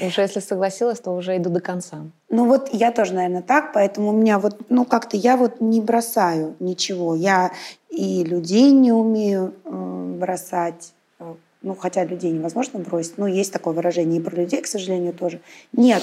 Уже 0.00 0.22
если 0.22 0.40
согласилась, 0.40 1.00
то 1.00 1.10
уже 1.10 1.36
иду 1.36 1.50
до 1.50 1.60
конца. 1.60 1.98
Ну 2.28 2.46
вот 2.46 2.68
я 2.72 2.92
тоже, 2.92 3.14
наверное, 3.14 3.42
так, 3.42 3.72
поэтому 3.72 4.10
у 4.10 4.12
меня 4.12 4.38
вот, 4.38 4.56
ну 4.68 4.84
как-то 4.84 5.16
я 5.16 5.36
вот 5.36 5.60
не 5.60 5.80
бросаю 5.80 6.56
ничего. 6.60 7.14
Я 7.14 7.52
и 7.90 8.24
людей 8.24 8.70
не 8.72 8.92
умею 8.92 9.54
бросать. 9.64 10.92
Ну, 11.62 11.74
хотя 11.74 12.04
людей 12.04 12.30
невозможно 12.30 12.78
бросить. 12.78 13.18
Ну, 13.18 13.26
есть 13.26 13.52
такое 13.52 13.74
выражение 13.74 14.18
и 14.18 14.24
про 14.24 14.34
людей, 14.34 14.62
к 14.62 14.66
сожалению, 14.66 15.12
тоже. 15.12 15.40
Нет, 15.74 16.02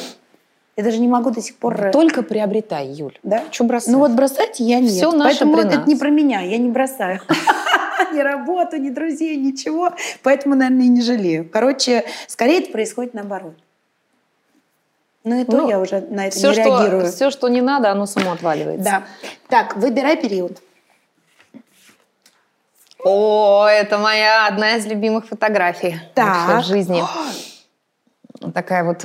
я 0.76 0.84
даже 0.84 1.00
не 1.00 1.08
могу 1.08 1.32
до 1.32 1.42
сих 1.42 1.56
пор... 1.56 1.90
Только 1.92 2.22
приобретай, 2.22 2.88
Юль. 2.90 3.18
Да? 3.24 3.42
Что 3.50 3.64
бросать? 3.64 3.92
Ну 3.92 3.98
вот 3.98 4.12
бросать 4.12 4.60
я 4.60 4.80
нет. 4.80 4.92
Всё 4.92 5.12
наше 5.12 5.40
Поэтому 5.40 5.54
при 5.58 5.66
это 5.66 5.80
нас. 5.80 5.88
не 5.88 5.96
про 5.96 6.12
меня, 6.12 6.42
я 6.42 6.60
не 6.60 6.70
бросаю. 6.70 7.22
Ни 8.14 8.20
работу, 8.20 8.78
ни 8.78 8.90
друзей, 8.90 9.36
ничего. 9.36 9.90
Поэтому, 10.24 10.56
наверное, 10.56 10.86
и 10.86 10.88
не 10.88 11.02
жалею. 11.02 11.50
Короче, 11.52 12.06
скорее 12.28 12.60
это 12.60 12.72
происходит 12.72 13.14
наоборот. 13.14 13.56
Ну 15.28 15.42
и 15.42 15.44
то 15.44 15.58
Ну, 15.58 15.70
я 15.70 15.80
уже 15.80 16.00
на 16.10 16.28
это 16.28 16.38
все, 16.38 16.48
не 16.48 16.54
что, 16.54 16.64
реагирую. 16.64 17.12
все, 17.12 17.30
что 17.32 17.50
не 17.50 17.62
надо, 17.62 17.92
оно 17.92 18.06
само 18.06 18.32
отваливается. 18.32 18.84
Да. 18.84 19.04
Так, 19.50 19.76
выбирай 19.76 20.16
период. 20.16 20.62
О, 23.04 23.68
это 23.68 23.98
моя 23.98 24.48
одна 24.48 24.76
из 24.76 24.86
любимых 24.86 25.28
фотографий 25.28 26.00
Так. 26.16 26.64
в 26.64 26.66
жизни. 26.66 27.04
Такая 28.54 28.84
вот, 28.84 29.04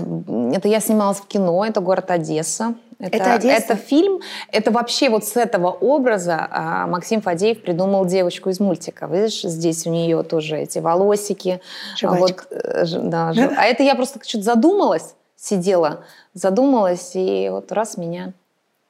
это 0.55 0.69
я 0.69 0.81
снималась 0.81 1.19
в 1.19 1.27
кино, 1.27 1.65
это 1.65 1.81
город 1.81 2.11
Одесса. 2.11 2.75
Это 2.99 3.35
Одесса? 3.35 3.57
Это 3.57 3.77
фильм, 3.77 4.21
это 4.53 4.71
вообще 4.71 5.09
вот 5.11 5.25
с 5.25 5.37
этого 5.37 5.69
образа 5.71 6.47
а, 6.51 6.87
Максим 6.87 7.21
Фадеев 7.21 7.61
придумал 7.63 8.05
девочку 8.05 8.51
из 8.51 8.61
мультика. 8.61 9.07
Видишь, 9.07 9.43
здесь 9.43 9.87
у 9.87 9.91
нее 9.91 10.23
тоже 10.23 10.59
эти 10.59 10.79
волосики. 10.79 11.61
А 11.95 11.97
Жвачка. 11.97 12.45
вот, 12.51 12.63
э, 12.63 12.85
да, 13.03 13.33
а 13.57 13.65
это 13.65 13.83
я 13.83 13.97
просто 13.97 14.21
что-то 14.25 14.45
задумалась, 14.45 15.15
сидела, 15.43 16.05
задумалась, 16.35 17.13
и 17.15 17.49
вот 17.51 17.73
раз 17.73 17.97
меня 17.97 18.33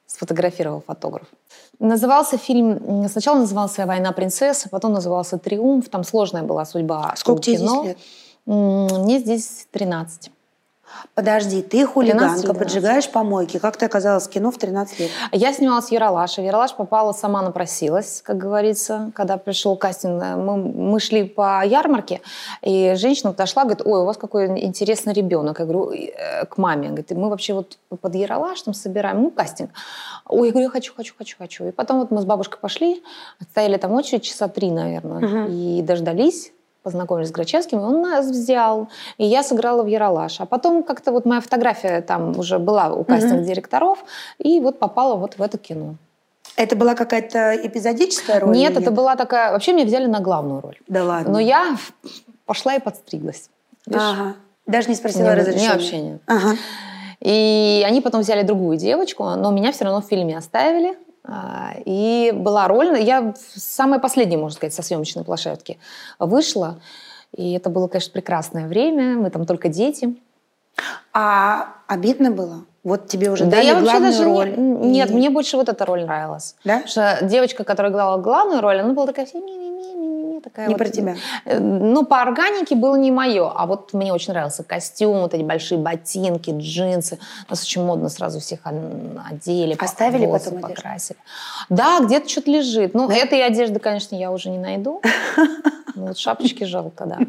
сфотографировал 0.05 0.83
фотограф. 0.85 1.27
Назывался 1.79 2.37
фильм, 2.37 3.07
сначала 3.09 3.39
назывался 3.39 3.85
«Война 3.87 4.11
принцессы», 4.11 4.69
потом 4.69 4.93
назывался 4.93 5.39
«Триумф». 5.39 5.89
Там 5.89 6.03
сложная 6.03 6.43
была 6.43 6.65
судьба 6.65 7.13
Сколько 7.17 7.39
у 7.39 7.41
тебе 7.41 7.57
здесь 7.57 7.83
лет? 7.83 7.97
Мне 8.45 9.19
здесь 9.19 9.67
13. 9.71 10.31
Подожди, 11.15 11.61
ты 11.61 11.69
13 11.69 11.93
хулиганка, 11.93 12.25
или 12.35 12.41
12. 12.41 12.57
поджигаешь 12.57 13.09
помойки. 13.09 13.59
Как 13.59 13.77
ты 13.77 13.85
оказалась 13.85 14.27
в 14.27 14.29
кино 14.29 14.51
в 14.51 14.57
13 14.57 14.99
лет? 14.99 15.11
Я 15.31 15.53
снималась 15.53 15.85
в 15.85 15.91
Яралаше. 15.91 16.41
В 16.41 16.45
Яралаш 16.45 16.73
попала, 16.73 17.11
сама 17.11 17.41
напросилась, 17.41 18.21
как 18.23 18.37
говорится, 18.37 19.11
когда 19.15 19.37
пришел 19.37 19.75
кастинг. 19.75 20.23
Мы, 20.23 20.57
мы 20.57 20.99
шли 20.99 21.23
по 21.25 21.63
ярмарке, 21.65 22.21
и 22.61 22.93
женщина 22.95 23.31
подошла, 23.31 23.63
говорит, 23.63 23.85
ой, 23.85 24.01
у 24.01 24.05
вас 24.05 24.17
какой 24.17 24.47
интересный 24.59 25.13
ребенок. 25.13 25.59
Я 25.59 25.65
говорю, 25.65 25.91
«Э, 25.91 26.45
к 26.45 26.57
маме. 26.57 26.87
Говорит, 26.87 27.11
мы 27.11 27.29
вообще 27.29 27.53
вот 27.53 27.77
под 28.01 28.15
Яралаш 28.15 28.61
там 28.63 28.73
собираем, 28.73 29.21
ну, 29.21 29.29
кастинг. 29.29 29.69
Ой, 30.25 30.47
я 30.47 30.51
говорю, 30.51 30.69
хочу, 30.69 30.93
хочу, 30.95 31.13
хочу, 31.17 31.37
хочу. 31.37 31.65
И 31.65 31.71
потом 31.71 31.99
вот 31.99 32.11
мы 32.11 32.21
с 32.21 32.25
бабушкой 32.25 32.59
пошли, 32.59 33.03
стояли 33.51 33.77
там 33.77 33.91
очередь 33.91 34.23
часа 34.23 34.47
три, 34.47 34.71
наверное, 34.71 35.47
и 35.47 35.81
дождались 35.81 36.51
познакомились 36.83 37.29
с 37.29 37.31
Грачевским, 37.31 37.79
и 37.79 37.81
он 37.81 38.01
нас 38.01 38.27
взял, 38.27 38.89
и 39.17 39.25
я 39.25 39.41
сыграла 39.41 39.83
в 39.83 39.87
Яралаш. 39.87 40.41
А 40.41 40.45
потом 40.45 40.83
как-то 40.83 41.11
вот 41.11 41.25
моя 41.25 41.41
фотография 41.41 42.01
там 42.01 42.37
уже 42.37 42.59
была 42.59 42.93
у 42.93 43.03
кастинг-директоров, 43.03 44.03
и 44.37 44.59
вот 44.59 44.79
попала 44.79 45.15
вот 45.15 45.37
в 45.37 45.41
это 45.41 45.57
кино. 45.57 45.95
Это 46.55 46.75
была 46.75 46.93
какая-то 46.93 47.55
эпизодическая 47.55 48.39
роль? 48.39 48.55
нет, 48.55 48.77
это 48.77 48.91
была 48.91 49.15
такая... 49.15 49.51
Вообще 49.51 49.73
меня 49.73 49.85
взяли 49.85 50.05
на 50.05 50.19
главную 50.19 50.61
роль. 50.61 50.77
Да 50.87 51.03
ладно. 51.03 51.33
Но 51.33 51.39
я 51.39 51.77
пошла 52.45 52.75
и 52.75 52.79
подстриглась. 52.79 53.49
Видишь? 53.87 54.01
Ага. 54.01 54.35
Даже 54.67 54.89
не 54.89 54.95
спросила 54.95 55.29
Не, 55.29 55.33
разрешения? 55.35 55.67
не, 55.67 55.73
вообще 55.73 55.97
нет. 55.97 56.21
Ага. 56.27 56.55
И 57.21 57.83
они 57.87 58.01
потом 58.01 58.21
взяли 58.21 58.43
другую 58.43 58.77
девочку, 58.77 59.23
но 59.23 59.49
меня 59.51 59.71
все 59.71 59.85
равно 59.85 60.01
в 60.01 60.05
фильме 60.05 60.37
оставили. 60.37 60.97
А, 61.25 61.73
И 61.85 62.31
была 62.33 62.67
роль, 62.67 63.01
я 63.01 63.33
самая 63.55 63.99
последняя, 63.99 64.37
можно 64.37 64.55
сказать, 64.55 64.73
со 64.73 64.81
съемочной 64.81 65.23
площадки 65.23 65.79
вышла. 66.19 66.79
И 67.35 67.53
это 67.53 67.69
было, 67.69 67.87
конечно, 67.87 68.11
прекрасное 68.11 68.67
время. 68.67 69.17
Мы 69.17 69.29
там 69.29 69.45
только 69.45 69.69
дети. 69.69 70.15
А 71.13 71.75
обидно 71.87 72.31
было? 72.31 72.65
Вот 72.83 73.07
тебе 73.07 73.29
уже 73.31 73.45
да 73.45 73.51
дали 73.51 73.65
я 73.65 73.73
вообще 73.75 73.89
главную 73.91 74.11
даже 74.11 74.25
не- 74.25 74.33
роль. 74.35 74.53
Нет, 74.57 75.09
и- 75.09 75.13
мне 75.13 75.29
больше 75.29 75.55
вот 75.57 75.69
эта 75.69 75.85
роль 75.85 76.03
нравилась. 76.05 76.55
Да? 76.65 76.79
Потому 76.81 76.89
что 76.89 77.19
девочка, 77.21 77.63
которая 77.63 77.91
играла 77.93 78.17
главную 78.17 78.61
роль, 78.61 78.79
она 78.81 78.91
была 78.93 79.07
такая 79.07 79.25
вся 79.25 79.37
ми-ми-ми-ми-ми, 79.39 80.41
такая 80.41 80.67
Не 80.67 80.73
вот, 80.73 80.79
про 80.79 80.89
тебя. 80.89 81.15
э, 81.45 81.59
Ну, 81.59 82.05
по 82.05 82.21
органике 82.21 82.75
было 82.75 82.97
не 82.97 83.09
мое. 83.11 83.49
А 83.55 83.65
вот 83.67 83.93
мне 83.93 84.11
очень 84.11 84.33
нравился 84.33 84.63
костюм, 84.63 85.21
вот 85.21 85.33
эти 85.33 85.43
большие 85.43 85.77
ботинки, 85.77 86.51
джинсы. 86.51 87.19
Нас 87.49 87.63
очень 87.63 87.85
модно 87.85 88.09
сразу 88.09 88.41
всех 88.41 88.59
одели. 88.65 89.77
Оставили 89.79 90.25
волосы 90.25 90.45
потом 90.51 90.65
одежду? 90.65 90.75
покрасили. 90.75 91.19
Да, 91.69 91.99
где-то 92.01 92.27
что-то 92.27 92.51
лежит. 92.51 92.93
Ну, 92.93 93.09
этой 93.09 93.45
одежды, 93.45 93.79
конечно, 93.79 94.15
я 94.15 94.31
уже 94.31 94.49
не 94.49 94.57
найду. 94.59 95.01
Ну, 95.95 96.07
вот 96.07 96.17
шапочки 96.17 96.63
жалко, 96.63 97.05
да. 97.05 97.19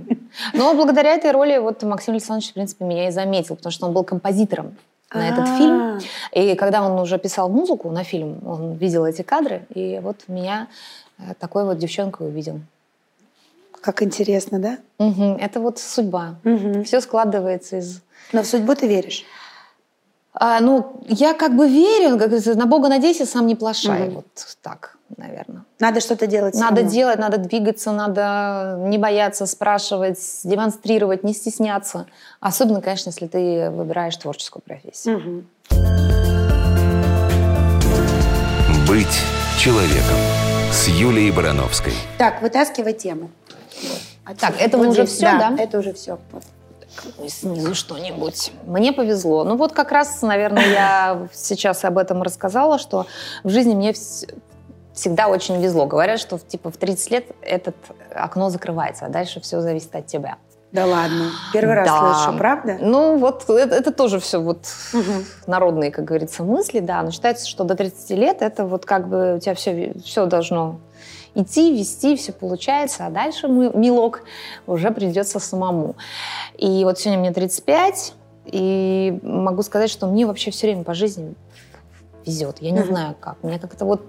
Но 0.54 0.72
благодаря 0.72 1.12
этой 1.12 1.32
роли 1.32 1.58
вот 1.58 1.82
Максим 1.82 2.14
Александрович, 2.14 2.48
в 2.48 2.54
принципе, 2.54 2.86
меня 2.86 3.08
и 3.08 3.10
заметил, 3.10 3.56
потому 3.56 3.70
что 3.70 3.84
он 3.86 3.92
был 3.92 4.04
композитором 4.04 4.78
на 5.14 5.28
этот 5.28 5.44
А. 5.48 5.56
фильм. 5.56 6.00
И 6.32 6.54
когда 6.54 6.82
он 6.82 7.00
уже 7.00 7.18
писал 7.18 7.48
музыку 7.48 7.90
на 7.90 8.04
фильм, 8.04 8.40
он 8.46 8.74
видел 8.74 9.04
эти 9.06 9.22
кадры, 9.22 9.66
и 9.74 10.00
вот 10.02 10.24
меня 10.28 10.68
э, 11.18 11.34
такой 11.38 11.64
вот 11.64 11.78
девчонкой 11.78 12.28
увидел. 12.28 12.60
Как 13.80 14.02
интересно, 14.02 14.58
да? 14.58 14.78
Мгм. 14.98 15.36
Это 15.36 15.60
вот 15.60 15.78
судьба. 15.78 16.36
Мгм. 16.42 16.84
Все 16.84 17.00
складывается 17.00 17.78
из... 17.78 18.00
Но 18.32 18.42
в 18.42 18.46
судьбу 18.46 18.74
ты 18.74 18.88
веришь? 18.88 19.24
А, 20.36 20.60
ну, 20.60 21.00
я 21.06 21.32
как 21.32 21.56
бы 21.56 21.68
верю, 21.68 22.18
как 22.18 22.28
говорится, 22.28 22.54
на 22.56 22.66
Бога 22.66 22.88
надейся, 22.88 23.24
сам 23.24 23.46
не 23.46 23.54
плашай. 23.54 24.08
Мгм. 24.08 24.14
Вот 24.16 24.26
так, 24.62 24.96
наверное. 25.16 25.62
Надо 25.78 26.00
что-то 26.00 26.26
делать. 26.26 26.54
Надо 26.54 26.76
самому. 26.76 26.90
делать, 26.90 27.18
надо 27.20 27.38
двигаться, 27.38 27.92
надо 27.92 28.76
не 28.80 28.98
бояться 28.98 29.46
спрашивать, 29.46 30.18
демонстрировать, 30.42 31.22
не 31.22 31.34
стесняться. 31.34 32.06
Особенно, 32.40 32.80
конечно, 32.80 33.10
если 33.10 33.28
ты 33.28 33.70
выбираешь 33.70 34.16
творческую 34.16 34.62
профессию. 34.62 35.18
Мгм. 35.18 35.46
Быть 38.88 39.20
человеком 39.58 40.16
с 40.72 40.88
Юлией 40.88 41.30
Барановской. 41.30 41.94
Так, 42.18 42.42
вытаскивай 42.42 42.92
тему. 42.92 43.30
Так, 44.40 44.54
это 44.58 44.78
уже 44.78 45.06
здесь, 45.06 45.10
всё, 45.10 45.26
да? 45.26 45.54
Это 45.58 45.78
уже 45.78 45.92
все. 45.92 46.18
И 46.32 46.53
снизу 47.28 47.74
что-нибудь. 47.74 48.52
Мне 48.66 48.92
повезло. 48.92 49.44
Ну 49.44 49.56
вот 49.56 49.72
как 49.72 49.92
раз, 49.92 50.22
наверное, 50.22 50.66
я 50.66 51.28
сейчас 51.32 51.84
об 51.84 51.98
этом 51.98 52.22
рассказала, 52.22 52.78
что 52.78 53.06
в 53.42 53.48
жизни 53.50 53.74
мне 53.74 53.90
вс- 53.92 54.32
всегда 54.92 55.28
очень 55.28 55.60
везло. 55.60 55.86
Говорят, 55.86 56.20
что 56.20 56.38
типа 56.38 56.70
в 56.70 56.76
30 56.76 57.10
лет 57.10 57.26
этот 57.42 57.76
окно 58.14 58.50
закрывается, 58.50 59.06
а 59.06 59.08
дальше 59.08 59.40
все 59.40 59.60
зависит 59.60 59.94
от 59.96 60.06
тебя. 60.06 60.36
Да 60.72 60.86
ладно. 60.86 61.30
Первый 61.52 61.76
раз 61.76 61.86
Да. 61.88 62.14
слышу, 62.14 62.36
правда? 62.38 62.78
Ну 62.80 63.16
вот 63.18 63.48
это, 63.48 63.74
это 63.76 63.92
тоже 63.92 64.18
все 64.18 64.40
вот 64.40 64.66
Мгм. 64.92 65.24
народные, 65.46 65.92
как 65.92 66.04
говорится, 66.04 66.42
мысли, 66.42 66.80
да. 66.80 67.00
Но 67.02 67.12
считается, 67.12 67.46
что 67.48 67.62
до 67.62 67.76
30 67.76 68.10
лет 68.16 68.42
это 68.42 68.66
вот 68.66 68.84
как 68.84 69.08
бы 69.08 69.36
у 69.36 69.38
тебя 69.38 69.54
все, 69.54 69.94
все 70.04 70.26
должно 70.26 70.80
идти, 71.34 71.76
вести, 71.76 72.16
все 72.16 72.32
получается, 72.32 73.06
а 73.06 73.10
дальше, 73.10 73.48
мы, 73.48 73.70
милок, 73.74 74.22
уже 74.66 74.90
придется 74.90 75.38
самому. 75.38 75.96
И 76.56 76.84
вот 76.84 76.98
сегодня 76.98 77.20
мне 77.20 77.32
35, 77.32 78.14
и 78.46 79.18
могу 79.22 79.62
сказать, 79.62 79.90
что 79.90 80.06
мне 80.06 80.26
вообще 80.26 80.50
все 80.50 80.66
время 80.66 80.84
по 80.84 80.94
жизни 80.94 81.34
везет. 82.26 82.58
Я 82.60 82.70
не 82.70 82.80
Мгм. 82.80 82.88
знаю 82.88 83.14
как. 83.18 83.36
Мне 83.42 83.58
как-то 83.58 83.84
вот 83.84 84.02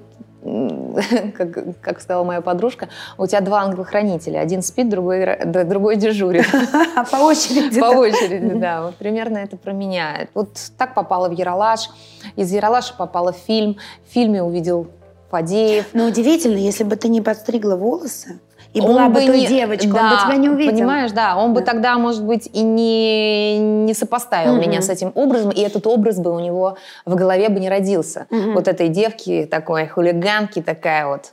как, 1.35 1.81
как 1.81 1.99
сказала 2.01 2.23
моя 2.23 2.39
подружка, 2.41 2.89
у 3.17 3.25
тебя 3.25 3.41
два 3.41 3.61
ангела-хранителя. 3.63 4.37
Один 4.39 4.61
спит, 4.61 4.89
другой, 4.89 5.43
другой 5.43 5.95
дежурит. 5.95 6.45
По 7.11 7.15
очереди. 7.17 7.79
По 7.79 7.85
очереди, 7.85 8.53
да. 8.53 8.83
Вот 8.83 8.95
примерно 8.95 9.39
это 9.39 9.57
про 9.57 9.73
меня. 9.73 10.27
Вот 10.35 10.49
так 10.77 10.93
попала 10.93 11.29
в 11.29 11.31
Яралаш. 11.31 11.89
Из 12.35 12.51
Яралаша 12.51 12.93
попала 12.95 13.31
в 13.31 13.37
фильм. 13.37 13.77
В 14.07 14.13
фильме 14.13 14.43
увидел 14.43 14.87
Фадеев. 15.29 15.85
Но 15.93 16.05
удивительно, 16.07 16.57
если 16.57 16.83
бы 16.83 16.95
ты 16.95 17.07
не 17.07 17.21
подстригла 17.21 17.75
волосы, 17.75 18.39
и 18.73 18.81
Он 18.81 18.87
была 18.87 19.07
бы 19.09 19.21
той 19.25 19.39
не- 19.39 19.47
девочкой, 19.47 19.87
он 19.89 19.95
да, 19.95 20.09
бы 20.17 20.21
тебя 20.25 20.35
не 20.37 20.49
увидел. 20.49 20.73
Понимаешь, 20.73 21.11
да, 21.11 21.37
он 21.37 21.53
бы 21.53 21.61
Да. 21.61 21.65
тогда, 21.65 21.97
может 21.97 22.23
быть, 22.25 22.49
и 22.51 22.61
не, 22.61 23.57
не 23.57 23.93
сопоставил 23.93 24.53
Мгм. 24.55 24.61
меня 24.63 24.81
с 24.81 24.89
этим 24.89 25.11
образом, 25.15 25.51
и 25.51 25.61
этот 25.61 25.87
образ 25.87 26.17
бы 26.19 26.31
у 26.35 26.39
него 26.39 26.77
в 27.05 27.15
голове 27.15 27.47
бы 27.49 27.59
не 27.61 27.69
родился. 27.69 28.27
Мгм. 28.29 28.53
Вот 28.53 28.67
этой 28.67 28.89
девки, 28.89 29.47
такой 29.49 29.87
хулиганки, 29.87 30.61
такая 30.61 31.07
вот 31.07 31.31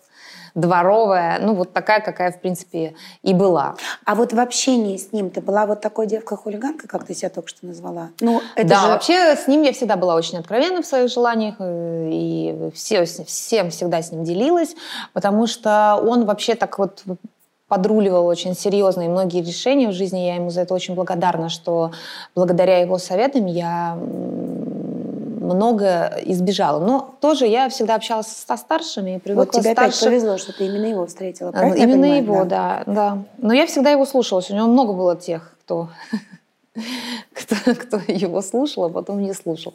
дворовая, 0.55 1.39
ну 1.41 1.55
вот 1.55 1.73
такая, 1.73 2.01
какая, 2.01 2.33
в 2.33 2.41
принципе, 2.41 2.95
и 3.23 3.35
была. 3.35 3.77
А 4.05 4.15
вот 4.15 4.33
в 4.33 4.41
общении 4.41 4.97
с 4.97 5.13
ним 5.13 5.31
ты 5.31 5.41
была 5.41 5.67
вот 5.67 5.81
такой 5.81 6.07
девкой-хулиганкой, 6.07 6.89
как 6.89 7.05
ты 7.05 7.15
себя 7.15 7.31
только 7.31 7.49
что 7.49 7.67
назвала? 7.67 8.11
Ну, 8.21 8.41
это 8.55 8.69
да, 8.69 8.81
же... 8.81 8.87
вообще 8.89 9.37
с 9.37 9.47
ним 9.47 9.63
я 9.63 9.73
всегда 9.73 9.97
была 9.97 10.15
очень 10.15 10.39
откровенна 10.39 10.83
в 10.83 10.87
своих 10.87 11.11
желаниях, 11.11 11.57
э, 11.59 12.09
и 12.13 12.71
все, 12.75 13.05
всем 13.05 13.71
всегда 13.71 14.03
с 14.03 14.13
ним 14.13 14.25
делилась, 14.25 14.75
потому 15.13 15.47
что 15.47 16.03
он 16.03 16.25
вообще 16.25 16.55
так 16.55 16.79
вот 16.79 17.03
подруливал 17.73 18.27
очень 18.27 18.55
серьезно, 18.55 19.07
и 19.07 19.09
многие 19.09 19.41
решения 19.41 19.89
в 19.89 19.93
жизни, 19.93 20.19
я 20.19 20.35
ему 20.35 20.51
за 20.51 20.61
это 20.61 20.75
очень 20.75 20.95
благодарна, 20.95 21.49
что 21.49 21.93
благодаря 22.35 22.81
его 22.81 22.99
советам 22.99 23.47
я 23.47 23.97
много 25.43 26.19
избежала. 26.25 26.85
Но 26.85 27.15
тоже 27.21 27.47
я 27.47 27.69
всегда 27.69 27.97
общалась 27.97 28.27
со 28.29 28.57
старшими 28.57 29.19
привыкла 29.19 29.45
Вот 29.45 29.53
тебе 29.53 29.73
старших. 29.73 30.03
опять 30.03 30.11
повезло, 30.11 30.39
что 30.39 30.53
ты 30.53 30.67
именно 30.67 30.87
его 30.87 31.07
встретила. 31.07 31.51
А, 31.51 31.53
правильно 31.53 31.77
Именно 31.77 32.03
понимаю? 32.03 32.23
его, 32.23 32.45
да. 32.45 32.83
да, 32.87 33.19
Но 33.39 33.53
я 33.53 33.67
всегда 33.67 33.91
его 33.91 34.05
слушалась. 34.07 34.51
У 34.51 34.55
него 34.55 34.67
много 34.67 34.93
было 34.93 35.17
тех, 35.17 35.57
кто, 35.65 35.89
кто, 37.33 37.75
кто 37.75 38.01
его 38.07 38.41
слушал, 38.43 38.85
а 38.85 38.89
потом 38.89 39.21
не 39.21 39.35
слушал. 39.35 39.75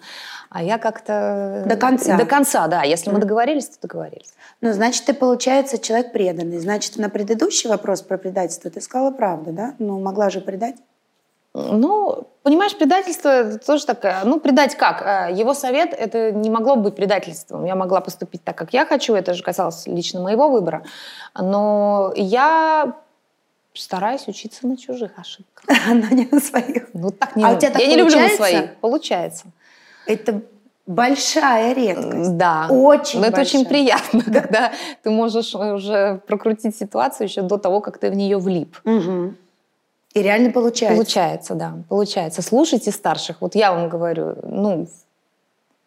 А 0.49 0.63
я 0.63 0.78
как-то... 0.78 1.63
До 1.68 1.76
конца. 1.76 2.18
До 2.18 2.26
конца, 2.26 2.68
да. 2.68 2.84
Если 2.84 3.11
мы 3.11 3.20
договорились, 3.20 3.68
то 3.68 3.82
договорились. 3.82 4.34
Ну, 4.61 4.74
значит, 4.74 5.05
ты, 5.05 5.13
получается, 5.13 5.78
человек 5.78 6.11
преданный. 6.11 6.59
Значит, 6.59 6.97
на 6.97 7.09
предыдущий 7.09 7.70
вопрос 7.70 8.01
про 8.01 8.18
предательство 8.18 8.72
ты 8.72 8.82
сказала 8.82 9.11
правду, 9.11 9.51
да? 9.51 9.76
Ну, 9.80 9.99
могла 9.99 10.30
же 10.30 10.41
предать. 10.41 10.76
Ну, 11.58 12.28
понимаешь, 12.43 12.76
предательство 12.78 13.30
это 13.30 13.58
тоже 13.60 13.86
такая... 13.86 14.24
Ну, 14.26 14.39
предать 14.39 14.76
как? 14.76 15.01
А, 15.01 15.30
Его 15.30 15.53
совет, 15.53 15.93
это 15.93 16.32
не 16.32 16.49
могло 16.49 16.76
быть 16.76 16.95
предательством. 16.95 17.66
Я 17.66 17.76
могла 17.76 18.01
поступить 18.01 18.43
так, 18.43 18.55
как 18.55 18.74
я 18.74 18.86
хочу. 18.86 19.16
Это 19.16 19.34
же 19.34 19.43
касалось 19.43 19.88
лично 19.88 20.22
моего 20.22 20.49
выбора. 20.49 20.84
Но 21.39 22.14
я 22.16 22.95
стараюсь 23.74 24.28
учиться 24.28 24.68
на 24.68 24.78
чужих 24.78 25.18
ошибках. 25.18 25.66
Но 25.88 26.16
не 26.16 26.28
на 26.32 26.39
своих. 26.39 26.89
Ну, 26.93 27.12
так 27.12 27.36
не... 27.36 27.43
А 27.43 27.51
у 27.51 27.58
тебя 27.58 27.72
так 27.72 27.82
я 27.82 27.88
не 27.88 27.95
люблю 27.95 28.16
на 28.16 28.28
получается? 28.28 28.38
своих. 28.38 28.76
Получается. 28.78 29.45
Это 30.05 30.41
большая 30.86 31.74
редкость. 31.74 32.38
Да. 32.38 32.68
Очень 32.70 33.20
Но 33.20 33.28
это 33.28 33.38
большая. 33.38 33.62
очень 33.62 33.70
приятно, 33.70 34.22
когда 34.22 34.72
ты 35.03 35.10
можешь 35.10 35.53
уже 35.55 36.22
прокрутить 36.28 36.76
ситуацию 36.76 37.28
еще 37.28 37.41
до 37.41 37.58
того, 37.58 37.82
как 37.82 37.97
ты 37.97 38.10
в 38.10 38.16
нее 38.16 38.38
влип. 38.38 38.78
Мгм. 38.84 39.38
И 40.18 40.24
реально 40.24 40.51
получается. 40.51 40.95
Получается, 40.95 41.53
да, 41.55 41.74
получается. 41.89 42.41
Слушайте 42.41 42.91
старших. 42.91 43.38
Вот 43.39 43.53
я 43.55 43.72
вам 43.72 43.88
говорю, 43.88 44.36
ну, 44.43 44.88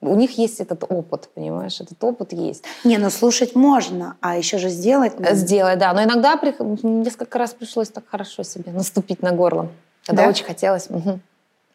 у 0.01 0.15
них 0.15 0.39
есть 0.39 0.61
этот 0.61 0.85
опыт, 0.89 1.29
понимаешь, 1.35 1.81
этот 1.81 2.03
опыт 2.05 2.33
есть. 2.33 2.65
Не, 2.85 2.99
ну 2.99 3.11
слушать 3.11 3.57
можно, 3.57 4.17
а 4.21 4.37
еще 4.37 4.59
же 4.59 4.69
сделать 4.69 5.19
надо. 5.19 5.35
Сделай, 5.35 5.77
да. 5.77 5.93
Но 5.93 6.05
иногда 6.05 6.37
прих- 6.37 6.61
несколько 6.85 7.39
раз 7.39 7.55
пришлось 7.55 7.89
так 7.89 8.05
хорошо 8.09 8.45
себе 8.45 8.71
наступить 8.73 9.21
на 9.23 9.33
горло. 9.33 9.69
Когда 10.07 10.23
Да? 10.23 10.29
очень 10.29 10.45
хотелось. 10.45 10.89
Мгм. 10.91 11.21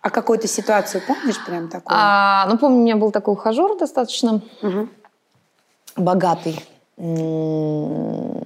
А 0.01 0.09
какую-то 0.09 0.47
ситуацию 0.47 1.01
помнишь 1.05 1.43
прям 1.45 1.67
такую? 1.67 1.97
А, 1.99 2.45
ну, 2.49 2.57
помню, 2.57 2.77
у 2.79 2.83
меня 2.83 2.95
был 2.95 3.11
такой 3.11 3.33
ухажер 3.33 3.77
достаточно 3.77 4.41
Мгм. 4.61 4.89
богатый 5.97 6.63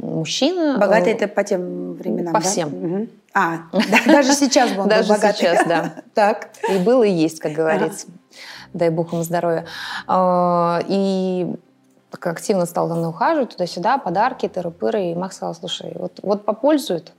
мужчина. 0.10 0.78
Богатый 0.80 1.12
Э, 1.14 1.16
это 1.16 1.28
по 1.28 1.44
тем 1.44 1.94
временам, 1.94 2.34
по 2.34 2.40
да? 2.40 2.46
всем. 2.48 2.70
Мгм. 2.70 3.10
А, 3.34 3.58
да, 3.72 4.00
даже 4.12 4.34
сейчас 4.34 4.72
был 4.72 4.86
Даже 4.86 5.10
богатый. 5.10 5.38
сейчас, 5.38 5.66
да. 5.68 5.94
Так. 6.14 6.50
И 6.70 6.78
был, 6.80 7.04
и 7.04 7.10
есть, 7.10 7.40
как 7.40 7.54
говорится. 7.54 8.08
Дай 8.74 8.90
бог 8.90 9.14
ему 9.14 9.24
здоровья. 9.24 9.66
А, 10.08 10.82
И 10.88 11.48
активно 12.12 12.66
стал 12.66 12.88
за 12.88 12.96
мной 12.96 13.10
ухаживать 13.10 13.52
туда-сюда, 13.52 13.98
подарки, 14.00 14.48
тыры-пыры. 14.48 15.12
И 15.12 15.16
Макс 15.16 15.36
сказал, 15.36 15.54
слушай, 15.54 15.92
вот, 15.96 16.20
вот 16.24 16.44
попользуют 16.46 17.14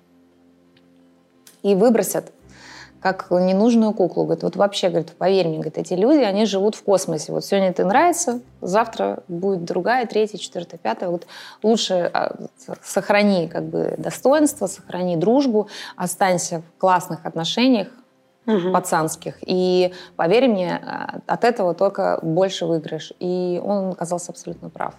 и 1.63 1.75
выбросят 1.75 2.33
как 3.01 3.31
ненужную 3.31 3.93
куклу. 3.93 4.25
Говорит, 4.25 4.43
вот 4.43 4.57
вообще, 4.57 4.89
говорит, 4.89 5.13
поверь 5.13 5.49
мне, 5.49 5.57
говорит, 5.57 5.79
эти 5.79 5.95
люди, 5.95 6.23
они 6.23 6.45
живут 6.45 6.75
в 6.75 6.83
космосе. 6.83 7.33
Вот 7.33 7.45
сегодня 7.45 7.73
ты 7.73 7.85
нравится, 7.85 8.41
завтра 8.61 9.23
будет 9.29 9.65
другая, 9.65 10.07
третья, 10.07 10.39
четвертая, 10.39 10.79
пятая. 10.79 11.09
Вот 11.09 11.27
лучше 11.63 12.11
а, 12.13 12.37
сохрани 12.83 13.49
как 13.49 13.65
бы 13.65 13.95
достоинство, 13.97 14.67
сохрани 14.67 15.17
дружбу, 15.17 15.69
останься 15.97 16.63
в 16.77 16.81
классных 16.81 17.25
отношениях, 17.25 17.89
Мгм. 18.47 18.73
пацанских. 18.73 19.37
И 19.43 19.93
поверь 20.17 20.49
мне, 20.49 20.75
а, 20.83 21.21
от 21.27 21.45
этого 21.45 21.75
только 21.75 22.19
больше 22.23 22.67
выиграешь. 22.67 23.13
И 23.21 23.61
он 23.63 23.91
оказался 23.91 24.33
абсолютно 24.33 24.71
прав. 24.71 24.95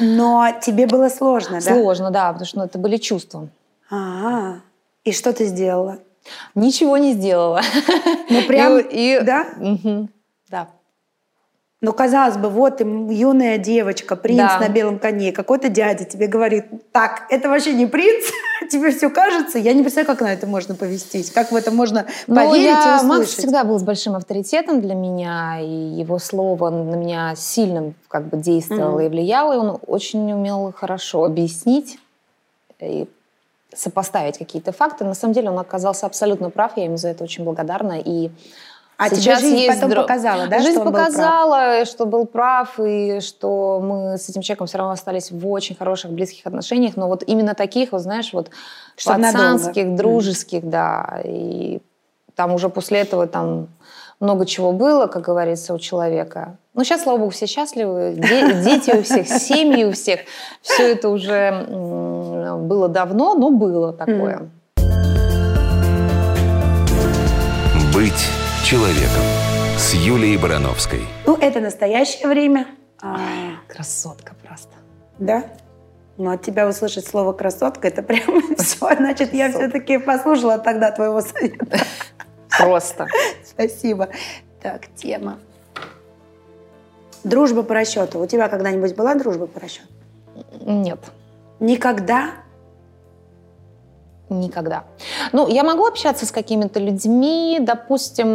Но 0.00 0.48
тебе 0.60 0.86
было 0.86 1.08
сложно, 1.08 1.60
да? 1.60 1.74
Сложно, 1.74 2.10
да, 2.10 2.28
потому 2.32 2.46
что 2.46 2.58
ну, 2.58 2.64
это 2.64 2.78
были 2.78 2.96
чувства. 2.96 3.48
А, 3.90 4.56
и 5.04 5.12
что 5.12 5.32
ты 5.32 5.46
сделала? 5.46 5.98
Ничего 6.54 6.96
не 6.96 7.12
сделала. 7.14 7.62
Ну 8.30 8.42
прям, 8.46 8.78
И- 8.78 9.16
и- 9.16 9.20
да? 9.20 9.46
Мгм. 9.56 10.08
Да. 10.50 10.68
Ну, 11.84 11.92
казалось 11.92 12.36
бы, 12.36 12.48
вот 12.48 12.80
юная 12.80 13.58
девочка, 13.58 14.14
принц 14.14 14.38
Да. 14.38 14.60
на 14.60 14.68
белом 14.68 15.00
коне, 15.00 15.32
какой-то 15.32 15.68
дядя 15.68 16.04
тебе 16.04 16.28
говорит, 16.28 16.66
так, 16.92 17.22
это 17.28 17.48
вообще 17.48 17.72
не 17.72 17.86
принц, 17.86 18.24
тебе 18.70 18.92
все 18.92 19.10
кажется. 19.10 19.58
Я 19.58 19.72
не 19.72 19.82
представляю, 19.82 20.06
как 20.16 20.20
на 20.20 20.32
это 20.32 20.46
можно 20.46 20.76
повестись, 20.76 21.32
как 21.32 21.50
в 21.50 21.56
это 21.56 21.72
можно 21.72 22.06
Ну, 22.28 22.36
поверить 22.36 22.66
я- 22.66 23.00
и 23.02 23.04
Макс 23.04 23.30
всегда 23.34 23.64
был 23.64 23.80
с 23.80 23.82
большим 23.82 24.14
авторитетом 24.14 24.80
для 24.80 24.94
меня, 24.94 25.58
и 25.60 25.66
его 25.66 26.20
слово 26.20 26.70
на 26.70 26.94
меня 26.94 27.34
сильно 27.34 27.94
как 28.06 28.28
бы 28.28 28.36
действовало 28.36 28.98
Мгм. 28.98 29.06
и 29.06 29.08
влияло, 29.08 29.52
и 29.54 29.56
он 29.56 29.78
очень 29.88 30.32
умел 30.32 30.72
хорошо 30.76 31.24
объяснить 31.24 31.98
и 32.78 33.08
сопоставить 33.74 34.38
какие-то 34.38 34.72
факты. 34.72 35.04
На 35.04 35.14
самом 35.14 35.34
деле 35.34 35.50
он 35.50 35.58
оказался 35.58 36.06
абсолютно 36.06 36.50
прав, 36.50 36.72
я 36.76 36.84
ему 36.84 36.96
за 36.96 37.08
это 37.08 37.24
очень 37.24 37.44
благодарна. 37.44 37.98
И 38.04 38.30
А 38.98 39.08
тебе 39.08 39.20
сейчас 39.20 39.40
жизнь 39.40 39.56
есть 39.56 39.80
потом 39.80 39.90
дро- 39.90 40.02
показала, 40.02 40.46
да, 40.46 40.58
Жизнь 40.58 40.72
что 40.72 40.80
он 40.80 40.86
был 40.86 40.92
прав? 40.92 41.06
показала, 41.06 41.84
что 41.84 42.06
был 42.06 42.26
прав, 42.26 42.78
и 42.78 43.20
что 43.20 43.80
мы 43.82 44.18
с 44.18 44.28
этим 44.28 44.42
человеком 44.42 44.66
все 44.66 44.78
равно 44.78 44.92
остались 44.92 45.30
в 45.30 45.48
очень 45.50 45.74
хороших, 45.76 46.10
близких 46.12 46.46
отношениях, 46.46 46.96
но 46.96 47.08
вот 47.08 47.22
именно 47.26 47.54
таких, 47.54 47.92
вот 47.92 48.02
знаешь, 48.02 48.32
вот 48.32 48.50
надолго. 49.06 49.32
пацанских, 49.32 49.84
Мгм. 49.86 49.96
дружеских, 49.96 50.68
да, 50.68 51.20
и 51.24 51.80
там 52.34 52.54
уже 52.54 52.68
после 52.68 53.00
этого 53.00 53.26
там 53.26 53.68
много 54.22 54.46
чего 54.46 54.72
было, 54.72 55.08
как 55.08 55.22
говорится, 55.22 55.74
у 55.74 55.78
человека. 55.78 56.56
Ну, 56.74 56.84
сейчас, 56.84 57.02
слава 57.02 57.18
богу, 57.18 57.30
все 57.32 57.46
счастливы, 57.46 58.14
де- 58.16 58.62
дети 58.62 58.92
у 58.96 59.02
всех, 59.02 59.26
семьи 59.40 59.84
у 59.84 59.90
всех. 59.92 60.20
Все 60.62 60.92
это 60.92 61.08
уже 61.08 61.66
было 61.68 62.88
давно, 62.88 63.34
но 63.34 63.50
было 63.50 63.92
такое. 63.92 64.48
Быть 67.92 68.26
человеком 68.64 69.22
с 69.76 69.92
Юлией 69.94 70.36
Барановской. 70.38 71.00
Ну, 71.26 71.36
это 71.36 71.60
настоящее 71.60 72.28
время. 72.28 72.66
А, 73.02 73.18
Красотка 73.68 74.34
просто. 74.46 74.70
да? 75.18 75.42
Ну, 76.16 76.30
от 76.30 76.42
тебя 76.42 76.68
услышать 76.68 77.06
слово 77.06 77.32
«красотка»— 77.32 77.88
это 77.88 78.02
прям 78.02 78.54
все. 78.56 78.94
Значит, 78.96 79.34
я 79.34 79.50
все-таки 79.50 79.98
послушала 79.98 80.58
тогда 80.58 80.92
твоего 80.92 81.20
совета. 81.22 81.66
Просто. 82.58 83.06
Спасибо. 83.44 84.08
Так, 84.60 84.86
тема. 84.94 85.38
Дружба 87.24 87.62
по 87.62 87.74
расчету. 87.74 88.20
У 88.20 88.26
тебя 88.26 88.48
когда-нибудь 88.48 88.96
была 88.96 89.14
дружба 89.14 89.46
по 89.46 89.60
расчету? 89.60 89.88
Нет. 90.60 90.98
Никогда? 91.60 92.30
Никогда. 94.28 94.84
Ну, 95.32 95.46
я 95.48 95.62
могу 95.62 95.86
общаться 95.86 96.26
с 96.26 96.32
какими-то 96.32 96.80
людьми, 96.80 97.58
допустим, 97.60 98.26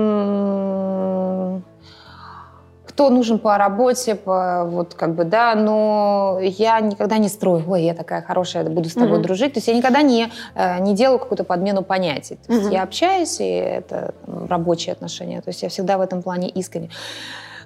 кто 2.97 3.11
нужен 3.11 3.37
по 3.37 3.59
работе, 3.59 4.15
по, 4.15 4.63
вот 4.65 4.95
как 4.95 5.13
бы, 5.13 5.23
да, 5.23 5.53
но 5.53 6.39
я 6.41 6.79
никогда 6.79 7.19
не 7.19 7.29
строю, 7.29 7.63
ой, 7.67 7.83
я 7.83 7.93
такая 7.93 8.23
хорошая, 8.23 8.63
буду 8.63 8.89
с 8.89 8.93
тобой 8.93 9.19
Мгм. 9.19 9.21
дружить. 9.21 9.53
То 9.53 9.59
есть 9.59 9.67
я 9.67 9.75
никогда 9.75 10.01
не, 10.01 10.31
э, 10.55 10.79
не 10.79 10.95
делаю 10.95 11.19
какую-то 11.19 11.43
подмену 11.43 11.83
понятий. 11.83 12.39
То 12.47 12.51
есть 12.51 12.65
Мгм. 12.65 12.73
я 12.73 12.81
общаюсь, 12.81 13.39
и 13.39 13.47
это 13.47 14.15
там, 14.25 14.47
рабочие 14.47 14.93
отношения. 14.93 15.41
То 15.41 15.49
есть 15.49 15.61
я 15.61 15.69
всегда 15.69 15.99
в 15.99 16.01
этом 16.01 16.23
плане 16.23 16.49
искренне. 16.49 16.89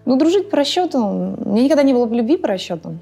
Ну, 0.04 0.18
дружить 0.18 0.50
по 0.50 0.58
расчету, 0.58 0.98
у 1.00 1.50
меня 1.50 1.64
никогда 1.64 1.84
не 1.84 1.94
было 1.94 2.08
любви 2.14 2.36
по 2.36 2.50
расчету, 2.50 2.98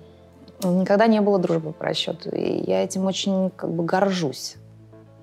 никогда 0.63 1.07
не 1.07 1.21
было 1.21 1.39
дружбы 1.39 1.71
по 1.71 1.83
расчету. 1.85 2.29
И 2.29 2.63
я 2.67 2.83
этим 2.83 3.07
очень 3.07 3.49
как 3.55 3.71
бы 3.71 3.83
горжусь. 3.83 4.57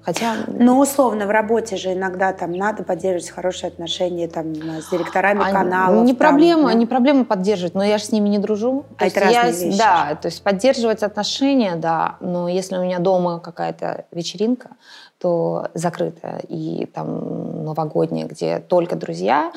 Хотя 0.06 0.34
Ну, 0.46 0.78
условно, 0.78 1.26
в 1.26 1.30
работе 1.30 1.76
же 1.76 1.92
иногда 1.92 2.32
там 2.32 2.52
надо 2.52 2.84
поддерживать 2.84 3.28
хорошие 3.34 3.66
отношения 3.66 4.28
там 4.28 4.54
с 4.54 4.88
директорами 4.88 5.42
А, 5.44 5.50
каналов. 5.50 6.04
Не 6.06 6.12
там, 6.12 6.16
проблема, 6.18 6.68
да? 6.68 6.74
не 6.74 6.86
проблема 6.86 7.24
поддерживать, 7.24 7.74
но 7.74 7.82
я 7.82 7.98
же 7.98 8.04
с 8.04 8.12
ними 8.12 8.28
не 8.28 8.38
дружу. 8.38 8.84
А 8.94 8.98
То 9.00 9.04
есть 9.06 9.16
это 9.16 9.28
я 9.28 9.42
разные 9.42 9.52
с- 9.54 9.62
вещи. 9.64 9.78
Да, 9.78 10.14
то 10.22 10.26
есть 10.28 10.42
поддерживать 10.44 11.02
отношения, 11.02 11.74
да, 11.74 12.14
но 12.20 12.48
если 12.48 12.76
у 12.76 12.84
меня 12.84 13.00
дома 13.00 13.40
какая-то 13.40 14.04
вечеринка, 14.12 14.68
то 15.18 15.70
закрытая, 15.74 16.38
и 16.48 16.86
там 16.86 17.64
новогодняя, 17.64 18.28
где 18.28 18.60
только 18.60 18.94
друзья, 18.94 19.50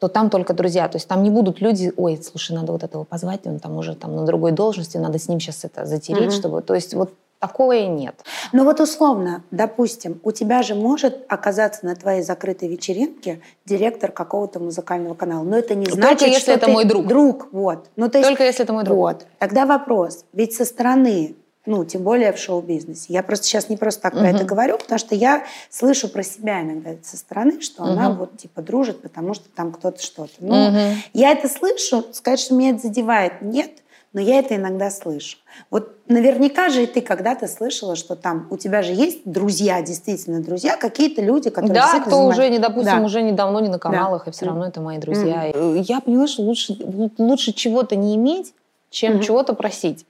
то 0.00 0.08
там 0.08 0.28
только 0.28 0.54
друзья. 0.54 0.88
То 0.88 0.96
есть 0.96 1.06
там 1.06 1.22
не 1.22 1.30
будут 1.30 1.60
люди, 1.60 1.92
ой, 1.96 2.20
слушай, 2.20 2.50
надо 2.56 2.72
вот 2.72 2.82
этого 2.82 3.04
позвать, 3.04 3.46
он 3.46 3.60
там 3.60 3.76
уже 3.76 3.94
там 3.94 4.16
на 4.16 4.24
другой 4.26 4.50
должности, 4.50 4.96
надо 4.96 5.20
с 5.20 5.28
ним 5.28 5.38
сейчас 5.38 5.64
это 5.64 5.86
затереть, 5.86 6.30
Мгм. 6.30 6.32
чтобы... 6.32 6.62
То 6.62 6.74
есть 6.74 6.94
вот 6.94 7.12
такого 7.38 7.72
и 7.72 7.86
нет. 7.86 8.24
Ну 8.52 8.64
вот 8.64 8.80
условно, 8.80 9.44
допустим, 9.50 10.20
у 10.22 10.32
тебя 10.32 10.62
же 10.62 10.74
может 10.74 11.24
оказаться 11.28 11.86
на 11.86 11.94
твоей 11.94 12.22
закрытой 12.22 12.68
вечеринке 12.68 13.40
директор 13.64 14.10
какого-то 14.10 14.60
музыкального 14.60 15.14
канала. 15.14 15.44
Но 15.44 15.56
это 15.56 15.74
не 15.74 15.86
Только 15.86 16.00
значит, 16.00 16.28
если 16.28 16.40
что 16.40 16.52
это 16.52 16.66
ты 16.66 16.72
мой 16.72 16.84
друг. 16.84 17.06
Друг, 17.06 17.48
вот. 17.52 17.90
Ну, 17.96 18.08
то 18.08 18.18
есть, 18.18 18.28
Только 18.28 18.44
если 18.44 18.64
это 18.64 18.72
мой 18.72 18.84
друг. 18.84 18.96
Вот. 18.96 19.26
Тогда 19.38 19.66
вопрос. 19.66 20.24
Ведь 20.32 20.54
со 20.54 20.64
стороны 20.64 21.36
Ну, 21.66 21.84
тем 21.84 22.02
более 22.02 22.32
в 22.32 22.38
шоу-бизнесе. 22.38 23.12
Я 23.12 23.22
просто 23.22 23.44
сейчас 23.44 23.68
не 23.68 23.76
просто 23.76 24.00
так 24.00 24.14
про 24.14 24.30
это 24.30 24.44
говорю, 24.44 24.78
потому 24.78 24.98
что 24.98 25.14
я 25.14 25.44
слышу 25.68 26.08
про 26.08 26.22
себя 26.22 26.62
иногда 26.62 26.92
со 27.02 27.18
стороны, 27.18 27.60
что 27.60 27.84
она 27.84 28.08
вот 28.08 28.38
типа 28.38 28.62
дружит, 28.62 29.02
потому 29.02 29.34
что 29.34 29.50
там 29.54 29.72
кто-то 29.72 30.02
что-то. 30.02 30.32
Ну, 30.38 30.72
я 31.12 31.32
это 31.32 31.46
слышу, 31.46 32.06
сказать, 32.12 32.40
что 32.40 32.54
меня 32.54 32.70
это 32.70 32.80
задевает, 32.80 33.42
нет, 33.42 33.70
но 34.12 34.20
я 34.20 34.38
это 34.38 34.56
иногда 34.56 34.90
слышу. 34.90 35.36
Вот 35.70 35.92
наверняка 36.08 36.68
же 36.70 36.84
и 36.84 36.86
ты 36.86 37.00
когда-то 37.00 37.46
слышала, 37.46 37.94
что 37.96 38.16
там 38.16 38.46
у 38.50 38.56
тебя 38.56 38.82
же 38.82 38.92
есть 38.92 39.20
друзья, 39.24 39.82
действительно 39.82 40.42
друзья, 40.42 40.76
какие-то 40.76 41.20
люди, 41.22 41.50
которые 41.50 41.74
Да, 41.74 41.88
кто 42.00 42.10
занимаются- 42.10 42.40
уже, 42.42 42.48
не, 42.50 42.58
допустим, 42.58 42.98
Да. 42.98 43.04
уже 43.04 43.22
недавно 43.22 43.58
не 43.58 43.68
на 43.68 43.78
каналах, 43.78 44.26
и 44.26 44.30
все 44.30 44.46
равно 44.46 44.66
это 44.66 44.80
мои 44.80 44.98
друзья. 44.98 45.50
Э, 45.52 45.76
Я 45.86 46.00
поняла, 46.00 46.26
что 46.26 46.42
лучше, 46.42 46.76
лучше 47.18 47.52
чего-то 47.52 47.96
не 47.96 48.16
иметь, 48.16 48.54
чем 48.90 49.20
чего-то 49.20 49.52
просить. 49.54 50.06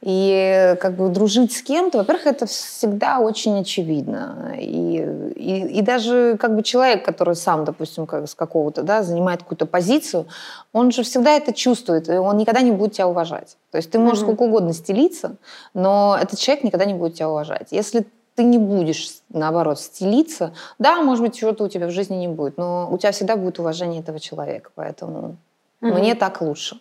И 0.00 0.76
как 0.80 0.94
бы 0.94 1.08
дружить 1.08 1.52
с 1.52 1.62
кем-то, 1.62 1.98
во-первых, 1.98 2.26
это 2.26 2.46
всегда 2.46 3.18
очень 3.18 3.58
очевидно. 3.60 4.54
И, 4.56 5.04
и, 5.34 5.78
и 5.78 5.82
даже 5.82 6.36
как 6.38 6.54
бы 6.54 6.62
человек, 6.62 7.04
который 7.04 7.34
сам, 7.34 7.64
допустим, 7.64 8.06
как, 8.06 8.28
с 8.28 8.34
какого-то, 8.34 8.82
да, 8.82 9.02
занимает 9.02 9.42
какую-то 9.42 9.66
позицию, 9.66 10.26
он 10.72 10.92
же 10.92 11.02
всегда 11.02 11.32
это 11.32 11.52
чувствует, 11.52 12.08
и 12.08 12.12
он 12.12 12.36
никогда 12.36 12.60
не 12.60 12.70
будет 12.70 12.92
тебя 12.92 13.08
уважать. 13.08 13.56
То 13.72 13.76
есть 13.78 13.90
ты 13.90 13.98
можешь 13.98 14.20
сколько 14.20 14.42
угодно 14.42 14.72
стелиться, 14.72 15.36
но 15.74 16.16
этот 16.20 16.38
человек 16.38 16.64
никогда 16.64 16.84
не 16.84 16.94
будет 16.94 17.14
тебя 17.14 17.28
уважать. 17.28 17.68
Если 17.72 18.06
ты 18.36 18.44
не 18.44 18.58
будешь, 18.58 19.10
наоборот, 19.30 19.80
стелиться, 19.80 20.54
да, 20.78 21.02
может 21.02 21.24
быть, 21.24 21.34
чего-то 21.34 21.64
у 21.64 21.68
тебя 21.68 21.88
в 21.88 21.90
жизни 21.90 22.14
не 22.14 22.28
будет, 22.28 22.56
но 22.56 22.88
у 22.88 22.96
тебя 22.98 23.10
всегда 23.10 23.34
будет 23.34 23.58
уважение 23.58 24.00
этого 24.00 24.20
человека, 24.20 24.70
поэтому 24.76 25.38
мне 25.80 26.14
так 26.14 26.40
лучше. 26.40 26.78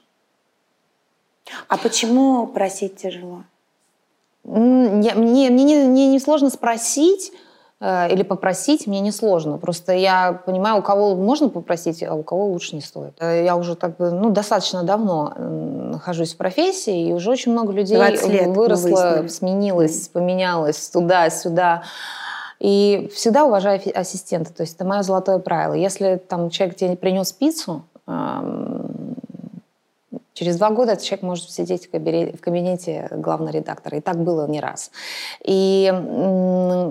А 1.67 1.77
почему 1.77 2.47
просить 2.47 2.95
тяжело? 2.97 3.43
М, 4.45 5.01
я- 5.01 5.15
Мне, 5.15 5.49
мне, 5.49 5.63
не, 5.63 5.75
мне 5.85 6.07
не 6.07 6.19
сложно 6.19 6.49
спросить 6.49 7.31
э, 7.79 8.11
или 8.11 8.23
попросить, 8.23 8.87
мне 8.87 9.01
не 9.01 9.11
сложно. 9.11 9.57
Просто 9.57 9.93
я 9.93 10.33
понимаю, 10.45 10.79
у 10.79 10.81
кого 10.81 11.15
можно 11.15 11.49
попросить, 11.49 12.01
а 12.03 12.15
у 12.15 12.23
кого 12.23 12.47
лучше 12.47 12.75
не 12.75 12.81
стоит. 12.81 13.13
Э, 13.19 13.43
Я 13.45 13.55
уже 13.55 13.75
так 13.75 13.97
бы, 13.97 14.09
ну, 14.11 14.29
достаточно 14.31 14.83
давно 14.83 15.33
нахожусь 15.37 16.33
в 16.33 16.37
профессии, 16.37 17.09
и 17.09 17.13
уже 17.13 17.29
очень 17.31 17.51
много 17.51 17.71
людей 17.73 17.95
20 17.97 18.29
лет 18.29 18.47
выросло, 18.55 19.27
сменилось, 19.29 20.07
поменялось 20.07 20.89
туда-сюда. 20.89 21.83
И 22.59 23.11
всегда 23.13 23.45
уважаю 23.45 23.79
ассистента. 23.93 24.51
То 24.51 24.63
есть 24.63 24.75
это 24.75 24.83
мое 24.85 25.03
золотое 25.03 25.37
правило. 25.37 25.73
Если 25.75 26.15
там 26.27 26.49
человек 26.49 26.75
тебе 26.77 26.95
принес 26.95 27.31
пиццу, 27.31 27.83
эм, 28.07 28.86
Через 30.37 30.57
два 30.57 30.69
года 30.69 30.91
этот 30.91 31.03
человек 31.03 31.23
может 31.23 31.49
сидеть 31.49 31.87
в 31.87 31.89
кабине- 31.89 32.37
в 32.37 32.41
кабинете 32.41 33.07
главного 33.11 33.51
редактора. 33.51 33.97
И 33.97 34.01
так 34.01 34.17
было 34.17 34.45
не 34.47 34.59
раз. 34.61 34.91
И 35.43 35.91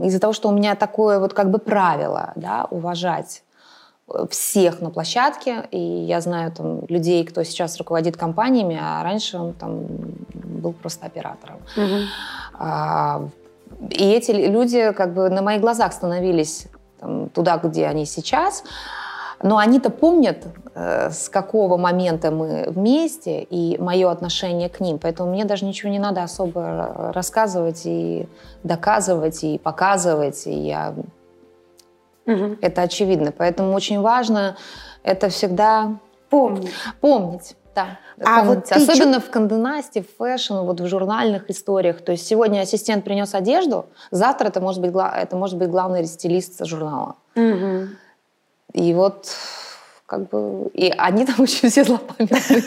из-за 0.04 0.18
того, 0.18 0.32
что 0.32 0.48
у 0.48 0.52
меня 0.52 0.74
такое 0.74 1.20
вот 1.20 1.32
как 1.32 1.52
бы 1.52 1.60
правило, 1.60 2.32
да, 2.34 2.66
уважать 2.72 3.44
э, 4.08 4.26
всех 4.30 4.80
на 4.80 4.90
площадке, 4.90 5.64
и 5.70 5.78
я 5.78 6.20
знаю 6.20 6.50
там 6.50 6.86
людей, 6.88 7.24
кто 7.24 7.44
сейчас 7.44 7.78
руководит 7.78 8.16
компаниями, 8.16 8.80
а 8.82 9.04
раньше 9.04 9.38
он 9.38 9.52
там 9.52 9.84
был 10.34 10.72
просто 10.72 11.06
оператором. 11.06 11.58
А, 12.58 13.28
И 13.90 14.04
эти 14.10 14.32
люди 14.32 14.90
как 14.92 15.14
бы 15.14 15.30
на 15.30 15.42
моих 15.42 15.60
глазах 15.60 15.92
становились 15.92 16.66
там, 16.98 17.28
туда, 17.28 17.58
где 17.58 17.86
они 17.86 18.06
сейчас. 18.06 18.64
Но 19.42 19.58
они-то 19.58 19.90
помнят, 19.90 20.46
с 20.76 21.30
какого 21.30 21.78
момента 21.78 22.30
мы 22.30 22.64
вместе 22.68 23.42
и 23.42 23.78
мое 23.80 24.10
отношение 24.10 24.68
к 24.68 24.80
ним. 24.80 24.98
Поэтому 24.98 25.30
мне 25.30 25.46
даже 25.46 25.64
ничего 25.64 25.90
не 25.90 25.98
надо 25.98 26.22
особо 26.22 26.60
ра- 26.60 27.12
рассказывать 27.12 27.82
и 27.86 28.28
доказывать, 28.62 29.42
и 29.42 29.58
показывать. 29.58 30.46
И 30.46 30.52
я... 30.52 30.94
Это 32.26 32.82
очевидно. 32.82 33.32
Поэтому 33.32 33.72
очень 33.72 34.00
важно 34.00 34.56
это 35.02 35.28
всегда 35.28 35.96
Помню. 36.28 36.68
Помнить, 37.00 37.56
да. 37.74 37.98
А 38.24 38.42
помнить. 38.42 38.68
вот 38.68 38.72
Особенно 38.72 39.20
в 39.20 39.30
Condé 39.30 39.63
Nast 39.63 39.89
е, 39.89 40.02
в 40.02 40.16
fashion, 40.18 40.54
вот 40.54 40.80
в 40.80 40.86
журнальных 40.86 41.48
историях. 41.50 42.02
То 42.02 42.12
есть 42.12 42.26
сегодня 42.26 42.60
ассистент 42.60 43.04
принес 43.04 43.34
одежду, 43.34 43.86
завтра 44.10 44.48
это 44.48 44.60
может 44.60 44.80
быть, 44.80 44.90
гла- 44.90 45.16
это 45.16 45.36
может 45.36 45.56
быть 45.56 45.70
главный 45.70 46.04
стилист 46.04 46.66
журнала. 46.66 47.14
И 48.74 48.92
вот 48.94 49.28
как 50.06 50.28
бы... 50.28 50.70
И 50.72 50.92
они 50.96 51.26
там 51.26 51.36
очень 51.40 51.68
все 51.68 51.84
злопамятные. 51.84 52.62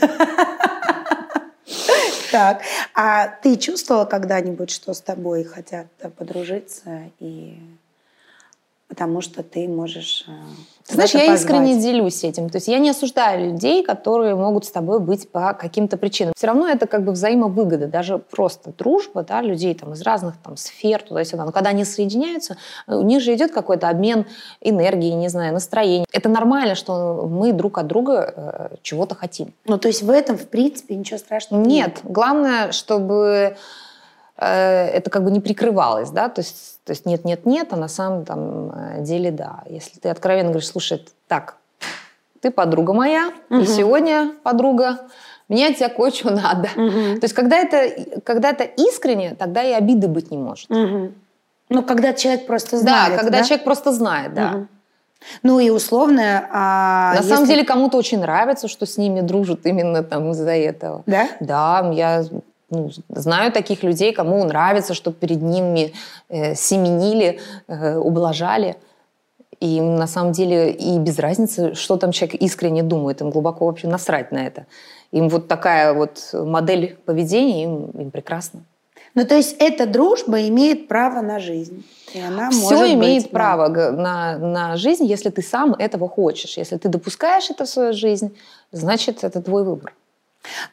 Так, 2.32 2.62
а 2.94 3.28
ты 3.28 3.58
чувствовала 3.58 4.06
когда-нибудь, 4.06 4.70
что 4.70 4.94
с 4.94 5.02
тобой 5.02 5.44
хотят 5.44 5.88
э, 6.00 6.10
подружиться 6.10 7.10
и 7.20 7.58
потому 8.88 9.22
что 9.22 9.42
ты 9.42 9.68
можешь 9.68 10.26
э, 10.28 10.32
Ты 10.90 10.96
знаешь, 10.96 11.12
я 11.12 11.20
позвать? 11.20 11.40
искренне 11.40 11.80
делюсь 11.80 12.24
этим. 12.24 12.50
То 12.50 12.58
есть 12.58 12.68
я 12.68 12.80
не 12.80 12.90
осуждаю 12.90 13.52
людей, 13.52 13.84
которые 13.84 14.34
могут 14.34 14.66
с 14.66 14.72
тобой 14.72 15.00
быть 15.00 15.30
по 15.32 15.54
каким-то 15.54 15.98
причинам. 15.98 16.34
Все 16.36 16.48
равно 16.48 16.68
это 16.68 16.88
как 16.88 17.04
бы 17.04 17.12
взаимовыгода. 17.12 17.86
Даже 17.86 18.18
просто 18.18 18.74
дружба 18.76 19.24
да, 19.24 19.42
людей 19.42 19.76
там, 19.76 19.94
из 19.94 20.02
разных 20.02 20.36
там, 20.44 20.58
сфер 20.58 21.04
туда-сюда. 21.04 21.46
Но 21.46 21.52
когда 21.52 21.70
они 21.70 21.86
соединяются, 21.86 22.58
у 22.88 23.04
них 23.04 23.22
же 23.22 23.36
идет 23.36 23.52
какой-то 23.52 23.88
обмен 23.88 24.26
энергией, 24.62 25.14
не 25.14 25.30
знаю, 25.30 25.54
настроением. 25.54 26.06
Это 26.12 26.28
нормально, 26.28 26.74
что 26.74 27.28
мы 27.30 27.54
друг 27.54 27.78
от 27.78 27.86
друга 27.86 28.34
э, 28.36 28.76
чего-то 28.82 29.14
хотим. 29.14 29.54
Ну, 29.66 29.78
то 29.78 29.88
есть 29.88 30.02
в 30.02 30.10
этом, 30.10 30.40
в 30.40 30.48
принципе, 30.48 30.96
ничего 30.96 31.20
страшного 31.20 31.62
Нет, 31.62 32.00
главное, 32.04 32.72
чтобы 32.72 33.56
э, 33.56 33.56
это 34.46 35.10
как 35.10 35.24
бы 35.24 35.32
не 35.32 35.40
прикрывалось, 35.40 36.12
да, 36.12 36.30
то 36.30 36.42
есть, 36.42 36.80
то 36.86 36.92
есть 36.92 37.06
нет, 37.06 37.26
нет, 37.26 37.46
нет, 37.46 37.68
а 37.72 37.76
на 37.76 37.88
самом 37.88 38.26
там, 38.26 38.72
э, 38.72 39.02
деле 39.02 39.32
да. 39.32 39.64
Если 39.70 40.00
ты 40.00 40.10
откровенно 40.10 40.50
говоришь, 40.52 40.70
слушай, 40.70 41.06
так, 41.28 41.58
ты 42.42 42.52
подруга 42.52 42.94
моя, 42.94 43.32
и 43.50 43.66
сегодня 43.66 44.32
подруга, 44.44 45.00
мне 45.50 45.68
от 45.68 45.78
тебя 45.78 45.90
кое-что 45.90 46.30
надо. 46.32 46.70
То 46.76 47.20
есть 47.22 47.34
когда 47.34 47.58
это, 47.58 48.22
когда 48.24 48.52
это 48.52 48.64
искренне, 48.64 49.36
тогда 49.36 49.64
и 49.64 49.74
обиды 49.74 50.08
быть 50.08 50.32
не 50.32 50.38
может. 50.38 50.70
Мгм. 50.70 51.16
Ну, 51.70 51.84
когда 51.84 52.14
человек 52.14 52.48
просто 52.48 52.78
знает. 52.78 53.14
да, 53.14 53.18
когда 53.20 53.44
человек 53.44 53.64
просто 53.64 53.92
знает, 53.92 54.34
да. 54.34 54.50
Мгм. 54.52 54.68
Ну 55.44 55.60
и 55.60 55.70
условно... 55.70 56.48
а, 56.52 57.14
На 57.16 57.24
самом 57.24 57.42
если- 57.42 57.54
деле 57.56 57.66
кому-то 57.66 57.98
очень 57.98 58.20
нравится, 58.22 58.70
что 58.70 58.86
с 58.86 58.98
ними 58.98 59.20
дружат 59.20 59.66
именно 59.66 60.02
там 60.02 60.32
из-за 60.32 60.52
этого. 60.52 61.04
Да? 61.06 61.28
Да, 61.42 61.92
я 61.94 62.24
ну, 62.70 62.92
знаю 63.10 63.52
таких 63.52 63.84
людей, 63.84 64.14
кому 64.14 64.44
нравится, 64.44 64.94
что 64.94 65.12
перед 65.12 65.42
ними 65.42 65.94
э, 66.30 66.56
семенили, 66.56 67.40
э, 67.68 67.98
ублажали. 67.98 68.76
И 69.60 69.78
им 69.78 69.96
на 69.98 70.08
самом 70.08 70.32
деле 70.32 70.72
и 70.72 70.98
без 71.00 71.20
разницы, 71.20 71.74
что 71.76 71.98
там 71.98 72.12
человек 72.12 72.42
искренне 72.42 72.82
думает. 72.82 73.22
Им 73.22 73.30
глубоко 73.30 73.66
вообще 73.66 73.88
насрать 73.88 74.32
на 74.32 74.38
это. 74.38 74.66
Им 75.12 75.28
вот 75.28 75.48
такая 75.48 75.94
вот 75.94 76.30
модель 76.34 76.98
поведения, 77.06 77.64
им, 77.64 77.90
им 77.90 78.12
прекрасно. 78.12 78.62
Ну, 79.16 79.26
то 79.26 79.36
есть 79.36 79.56
эта 79.60 79.86
дружба 79.86 80.48
имеет 80.48 80.88
право 80.88 81.22
на 81.22 81.40
жизнь. 81.40 81.84
И 82.14 82.22
она 82.22 82.50
Все 82.52 82.76
может 82.76 82.94
имеет 82.94 83.24
быть, 83.24 83.32
да. 83.32 83.38
право 83.38 83.68
г- 83.68 83.92
на, 83.92 84.38
на 84.38 84.78
жизнь, 84.78 85.06
если 85.06 85.30
ты 85.30 85.42
сам 85.42 85.74
этого 85.74 86.08
хочешь. 86.08 86.58
Если 86.58 86.78
ты 86.78 86.90
допускаешь 86.90 87.50
это 87.50 87.66
в 87.66 87.70
свою 87.70 87.94
жизнь, 87.94 88.36
значит, 88.72 89.24
это 89.24 89.42
твой 89.42 89.64
выбор. 89.64 89.94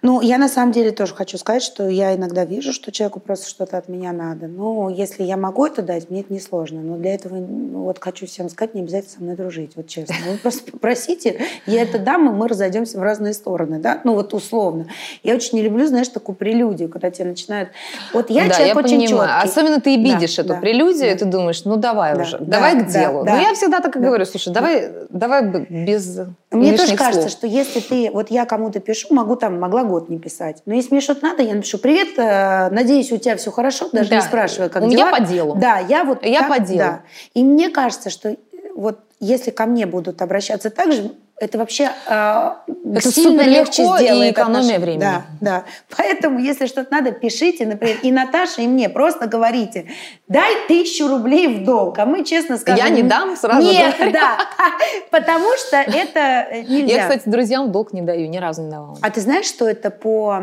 Ну, 0.01 0.21
я 0.21 0.39
на 0.39 0.49
самом 0.49 0.73
деле 0.73 0.93
тоже 0.93 1.15
хочу 1.15 1.37
сказать, 1.39 1.63
что 1.63 1.89
я 1.89 2.15
иногда 2.15 2.45
вижу, 2.45 2.73
что 2.73 2.93
человеку 2.93 3.19
просто 3.21 3.49
что-то 3.49 3.77
от 3.77 3.89
меня 3.89 4.13
надо. 4.13 4.47
Но 4.47 4.89
если 4.89 5.25
я 5.25 5.37
могу 5.37 5.67
это 5.67 5.83
дать, 5.83 6.09
мне 6.09 6.21
это 6.21 6.33
несложно. 6.33 6.81
Но 6.81 6.97
для 6.97 7.15
этого, 7.15 7.35
ну, 7.35 7.83
вот 7.83 7.99
хочу 8.01 8.27
всем 8.27 8.49
сказать, 8.49 8.75
не 8.75 8.83
обязательно 8.83 9.13
со 9.13 9.23
мной 9.23 9.37
дружить, 9.37 9.73
вот 9.75 9.89
честно. 9.89 10.15
Вы 10.31 10.39
просто 10.39 10.71
попросите, 10.71 11.41
я 11.67 11.83
это 11.83 11.99
дам, 11.99 12.29
и 12.29 12.33
мы 12.33 12.49
разойдемся 12.49 12.99
в 12.99 13.03
разные 13.03 13.35
стороны, 13.35 13.79
да? 13.81 14.01
Ну, 14.05 14.15
вот 14.15 14.33
условно. 14.35 14.87
Я 15.23 15.35
очень 15.35 15.59
не 15.59 15.63
люблю, 15.63 15.87
знаешь, 15.87 16.09
такую 16.09 16.37
прелюдию, 16.37 16.89
когда 16.89 17.11
тебе 17.11 17.27
начинают... 17.29 17.71
Вот 18.15 18.31
я 18.31 18.45
да, 18.47 18.51
человек 18.55 18.75
я 18.77 18.81
очень 18.81 19.01
понимаю. 19.09 19.29
чёткий. 19.31 19.51
Особенно 19.51 19.81
ты 19.81 19.95
и 19.95 20.07
Да, 20.13 20.19
эту 20.25 20.45
да, 20.45 20.55
прелюдию, 20.61 21.01
да. 21.01 21.11
и 21.13 21.17
ты 21.19 21.25
думаешь, 21.25 21.65
ну 21.65 21.77
давай 21.77 22.15
Да, 22.15 22.23
уже, 22.23 22.39
да, 22.39 22.45
давай 22.45 22.75
к 22.85 22.87
да, 22.87 23.01
делу. 23.01 23.25
да. 23.25 23.33
Но 23.35 23.41
я 23.41 23.55
всегда 23.55 23.81
так 23.81 23.97
и 23.97 23.99
говорю, 23.99 24.25
слушай, 24.27 24.53
давай, 24.53 24.91
давай 25.11 25.43
без 25.69 26.21
Мне 26.53 26.77
тоже 26.77 26.97
кажется, 26.97 27.23
слов. 27.23 27.33
что 27.33 27.47
если 27.47 27.81
ты, 27.81 28.11
вот 28.13 28.31
я 28.31 28.47
кому-то 28.47 28.79
пишу, 28.81 29.13
могу 29.13 29.37
там, 29.37 29.56
могла 29.57 29.85
год 29.85 30.09
не 30.09 30.19
писать. 30.19 30.63
Но 30.67 30.75
если 30.75 30.91
мне 30.93 31.01
что-то 31.01 31.25
надо, 31.25 31.43
я 31.43 31.55
напишу, 31.55 31.79
привет, 31.79 32.19
э, 32.19 32.71
надеюсь, 32.71 33.11
у 33.13 33.17
тебя 33.19 33.37
все 33.37 33.51
хорошо, 33.51 33.89
даже 33.93 34.11
Да. 34.11 34.17
не 34.17 34.23
спрашивая, 34.23 34.69
как 34.69 34.83
У 34.83 34.87
меня 34.87 34.97
дела. 34.99 35.11
по 35.17 35.21
делу. 35.21 35.55
Да, 35.57 35.79
я 35.79 36.05
вот 36.05 36.25
Я 36.25 36.41
так- 36.41 36.49
по 36.49 36.59
делу. 36.61 36.79
Да. 36.79 37.01
И 37.35 37.43
мне 37.45 37.69
кажется, 37.71 38.11
что 38.11 38.31
э, 38.31 38.37
вот 38.75 39.01
если 39.21 39.51
ко 39.51 39.67
мне 39.67 39.87
будут 39.87 40.21
обращаться 40.23 40.71
так 40.71 40.93
же, 40.93 41.13
это 41.39 41.59
вообще 41.59 41.91
э, 42.07 42.51
Это 42.95 43.13
сильно 43.13 43.43
супер 43.43 43.49
легче 43.53 43.83
легко 43.83 43.97
и 43.99 44.05
сделает 44.05 44.33
экономия 44.33 44.79
времени. 44.79 45.01
Да, 45.01 45.23
да. 45.41 45.65
Поэтому, 45.95 46.39
если 46.39 46.67
что-то 46.67 46.91
надо, 46.91 47.13
пишите, 47.13 47.67
например, 47.67 47.99
и 48.03 48.11
Наташе, 48.11 48.63
и 48.63 48.67
мне, 48.67 48.89
просто 48.89 49.27
говорите, 49.27 49.87
дай 50.29 50.67
тысячу 50.67 51.09
рублей 51.09 51.49
в 51.49 51.65
долг, 51.65 51.99
а 51.99 52.07
мы 52.07 52.25
честно 52.25 52.57
скажем... 52.57 52.85
Я 52.85 52.91
не 52.91 53.03
дам, 53.03 53.37
сразу 53.37 53.67
Нет, 53.67 53.97
говорю. 53.97 54.13
да, 54.13 54.39
потому 55.11 55.49
что 55.59 55.77
это 55.77 56.47
э, 56.51 56.63
нельзя. 56.63 56.95
Я, 56.95 57.03
кстати, 57.03 57.29
друзьям 57.29 57.69
в 57.69 57.71
долг 57.71 57.93
не 57.93 58.01
даю, 58.01 58.29
ни 58.29 58.39
разу 58.39 58.63
не 58.63 58.71
давала. 58.71 58.97
А 59.03 59.11
ты 59.11 59.21
знаешь, 59.21 59.47
что 59.47 59.69
это 59.69 59.91
по 59.91 60.41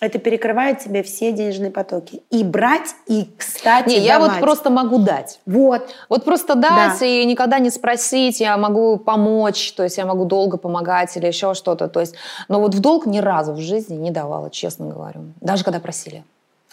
Это 0.00 0.18
перекрывает 0.18 0.80
тебе 0.80 1.02
все 1.02 1.32
денежные 1.32 1.70
потоки. 1.70 2.22
И 2.30 2.42
брать, 2.44 2.94
и, 3.06 3.30
кстати, 3.38 3.88
Не, 3.90 3.98
я 4.00 4.18
вот 4.18 4.26
давать. 4.26 4.42
просто 4.42 4.68
могу 4.68 4.98
дать. 4.98 5.40
Вот. 5.46 5.88
Вот 6.08 6.24
просто 6.24 6.56
дать 6.56 6.98
Да. 7.00 7.06
и 7.06 7.24
никогда 7.24 7.58
не 7.58 7.70
спросить, 7.70 8.40
я 8.40 8.56
могу 8.58 8.98
помочь, 8.98 9.72
то 9.72 9.84
есть 9.84 9.96
я 9.96 10.04
могу 10.04 10.24
долго 10.24 10.56
помогать 10.58 11.16
или 11.16 11.26
еще 11.26 11.54
что-то. 11.54 11.88
То 11.88 12.00
есть, 12.00 12.16
но 12.48 12.60
вот 12.60 12.74
в 12.74 12.80
долг 12.80 13.06
ни 13.06 13.18
разу 13.18 13.52
в 13.52 13.60
жизни 13.60 13.94
не 13.94 14.10
давала, 14.10 14.50
честно 14.50 14.88
говорю. 14.88 15.20
Даже 15.40 15.64
когда 15.64 15.78
просили. 15.80 16.24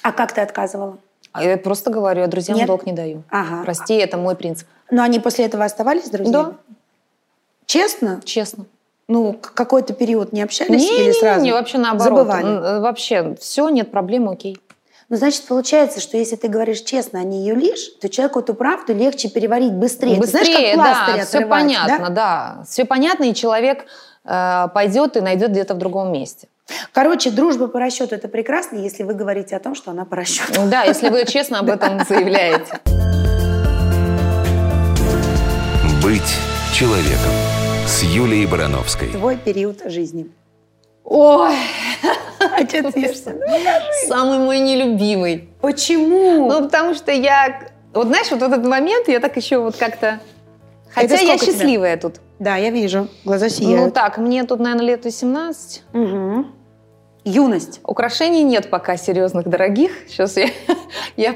А 0.02 0.12
как 0.12 0.34
ты 0.34 0.42
отказывала? 0.42 0.98
А 1.32 1.44
я 1.44 1.58
просто 1.58 1.92
говорю, 1.92 2.22
я 2.22 2.28
друзьям 2.28 2.58
Нет? 2.58 2.68
долг 2.68 2.86
не 2.86 2.92
даю. 2.92 3.24
Ага. 3.30 3.64
Прости, 3.64 3.94
это 3.94 4.18
мой 4.18 4.36
принцип. 4.36 4.68
Но 4.90 5.04
они 5.04 5.20
после 5.20 5.46
этого 5.46 5.64
оставались 5.64 6.10
друзьями? 6.10 6.32
Да. 6.34 6.54
Честно? 7.66 8.20
Честно. 8.26 8.66
Ну, 9.12 9.34
какой-то 9.34 9.94
период 9.94 10.32
не 10.32 10.42
общались 10.42 10.82
Не, 10.82 11.00
или 11.00 11.08
не, 11.08 11.14
сразу? 11.14 11.44
не, 11.44 11.52
вообще 11.52 11.78
наоборот. 11.78 12.20
Забывали? 12.20 12.46
Э, 12.46 12.80
Вообще, 12.80 13.36
все, 13.42 13.68
нет 13.68 13.92
проблем, 13.92 14.30
окей. 14.30 14.58
Ну, 15.10 15.18
значит, 15.18 15.44
получается, 15.44 16.00
что 16.00 16.16
если 16.16 16.38
ты 16.38 16.48
говоришь 16.48 16.80
честно, 16.80 17.20
а 17.20 17.24
не 17.24 17.46
юлишь, 17.46 17.90
то 18.00 18.08
человеку 18.08 18.40
эту 18.40 18.54
правду 18.54 18.94
легче 18.94 19.28
переварить 19.28 19.74
быстрее. 19.74 20.18
Ты 20.18 20.28
знаешь, 20.28 20.48
Быстрее, 20.48 20.76
как 20.78 21.18
да, 21.18 21.26
все 21.26 21.46
понятно, 21.46 22.10
да? 22.10 22.64
Все 22.66 22.86
понятно, 22.86 23.26
и 23.26 23.34
человек 23.34 23.84
э, 24.24 24.68
пойдет 24.74 25.18
и 25.18 25.20
найдет 25.20 25.52
где-то 25.52 25.74
в 25.74 25.78
другом 25.78 26.14
месте. 26.14 26.48
Короче, 26.94 27.32
дружба 27.32 27.68
по 27.68 27.80
расчету– 27.82 28.16
это 28.16 28.30
прекрасно, 28.30 28.78
если 28.78 29.04
вы 29.04 29.14
говорите 29.14 29.58
о 29.58 29.60
том, 29.60 29.76
что 29.76 29.92
она 29.92 30.06
по 30.06 30.16
расчету. 30.16 30.54
Ну 30.56 30.70
Да, 30.70 30.84
если 30.86 31.10
вы 31.10 31.26
честно 31.26 31.60
об 31.60 31.70
этом 31.70 32.00
заявляете. 32.08 32.80
Быть 36.02 36.38
человеком 36.74 37.61
с 37.86 38.04
Юлией 38.04 38.46
Барановской. 38.46 39.10
Твой 39.10 39.38
период 39.38 39.82
жизни. 39.86 40.30
Ой, 41.04 41.56
А 42.40 42.58
что 42.68 42.84
ты 42.84 42.92
смеешься? 42.92 43.36
самый 44.08 44.40
мой 44.40 44.60
нелюбимый. 44.60 45.50
Почему? 45.62 46.48
Ну, 46.50 46.62
потому 46.64 46.94
что 46.94 47.12
я... 47.12 47.68
Вот 47.94 48.08
знаешь, 48.08 48.32
вот 48.32 48.42
этот 48.42 48.66
момент 48.66 49.08
я 49.08 49.20
так 49.20 49.36
еще 49.38 49.58
вот 49.60 49.76
как-то... 49.76 50.20
Хотя 50.94 51.16
я 51.20 51.38
счастливая 51.38 51.98
тут. 51.98 52.16
да, 52.40 52.58
я 52.58 52.70
вижу. 52.70 53.08
Глаза 53.24 53.46
Ну 53.46 53.52
сияют. 53.52 53.94
так, 53.94 54.18
мне 54.18 54.44
тут, 54.44 54.60
наверное, 54.60 54.86
лет 54.86 55.06
18. 55.06 55.84
Мгм. 55.94 56.52
Юность. 57.24 57.80
Украшений 57.84 58.44
нет 58.44 58.70
пока 58.70 58.98
серьезных, 58.98 59.48
дорогих. 59.48 59.92
Сейчас 60.08 60.36
я, 60.38 60.50
я 61.18 61.36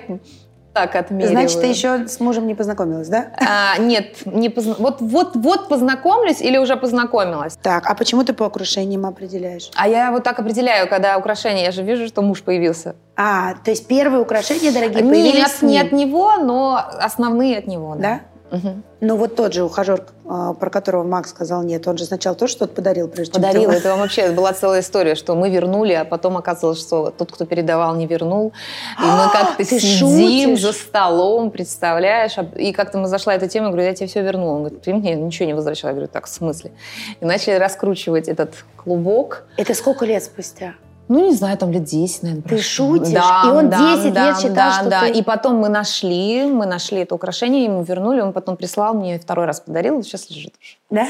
так 0.76 0.96
отмериваю. 0.96 1.32
Значит, 1.38 1.62
ты 1.62 1.68
еще 1.68 2.08
с 2.08 2.20
мужем 2.20 2.48
не 2.48 2.54
познакомилась, 2.54 3.08
да? 3.08 3.28
А, 3.40 3.78
нет, 3.80 4.18
не 4.26 4.50
позна- 4.50 4.76
вот, 4.78 4.98
вот, 5.00 5.36
вот 5.36 5.70
познакомлюсь 5.70 6.42
или 6.42 6.58
уже 6.58 6.76
познакомилась. 6.76 7.58
Так, 7.62 7.90
а 7.90 7.96
почему 7.96 8.24
ты 8.24 8.34
по 8.34 8.44
украшениям 8.44 9.06
определяешь? 9.06 9.72
А 9.76 9.88
я 9.88 10.12
вот 10.12 10.24
так 10.24 10.38
определяю, 10.38 10.90
когда 10.90 11.18
украшения, 11.18 11.64
я 11.64 11.72
же 11.72 11.82
вижу, 11.82 12.08
что 12.08 12.22
муж 12.22 12.42
появился. 12.44 12.96
А, 13.16 13.54
то 13.64 13.72
есть 13.72 13.88
первые 13.88 14.22
украшения 14.22 14.72
дорогие 14.74 15.02
появились 15.04 15.48
с 15.48 15.62
не 15.62 15.80
от 15.80 15.94
него, 15.94 16.36
но 16.38 16.78
основные 17.00 17.58
от 17.58 17.68
него. 17.68 17.96
да? 17.96 18.20
Мгм. 18.56 18.84
Ну 19.02 19.18
вот 19.18 19.36
тот 19.36 19.54
же 19.54 19.64
ухажер, 19.64 20.06
а, 20.28 20.54
про 20.54 20.70
которого 20.70 21.04
Макс 21.04 21.30
сказал 21.30 21.64
нет, 21.64 21.88
он 21.88 21.98
же 21.98 22.06
сначала 22.06 22.36
тоже 22.36 22.54
что-то 22.54 22.74
подарил, 22.74 23.08
прежде 23.08 23.34
чем 23.34 23.42
Подарила. 23.42 23.72
ты- 23.74 23.80
Это 23.80 23.90
вам 23.90 24.00
вообще 24.00 24.32
была 24.32 24.54
целая 24.54 24.80
история, 24.82 25.16
что 25.16 25.36
мы 25.36 25.50
вернули, 25.50 25.94
а 25.94 26.06
потом 26.06 26.38
оказалось, 26.38 26.80
что 26.80 27.12
тот, 27.12 27.32
кто 27.32 27.46
передавал, 27.46 27.96
не 27.96 28.08
вернул. 28.08 28.54
И 29.00 29.06
мы 29.06 29.30
как-то 29.32 29.58
Ты 29.58 29.80
сидим 29.80 30.08
шутишь? 30.56 30.62
за 30.62 30.72
столом, 30.74 31.52
представляешь? 31.52 32.38
а- 32.38 32.46
И 32.58 32.72
как-то 32.72 32.98
мы 32.98 33.08
зашла 33.08 33.36
эта 33.36 33.48
тема, 33.48 33.68
говорю, 33.68 33.84
я 33.84 33.94
тебе 33.94 34.08
все 34.08 34.22
вернула. 34.22 34.54
Он 34.56 34.60
говорит, 34.64 34.82
ты 34.82 34.94
мне 34.94 35.16
ничего 35.16 35.48
не 35.48 35.54
возвращала. 35.54 35.90
Я 35.92 35.96
говорю, 35.96 36.10
так, 36.12 36.26
в 36.26 36.30
смысле? 36.30 36.72
И 37.20 37.26
начали 37.26 37.56
раскручивать 37.56 38.28
этот 38.30 38.54
клубок. 38.78 39.44
Это 39.58 39.74
сколько 39.74 40.06
лет 40.06 40.24
спустя? 40.24 40.76
Ну, 41.08 41.24
не 41.28 41.34
знаю, 41.34 41.56
там 41.58 41.72
лет 41.72 41.84
10, 41.84 42.24
наверное. 42.24 42.42
Ты 42.44 42.50
прошло. 42.50 42.64
шутишь? 42.98 43.14
И 43.46 43.48
он 43.48 43.70
10 43.70 44.06
лет 44.16 44.38
считал, 44.38 44.54
да, 44.56 44.72
что 44.80 44.90
да. 44.90 45.02
ты- 45.02 45.12
И 45.12 45.22
потом 45.24 45.58
мы 45.58 45.70
нашли, 45.70 46.46
мы 46.46 46.66
нашли 46.66 47.02
это 47.02 47.14
украшение, 47.14 47.64
ему 47.66 47.84
вернули, 47.84 48.22
он 48.22 48.34
потом 48.34 48.58
прислал 48.58 48.96
мне, 48.96 49.20
второй 49.20 49.46
раз 49.46 49.60
подарил, 49.60 50.02
сейчас 50.04 50.30
лежит 50.32 50.54
уже. 50.60 50.78
Да? 50.90 51.08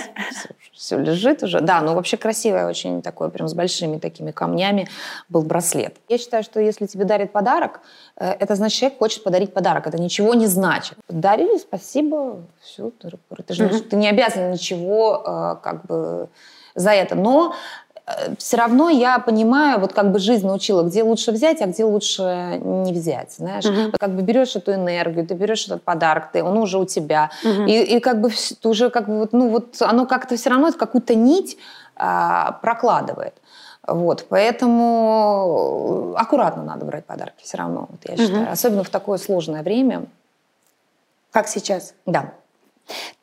Все 0.73 0.97
лежит 0.99 1.43
уже. 1.43 1.61
Да, 1.61 1.79
ну 1.81 1.93
вообще 1.95 2.17
красивое, 2.17 2.67
очень 2.67 3.01
такое, 3.01 3.29
прям 3.29 3.47
с 3.47 3.53
большими 3.53 3.97
такими 3.97 4.31
камнями 4.31 4.89
был 5.29 5.43
браслет. 5.43 5.95
Я 6.09 6.17
считаю, 6.17 6.43
что 6.43 6.59
если 6.59 6.85
тебе 6.87 7.05
дарят 7.05 7.31
подарок, 7.31 7.79
э, 8.17 8.31
это 8.31 8.55
значит, 8.55 8.77
человек 8.79 8.99
хочет 8.99 9.23
подарить 9.23 9.53
подарок. 9.53 9.87
Это 9.87 9.97
ничего 10.01 10.33
не 10.33 10.47
значит. 10.47 10.97
Дарили, 11.07 11.57
спасибо, 11.57 12.41
все. 12.61 12.91
Ты, 13.01 13.11
ты 13.47 13.53
же 13.53 13.69
не- 13.69 13.79
ты 13.79 13.95
не 13.95 14.09
обязан 14.09 14.51
ничего 14.51 15.23
э, 15.25 15.55
как 15.63 15.85
бы 15.85 16.27
за 16.75 16.89
это. 16.91 17.15
Но 17.15 17.53
все 18.37 18.57
равно 18.57 18.89
я 18.89 19.17
понимаю, 19.17 19.79
вот 19.79 19.93
как 19.93 20.11
бы 20.11 20.19
жизнь 20.19 20.45
научила, 20.45 20.83
где 20.83 21.01
лучше 21.03 21.31
взять, 21.31 21.61
а 21.61 21.65
где 21.65 21.83
лучше 21.83 22.59
не 22.63 22.93
взять, 22.93 23.33
знаешь. 23.33 23.65
Как 23.99 24.11
бы 24.11 24.21
берешь 24.21 24.55
эту 24.55 24.73
энергию, 24.73 25.25
ты 25.25 25.33
берешь 25.33 25.65
этот 25.65 25.81
подарок, 25.81 26.31
ты, 26.31 26.43
он 26.43 26.57
уже 26.57 26.77
у 26.77 26.85
тебя. 26.85 27.31
И, 27.43 27.95
и 27.95 27.99
как 27.99 28.21
бы 28.21 28.29
ты 28.61 28.69
уже 28.69 28.89
как 28.89 29.07
бы 29.07 29.19
вот, 29.19 29.33
ну 29.33 29.49
вот 29.49 29.81
оно 29.81 30.05
как-то 30.05 30.35
все 30.35 30.51
равно 30.51 30.71
какую-то 30.71 31.15
нить 31.15 31.57
а, 31.95 32.53
прокладывает. 32.61 33.33
Вот, 33.87 34.25
поэтому 34.29 36.13
э, 36.15 36.19
аккуратно 36.19 36.63
надо 36.63 36.85
брать 36.85 37.05
подарки 37.05 37.43
все 37.43 37.57
равно, 37.57 37.87
вот 37.89 37.99
я 38.09 38.17
считаю. 38.17 38.51
Особенно 38.51 38.83
в 38.83 38.89
такое 38.89 39.19
сложное 39.19 39.61
время. 39.61 40.05
Как 41.31 41.47
сейчас? 41.47 41.93
Да. 42.05 42.33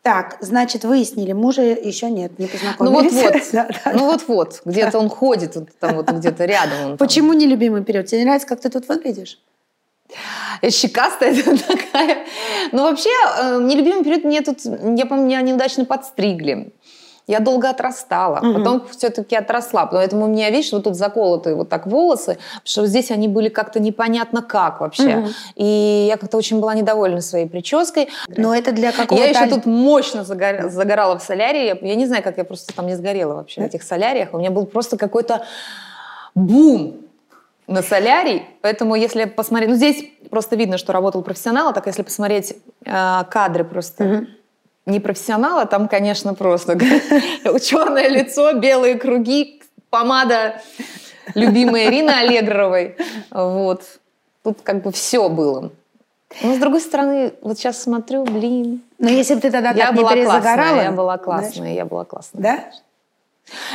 Так, 0.03 0.39
значит, 0.41 0.85
выяснили, 0.85 1.33
мужа 1.33 1.63
еще 1.63 2.11
нет, 2.11 2.39
не 2.39 2.47
Ну 2.79 2.91
вот 2.91 3.05
познакомились. 3.05 3.13
вот, 3.13 3.43
Да, 3.53 3.69
да. 3.85 3.93
ну 3.95 4.07
вот 4.07 4.25
вот, 4.27 4.63
где-то 4.65 4.99
он 4.99 5.09
ходит, 5.09 5.55
вот 5.55 5.69
там 5.79 5.97
вот 5.97 6.11
где-то 6.11 6.45
рядом. 6.45 6.79
он 6.81 6.89
там. 6.89 6.97
Почему 6.99 7.33
нелюбимый 7.33 7.85
период? 7.85 8.07
Тебе 8.07 8.21
не 8.21 8.25
нравится, 8.25 8.49
как 8.49 8.61
ты 8.61 8.69
тут 8.71 8.89
выглядишь? 8.89 9.39
Щекастая 10.69 11.35
такая. 11.69 12.27
Ну, 12.73 12.83
вообще, 12.83 13.11
э, 13.39 13.61
нелюбимый 13.63 14.05
период 14.05 14.25
мне 14.25 14.41
тут, 14.43 14.59
я 14.65 15.07
помню, 15.07 15.25
меня 15.27 15.41
неудачно 15.41 15.85
подстригли. 15.85 16.73
Я 17.29 17.39
долго 17.39 17.71
отрастала, 17.71 18.41
потом 18.41 18.83
все-таки 18.91 19.37
отросла. 19.37 19.87
Поэтому 19.87 20.25
у 20.25 20.29
меня, 20.29 20.51
видишь, 20.51 20.73
вот 20.73 20.85
тут 20.85 20.97
заколотые 20.97 21.55
вот 21.55 21.69
так 21.69 21.87
волосы, 21.87 22.39
потому 22.51 22.63
что 22.65 22.87
здесь 22.87 23.13
они 23.13 23.29
были 23.29 23.49
как-то 23.49 23.79
непонятно 23.79 24.43
как 24.43 24.81
вообще. 24.81 25.29
И 25.55 26.07
я 26.09 26.17
как-то 26.17 26.37
очень 26.37 26.61
была 26.61 26.75
недовольна 26.75 27.21
своей 27.21 27.47
прической. 27.47 28.09
Но 28.29 28.55
это 28.55 28.73
для 28.73 28.91
какого-то... 28.91 29.25
Я 29.25 29.31
еще 29.31 29.47
тут 29.49 29.67
мощно 29.67 30.25
загор- 30.25 30.69
загорала 30.69 31.17
в 31.19 31.23
солярии. 31.23 31.67
Я, 31.67 31.79
я 31.81 31.95
не 31.95 32.07
знаю, 32.07 32.25
как 32.25 32.39
я 32.39 32.45
просто 32.45 32.75
там 32.75 32.87
не 32.89 32.97
сгорела 32.97 33.35
вообще 33.35 33.61
в 33.61 33.65
этих 33.65 33.85
соляриях. 33.85 34.31
У 34.33 34.39
меня 34.39 34.51
был 34.51 34.67
просто 34.67 34.97
какой-то 34.97 35.45
бум 36.35 36.97
на 37.69 37.83
солярий. 37.83 38.43
Поэтому 38.63 38.97
если 38.97 39.27
посмотреть... 39.27 39.71
Ну, 39.71 39.77
здесь 39.77 40.05
просто 40.29 40.57
видно, 40.57 40.77
что 40.77 40.93
работал 40.93 41.23
профессионал. 41.23 41.69
А 41.69 41.73
так 41.73 41.87
если 41.87 42.03
посмотреть 42.03 42.57
э, 42.85 43.25
кадры 43.31 43.65
просто 43.65 44.27
не 44.87 45.01
профессионала, 45.01 45.67
там, 45.67 45.89
конечно, 45.89 46.35
просто 46.35 46.79
черное 47.61 48.09
лицо, 48.09 48.53
белые 48.55 48.97
круги, 48.97 49.63
помада 49.91 50.61
любимая 51.35 51.89
Ирины 51.89 52.11
Аллегровой. 52.11 52.97
Вот. 53.31 53.83
Тут 54.43 54.61
как 54.63 54.83
бы 54.83 54.91
все 54.91 55.29
было. 55.29 55.71
Но, 56.43 56.55
с 56.55 56.59
другой 56.59 56.81
стороны, 56.81 57.35
вот 57.43 57.59
сейчас 57.59 57.83
смотрю, 57.83 58.25
блин, 58.25 58.83
Но 58.99 59.09
если 59.09 59.35
бы 59.35 59.41
ты 59.43 59.51
тогда 59.51 59.71
я 59.71 59.87
так 59.87 59.95
не 59.95 60.01
была 60.01 60.13
классная, 60.13 60.41
перезагорала... 60.41 60.83
я 60.83 60.93
была 60.93 61.05
знаешь, 61.05 61.25
классная, 61.25 61.75
я 61.75 61.85
была 61.85 62.05
классная. 62.05 62.43
Да? 62.43 62.65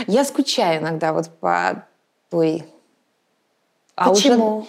Я 0.08 0.26
скучаю 0.26 0.82
иногда 0.82 1.14
вот 1.14 1.30
по 1.40 1.84
той... 2.30 2.66
А 3.96 4.12
уже, 4.12 4.30
Почему? 4.30 4.68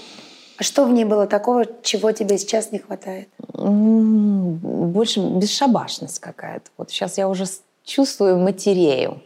А 0.58 0.64
что 0.64 0.84
в 0.84 0.90
ней 0.90 1.04
было 1.04 1.26
такого, 1.26 1.64
чего 1.82 2.10
тебе 2.12 2.36
сейчас 2.38 2.72
не 2.72 2.78
хватает? 2.78 3.28
больше 3.54 5.20
бесшабашность 5.20 6.18
какая-то. 6.18 6.70
Вот 6.76 6.90
сейчас 6.90 7.18
я 7.18 7.28
уже 7.28 7.44
чувствую 7.84 8.38
матерею. 8.38 9.20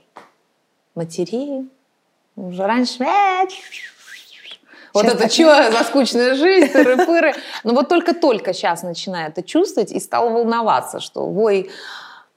Матерею. 0.95 1.69
Уже 2.37 2.67
раньше... 2.67 3.03
«Э, 3.05 3.47
Вот 4.93 5.07
это 5.07 5.17
так- 5.19 5.33
что 5.33 5.73
за 5.73 5.85
скучная 5.85 6.35
жизнь, 6.35 6.71
тыры-пыры. 6.73 7.35
Но 7.65 7.73
вот 7.73 7.89
только-только 7.89 8.53
сейчас 8.53 8.83
начинаю 8.83 9.31
это 9.31 9.43
чувствовать 9.43 9.91
и 9.93 10.01
стала 10.01 10.29
волноваться, 10.29 11.01
что, 11.01 11.27
ой, 11.27 11.71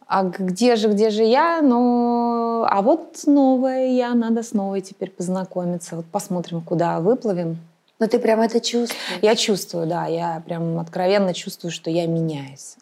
а 0.07 0.23
где 0.23 0.75
же, 0.77 0.87
где 0.87 1.09
же 1.09 1.23
я? 1.23 1.61
Ну, 1.61 2.63
а 2.69 2.81
вот 2.81 3.21
новая 3.25 3.87
я, 3.87 4.13
надо 4.13 4.41
с 4.43 4.53
новой 4.53 4.81
теперь 4.81 5.09
познакомиться. 5.09 5.95
Вот 5.97 6.05
посмотрим, 6.05 6.61
куда 6.61 6.99
выплывем. 6.99 7.57
Но 7.99 8.07
ты 8.07 8.19
прям 8.19 8.41
это 8.41 8.59
чувствуешь. 8.59 9.19
Я 9.21 9.35
чувствую, 9.35 9.87
да, 9.87 10.05
я 10.05 10.43
прям 10.45 10.79
откровенно 10.79 11.33
чувствую, 11.33 11.71
что 11.71 11.89
я 11.89 12.07
меняюсь. 12.07 12.75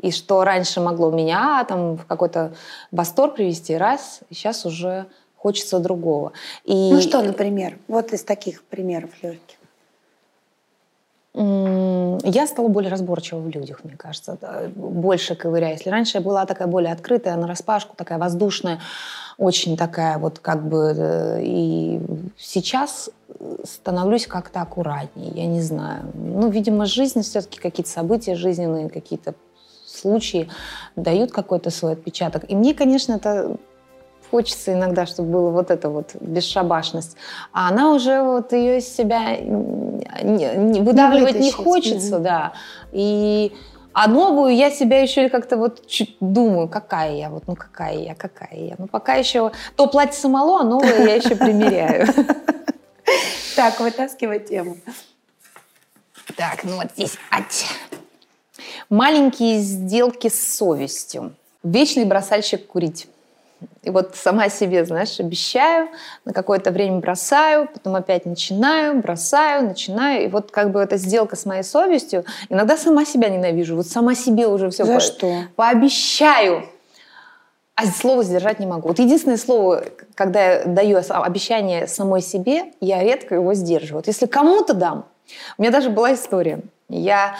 И 0.00 0.10
что 0.10 0.42
раньше 0.42 0.80
могло 0.80 1.12
меня 1.12 1.64
там 1.64 1.96
в 1.96 2.06
какой-то 2.06 2.54
восторг 2.90 3.36
привести, 3.36 3.76
раз, 3.76 4.20
сейчас 4.30 4.66
уже 4.66 5.06
хочется 5.36 5.78
другого. 5.78 6.32
И, 6.64 6.90
Ну 6.92 7.00
что, 7.00 7.22
например? 7.22 7.78
Вот 7.86 8.12
из 8.12 8.24
таких 8.24 8.64
примеров 8.64 9.10
легких. 9.22 9.56
Я 11.34 12.46
стала 12.46 12.68
более 12.68 12.90
разборчива 12.90 13.38
в 13.38 13.48
людях, 13.48 13.84
мне 13.84 13.96
кажется, 13.96 14.38
больше 14.74 15.34
ковыряя. 15.34 15.72
Если 15.72 15.88
раньше 15.88 16.18
я 16.18 16.22
была 16.22 16.44
такая 16.44 16.68
более 16.68 16.92
открытая, 16.92 17.36
на 17.36 17.46
распашку, 17.46 17.96
такая 17.96 18.18
воздушная, 18.18 18.80
очень 19.38 19.78
такая 19.78 20.18
вот 20.18 20.40
как 20.40 20.68
бы... 20.68 20.94
э, 20.94 21.42
И 21.42 22.00
сейчас 22.36 23.10
становлюсь 23.64 24.26
как-то 24.26 24.60
аккуратнее, 24.60 25.32
я 25.34 25.46
не 25.46 25.62
знаю. 25.62 26.04
Ну, 26.14 26.50
видимо, 26.50 26.84
жизнь 26.84 27.22
все-таки, 27.22 27.58
какие-то 27.58 27.90
события 27.90 28.34
жизненные, 28.34 28.90
какие-то 28.90 29.34
случаи 29.86 30.50
дают 30.96 31.32
какой-то 31.32 31.70
свой 31.70 31.94
отпечаток. 31.94 32.50
И 32.50 32.54
мне, 32.54 32.74
конечно, 32.74 33.14
это 33.14 33.56
хочется 34.32 34.72
иногда, 34.72 35.04
чтобы 35.04 35.30
было 35.30 35.50
вот 35.50 35.70
это 35.70 35.90
вот 35.90 36.16
бесшабашность. 36.20 37.16
А 37.52 37.68
она 37.68 37.92
уже 37.92 38.22
вот 38.22 38.52
ее 38.54 38.78
из 38.78 38.88
себя 38.88 39.36
не, 39.36 40.56
не- 40.56 40.80
выдавливать 40.80 41.34
не, 41.34 41.50
вытащить. 41.50 41.54
хочется, 41.54 42.18
да. 42.18 42.54
И 42.92 43.52
а 43.92 44.08
новую 44.08 44.56
я 44.56 44.70
себя 44.70 45.02
еще 45.02 45.28
как-то 45.28 45.58
вот 45.58 45.82
думаю, 46.20 46.68
какая 46.68 47.14
я, 47.14 47.28
вот, 47.28 47.46
ну 47.46 47.54
какая 47.54 47.98
я, 47.98 48.14
какая 48.14 48.58
я. 48.58 48.74
Ну 48.78 48.86
пока 48.86 49.16
еще 49.16 49.52
то 49.76 49.86
платье 49.86 50.18
самоло, 50.18 50.60
а 50.60 50.64
новое 50.64 51.06
я 51.06 51.14
еще 51.14 51.36
примеряю. 51.36 52.08
Так, 53.54 53.80
вытаскивай 53.80 54.40
тему. 54.40 54.78
Так, 56.38 56.64
ну 56.64 56.76
вот 56.76 56.86
здесь. 56.94 57.18
ать. 57.30 57.66
Маленькие 58.88 59.60
сделки 59.60 60.28
с 60.28 60.56
совестью. 60.56 61.34
Вечный 61.62 62.06
бросальщик 62.06 62.66
курить. 62.66 63.08
И 63.82 63.90
вот 63.90 64.14
сама 64.14 64.48
себе, 64.48 64.84
знаешь, 64.84 65.18
обещаю, 65.20 65.88
на 66.24 66.32
какое-то 66.32 66.70
время 66.70 66.98
бросаю, 66.98 67.68
потом 67.72 67.96
опять 67.96 68.26
начинаю, 68.26 69.00
бросаю, 69.00 69.64
начинаю. 69.66 70.24
И 70.24 70.28
вот 70.28 70.50
как 70.50 70.70
бы 70.70 70.80
эта 70.80 70.96
сделка 70.96 71.36
с 71.36 71.44
моей 71.46 71.62
совестью, 71.62 72.24
иногда 72.48 72.76
сама 72.76 73.04
себя 73.04 73.28
ненавижу. 73.28 73.76
Вот 73.76 73.86
сама 73.86 74.14
себе 74.14 74.46
уже 74.46 74.70
все 74.70 74.84
За 74.84 75.00
что? 75.00 75.44
пообещаю. 75.56 76.68
А 77.74 77.86
слово 77.86 78.22
сдержать 78.22 78.60
не 78.60 78.66
могу. 78.66 78.88
Вот 78.88 78.98
единственное 78.98 79.38
слово, 79.38 79.84
когда 80.14 80.52
я 80.58 80.64
даю 80.66 80.98
ос- 80.98 81.10
обещание 81.10 81.86
самой 81.86 82.20
себе, 82.20 82.66
я 82.80 83.02
редко 83.02 83.34
его 83.34 83.54
сдерживаю. 83.54 83.98
Вот 84.00 84.06
если 84.08 84.26
кому-то 84.26 84.74
дам, 84.74 85.06
у 85.56 85.62
меня 85.62 85.72
даже 85.72 85.88
была 85.88 86.12
история. 86.12 86.60
Я 86.88 87.34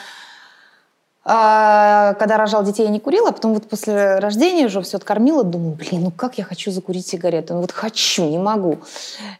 а, 1.24 2.14
когда 2.14 2.36
рожал 2.36 2.64
детей, 2.64 2.84
я 2.84 2.88
не 2.90 2.98
курила, 2.98 3.28
а 3.28 3.32
потом 3.32 3.54
вот 3.54 3.68
после 3.68 4.18
рождения 4.18 4.66
уже 4.66 4.80
все 4.82 4.96
откормила, 4.96 5.44
думаю, 5.44 5.74
блин, 5.76 6.02
ну 6.02 6.10
как 6.10 6.38
я 6.38 6.44
хочу 6.44 6.70
закурить 6.72 7.06
сигарету? 7.06 7.54
Ну 7.54 7.60
вот 7.60 7.70
хочу, 7.70 8.28
не 8.28 8.38
могу. 8.38 8.78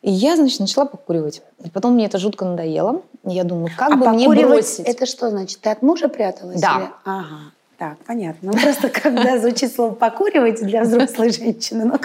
И 0.00 0.10
я, 0.10 0.36
значит, 0.36 0.60
начала 0.60 0.84
покуривать. 0.84 1.42
И 1.64 1.70
потом 1.70 1.94
мне 1.94 2.06
это 2.06 2.18
жутко 2.18 2.44
надоело. 2.44 3.02
Я 3.24 3.44
думаю, 3.44 3.70
как 3.76 3.92
а 3.92 3.96
бы 3.96 4.08
мне 4.10 4.28
бросить? 4.28 4.86
это 4.86 5.06
что 5.06 5.30
значит? 5.30 5.60
Ты 5.60 5.70
от 5.70 5.82
мужа 5.82 6.08
пряталась? 6.08 6.60
Да. 6.60 6.76
или- 6.76 6.90
Ага. 7.04 7.38
Так, 7.82 7.98
понятно. 8.06 8.52
Ну, 8.52 8.60
просто 8.60 8.88
когда 8.90 9.40
звучит 9.40 9.74
слово 9.74 9.92
«покуривать» 9.92 10.62
для 10.62 10.82
взрослой 10.82 11.32
женщины, 11.32 11.84
ну, 11.84 11.98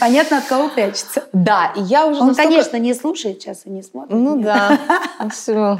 понятно, 0.00 0.38
от 0.38 0.46
кого 0.46 0.68
прячется. 0.68 1.28
Да, 1.32 1.72
и 1.76 1.82
я 1.82 2.08
уже 2.08 2.20
Он, 2.20 2.26
настолько- 2.26 2.50
конечно, 2.50 2.76
не 2.78 2.92
слушает 2.92 3.40
сейчас 3.40 3.66
и 3.66 3.70
не 3.70 3.84
смотрит. 3.84 4.10
Ну 4.18 4.34
нет. 4.34 4.46
да, 4.46 4.80
все, 5.32 5.78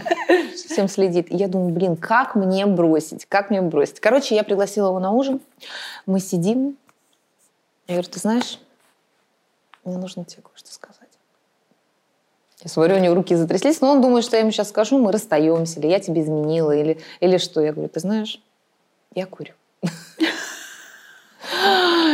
всем 0.54 0.86
следит. 0.86 1.26
Я 1.30 1.48
думаю, 1.48 1.74
блин, 1.74 1.96
как 1.96 2.36
мне 2.36 2.66
бросить? 2.66 3.26
Как 3.26 3.50
мне 3.50 3.62
бросить? 3.62 3.98
Короче, 3.98 4.36
я 4.36 4.44
пригласила 4.44 4.90
его 4.90 5.00
на 5.00 5.10
ужин. 5.10 5.40
Мы 6.06 6.20
сидим. 6.20 6.76
Я 7.88 7.94
говорю, 7.96 8.08
ты 8.08 8.20
знаешь, 8.20 8.60
мне 9.84 9.98
нужно 9.98 10.24
тебе 10.24 10.42
кое-что 10.42 10.72
сказать. 10.72 11.08
Я 12.62 12.70
смотрю, 12.70 12.94
у 12.94 13.00
него 13.00 13.16
руки 13.16 13.34
затряслись, 13.34 13.80
но 13.80 13.90
он 13.90 14.00
думает, 14.00 14.24
что 14.24 14.36
я 14.36 14.42
ему 14.42 14.52
сейчас 14.52 14.68
скажу, 14.68 14.98
мы 15.00 15.10
расстаемся, 15.10 15.80
или 15.80 15.88
я 15.88 15.98
тебе 15.98 16.22
изменила, 16.22 16.70
или, 16.70 17.00
или 17.18 17.38
что. 17.38 17.60
Я 17.60 17.72
говорю, 17.72 17.88
ты 17.88 17.98
знаешь, 17.98 18.40
я 19.14 19.26
курю. 19.26 19.52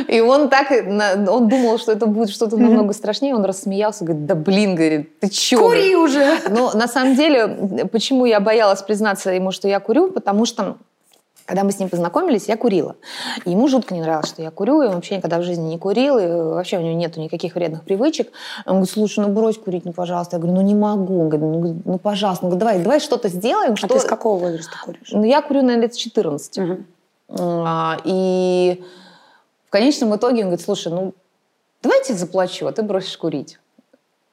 И 0.08 0.20
он 0.20 0.48
так, 0.48 0.70
он 0.70 1.48
думал, 1.48 1.78
что 1.78 1.92
это 1.92 2.06
будет 2.06 2.30
что-то 2.30 2.56
намного 2.56 2.92
страшнее, 2.92 3.34
он 3.34 3.44
рассмеялся, 3.44 4.04
говорит, 4.04 4.26
да 4.26 4.34
блин, 4.34 4.74
говорит, 4.74 5.20
ты 5.20 5.28
чё? 5.28 5.58
Кури 5.58 5.94
уже! 5.94 6.38
Но 6.48 6.72
на 6.72 6.88
самом 6.88 7.14
деле, 7.14 7.86
почему 7.92 8.24
я 8.24 8.40
боялась 8.40 8.82
признаться 8.82 9.30
ему, 9.30 9.52
что 9.52 9.68
я 9.68 9.78
курю, 9.78 10.10
потому 10.10 10.46
что 10.46 10.78
когда 11.50 11.64
мы 11.64 11.72
с 11.72 11.80
ним 11.80 11.88
познакомились, 11.88 12.46
я 12.46 12.56
курила. 12.56 12.94
И 13.44 13.50
ему 13.50 13.66
жутко 13.66 13.92
не 13.92 14.00
нравилось, 14.00 14.28
что 14.28 14.40
я 14.40 14.52
курю, 14.52 14.82
и 14.82 14.86
он 14.86 14.94
вообще 14.94 15.16
никогда 15.16 15.40
в 15.40 15.42
жизни 15.42 15.70
не 15.70 15.78
курил, 15.80 16.16
и 16.16 16.28
вообще 16.28 16.78
у 16.78 16.80
него 16.80 16.94
нету 16.94 17.18
никаких 17.20 17.56
вредных 17.56 17.82
привычек. 17.82 18.30
Он 18.66 18.74
говорит, 18.74 18.90
слушай, 18.90 19.18
ну 19.18 19.32
брось 19.32 19.58
курить, 19.58 19.84
ну 19.84 19.92
пожалуйста. 19.92 20.36
Я 20.36 20.40
говорю, 20.40 20.54
ну 20.58 20.62
не 20.62 20.76
могу. 20.76 21.22
Он 21.22 21.28
говорит, 21.28 21.60
ну, 21.60 21.92
ну 21.92 21.98
пожалуйста. 21.98 22.44
Он 22.44 22.50
говорит, 22.50 22.60
давай, 22.60 22.78
давай 22.84 23.00
что-то 23.00 23.28
сделаем. 23.28 23.72
А 23.72 23.76
что... 23.76 23.88
ты 23.88 23.98
с 23.98 24.04
какого 24.04 24.38
возраста 24.38 24.76
куришь? 24.84 25.08
Ну, 25.10 25.24
я 25.24 25.42
курю, 25.42 25.62
наверное, 25.62 25.86
лет 25.86 25.94
с 25.94 25.96
14. 25.96 26.58
Мгм. 26.58 26.86
А, 27.36 27.96
И 28.04 28.84
в 29.66 29.70
конечном 29.70 30.14
итоге 30.14 30.42
он 30.42 30.50
говорит, 30.50 30.60
слушай, 30.60 30.92
ну 30.92 31.14
давай 31.82 31.98
я 31.98 32.04
тебе 32.04 32.16
заплачу, 32.16 32.68
а 32.68 32.72
ты 32.72 32.84
бросишь 32.84 33.16
курить. 33.16 33.58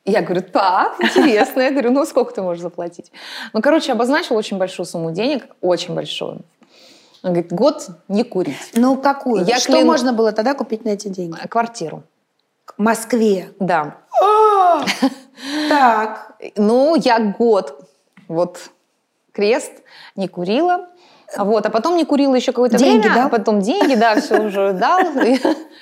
Я 0.06 0.22
говорю, 0.22 0.44
так, 0.44 1.02
интересно. 1.02 1.62
Я 1.62 1.72
говорю, 1.72 1.90
ну 1.90 2.06
сколько 2.06 2.32
ты 2.32 2.44
можешь 2.44 2.62
заплатить? 2.62 3.12
Ну, 3.54 3.62
короче, 3.64 3.92
обозначил 3.92 4.36
очень 4.36 4.60
большую 4.60 4.86
сумму 4.86 5.10
денег, 5.10 5.48
очень 5.62 5.96
большую. 5.96 6.44
Он 7.24 7.32
говорит, 7.32 7.52
год 7.52 7.88
не 8.08 8.24
курить. 8.24 8.72
Ну, 8.74 8.98
какую? 8.98 9.44
Я 9.46 9.58
Что 9.60 9.74
кляну- 9.74 9.86
можно 9.86 10.14
было 10.14 10.32
тогда 10.32 10.54
купить 10.54 10.86
на 10.86 10.90
эти 10.90 11.08
деньги? 11.08 11.38
Квартиру. 11.48 12.04
В 12.78 12.82
Москве. 12.82 13.52
Да. 13.60 13.98
Так. 15.70 16.24
Ну, 16.56 16.96
я 16.96 17.20
год, 17.20 17.90
вот, 18.28 18.70
крест, 19.32 19.72
не 20.16 20.28
курила. 20.28 20.88
Вот, 21.38 21.66
а 21.66 21.70
потом 21.70 21.98
не 21.98 22.06
курила 22.06 22.36
еще 22.36 22.54
какое-то 22.54 22.78
Деньги 22.78 23.02
время, 23.02 23.16
дал? 23.16 23.26
а 23.28 23.30
потом 23.30 23.60
деньги, 23.62 23.96
да, 23.96 24.16
все 24.22 24.40
уже 24.42 24.72
дал. 24.74 25.02
И, 25.24 25.40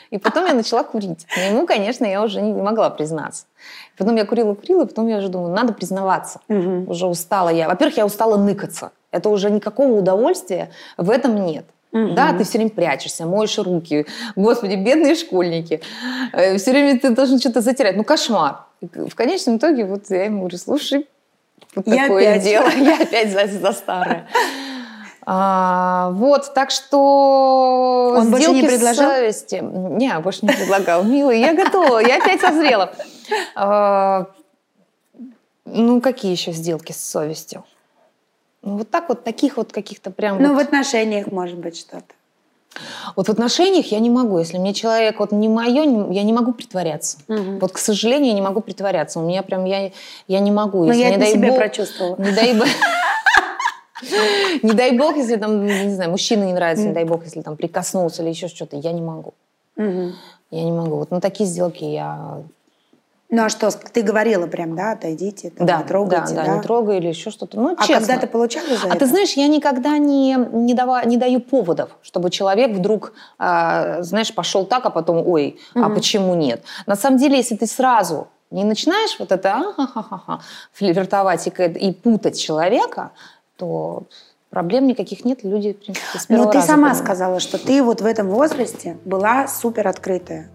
и 0.10 0.18
потом 0.18 0.46
я 0.48 0.54
начала 0.54 0.84
курить. 0.84 1.28
Но 1.38 1.44
ему, 1.44 1.68
конечно, 1.68 2.04
я 2.06 2.24
уже 2.24 2.42
не, 2.42 2.52
не 2.52 2.62
могла 2.64 2.90
признаться. 2.90 3.46
Потом 3.98 4.16
я 4.16 4.26
курила, 4.26 4.56
курила, 4.56 4.84
и 4.84 4.88
потом 4.88 5.08
я 5.08 5.18
уже 5.18 5.30
думаю, 5.30 5.54
надо 5.54 5.72
признаваться. 5.74 6.42
Мгм. 6.48 6.90
Уже 6.90 7.06
устала 7.06 7.50
я. 7.50 7.68
Во-первых, 7.68 7.98
я 7.98 8.06
устала 8.06 8.38
ныкаться. 8.38 8.92
Это 9.12 9.30
уже 9.30 9.52
никакого 9.52 9.94
удовольствия 10.00 10.72
в 10.98 11.10
этом 11.12 11.36
нет. 11.46 11.66
Мгм. 11.92 12.16
Да, 12.16 12.34
ты 12.34 12.44
все 12.44 12.58
время 12.58 12.72
прячешься, 12.72 13.26
моешь 13.26 13.58
руки. 13.60 14.06
Господи, 14.36 14.74
бедные 14.76 15.16
школьники. 15.16 15.80
Все 16.58 16.72
время 16.72 17.00
ты 17.00 17.12
должен 17.12 17.40
что-то 17.40 17.62
затерять. 17.62 17.96
Ну, 17.96 18.04
кошмар. 18.04 18.66
В 18.82 19.14
конечном 19.16 19.58
итоге 19.58 19.86
вот 19.86 20.10
я 20.10 20.26
ему 20.26 20.40
говорю, 20.40 20.58
слушай, 20.58 21.08
вот 21.76 21.88
Я 21.88 22.04
такое 22.04 22.32
опять. 22.32 22.44
дело. 22.44 22.68
Я 22.78 22.98
опять 23.02 23.32
за, 23.32 23.48
за 23.48 23.72
старое. 23.72 24.28
А, 25.28 26.12
вот, 26.12 26.54
так 26.54 26.70
что 26.72 28.14
Он 28.18 28.30
больше 28.30 28.52
не 28.52 28.64
предложил? 28.64 29.10
совести. 29.10 29.56
Не, 29.64 30.18
больше 30.20 30.40
не 30.46 30.50
предлагал. 30.54 31.04
Милый, 31.04 31.40
я 31.40 31.54
готова, 31.54 32.00
я 32.00 32.18
опять 32.18 32.42
созрела. 32.42 32.94
А, 33.56 34.28
ну, 35.66 36.00
какие 36.00 36.32
еще 36.32 36.52
сделки 36.52 36.92
с 36.92 37.04
совестью? 37.04 37.64
Ну, 38.62 38.78
вот 38.78 38.90
так 38.90 39.10
вот, 39.10 39.24
таких 39.24 39.58
вот 39.58 39.72
каких-то 39.72 40.12
прям... 40.12 40.42
Ну, 40.42 40.50
вот- 40.54 40.58
в 40.58 40.60
отношениях 40.68 41.28
может 41.32 41.58
быть 41.58 41.78
что-то. 41.78 42.04
Вот 43.16 43.28
в 43.28 43.32
отношениях 43.32 43.86
я 43.88 44.00
не 44.00 44.10
могу. 44.10 44.38
Если 44.38 44.58
мне 44.58 44.74
человек 44.74 45.20
вот 45.20 45.32
не 45.32 45.48
мое, 45.48 45.84
я 46.12 46.24
не 46.24 46.34
могу 46.34 46.52
притворяться. 46.52 47.18
Мгм. 47.30 47.60
Вот, 47.60 47.72
к 47.72 47.78
сожалению, 47.78 48.28
я 48.30 48.34
не 48.34 48.42
могу 48.42 48.60
притворяться. 48.60 49.20
У 49.20 49.26
меня 49.26 49.44
прям, 49.44 49.64
я, 49.66 49.92
я 50.28 50.40
не 50.40 50.52
могу. 50.52 50.80
Но 50.84 50.88
Если, 50.92 51.02
я 51.02 51.08
не 51.10 51.16
это 51.16 51.22
дай 51.22 51.34
себе 51.34 51.48
бог- 51.50 51.58
прочувствовала. 51.58 52.16
Не 52.18 52.32
дай 52.32 52.54
бог... 52.54 52.68
Не 54.64 54.74
дай 54.74 54.98
бог, 54.98 55.16
если 55.16 55.36
там, 55.38 55.66
не 55.66 55.94
знаю, 55.94 56.12
мужчина 56.12 56.44
не 56.44 56.54
нравится, 56.54 56.86
не 56.88 56.94
дай 56.94 57.06
бог, 57.06 57.24
если 57.24 57.42
там 57.42 57.56
прикоснулся 57.56 58.22
или 58.22 58.30
еще 58.30 58.48
что-то, 58.48 58.76
я 58.78 58.92
не 58.92 59.02
могу. 59.02 59.34
Я 59.78 60.64
не 60.64 60.72
могу. 60.72 60.98
Вот 60.98 61.12
на 61.12 61.22
такие 61.22 61.48
сделки 61.48 61.84
я... 61.84 62.44
Ну, 63.32 63.44
а 63.44 63.50
что, 63.50 63.72
ты 63.72 64.04
говорила 64.04 64.46
прям, 64.46 64.76
да, 64.76 64.92
отойдите, 64.92 65.50
там, 65.50 65.66
Да, 65.66 65.78
не 65.80 65.84
трогайте, 65.86 66.36
да, 66.36 66.44
да? 66.44 66.46
да, 66.46 66.56
не 66.58 66.62
трогай 66.62 66.98
или 67.00 67.08
еще 67.08 67.32
что-то. 67.32 67.60
Ну, 67.60 67.74
А 67.76 67.82
честно. 67.86 67.96
когда 67.96 68.18
ты 68.20 68.28
получала 68.28 68.68
за 68.68 68.86
А 68.86 68.90
это? 68.90 69.00
ты 69.00 69.06
знаешь, 69.08 69.34
я 69.34 69.48
никогда 69.48 69.98
не, 69.98 70.36
не, 70.54 70.76
дава, 70.76 71.04
не 71.06 71.18
даю 71.18 71.40
поводов, 71.42 71.90
чтобы 72.04 72.30
человек 72.30 72.72
вдруг, 72.72 73.14
а, 73.40 74.04
знаешь, 74.04 74.34
пошел 74.34 74.64
так, 74.66 74.86
а 74.86 74.92
потом, 74.92 75.28
ой, 75.28 75.58
а 75.74 75.90
почему 75.90 76.36
нет? 76.36 76.64
На 76.86 76.96
самом 76.96 77.18
деле, 77.18 77.38
если 77.38 77.56
ты 77.56 77.66
сразу 77.66 78.28
не 78.52 78.64
начинаешь 78.64 79.18
вот 79.20 79.32
это 79.32 79.74
а-ха-ха-ха, 79.76 80.40
флиртовать 80.72 81.48
и, 81.48 81.50
и 81.50 81.92
путать 81.94 82.40
человека, 82.40 83.12
то 83.58 84.04
проблем 84.50 84.88
никаких 84.88 85.26
нет, 85.26 85.44
люди, 85.44 85.74
в 85.74 85.84
принципе, 85.84 86.20
с 86.20 86.30
Но 86.30 86.36
первого 86.36 86.52
ты 86.52 86.58
раза 86.60 86.68
сама 86.68 86.78
понимают. 86.90 87.06
сказала, 87.06 87.40
что 87.40 87.58
ты 87.58 87.84
вот 87.84 88.02
в 88.02 88.06
этом 88.06 88.30
возрасте 88.30 88.98
была 89.04 89.48
супер 89.48 89.88
открытая. 89.88 90.50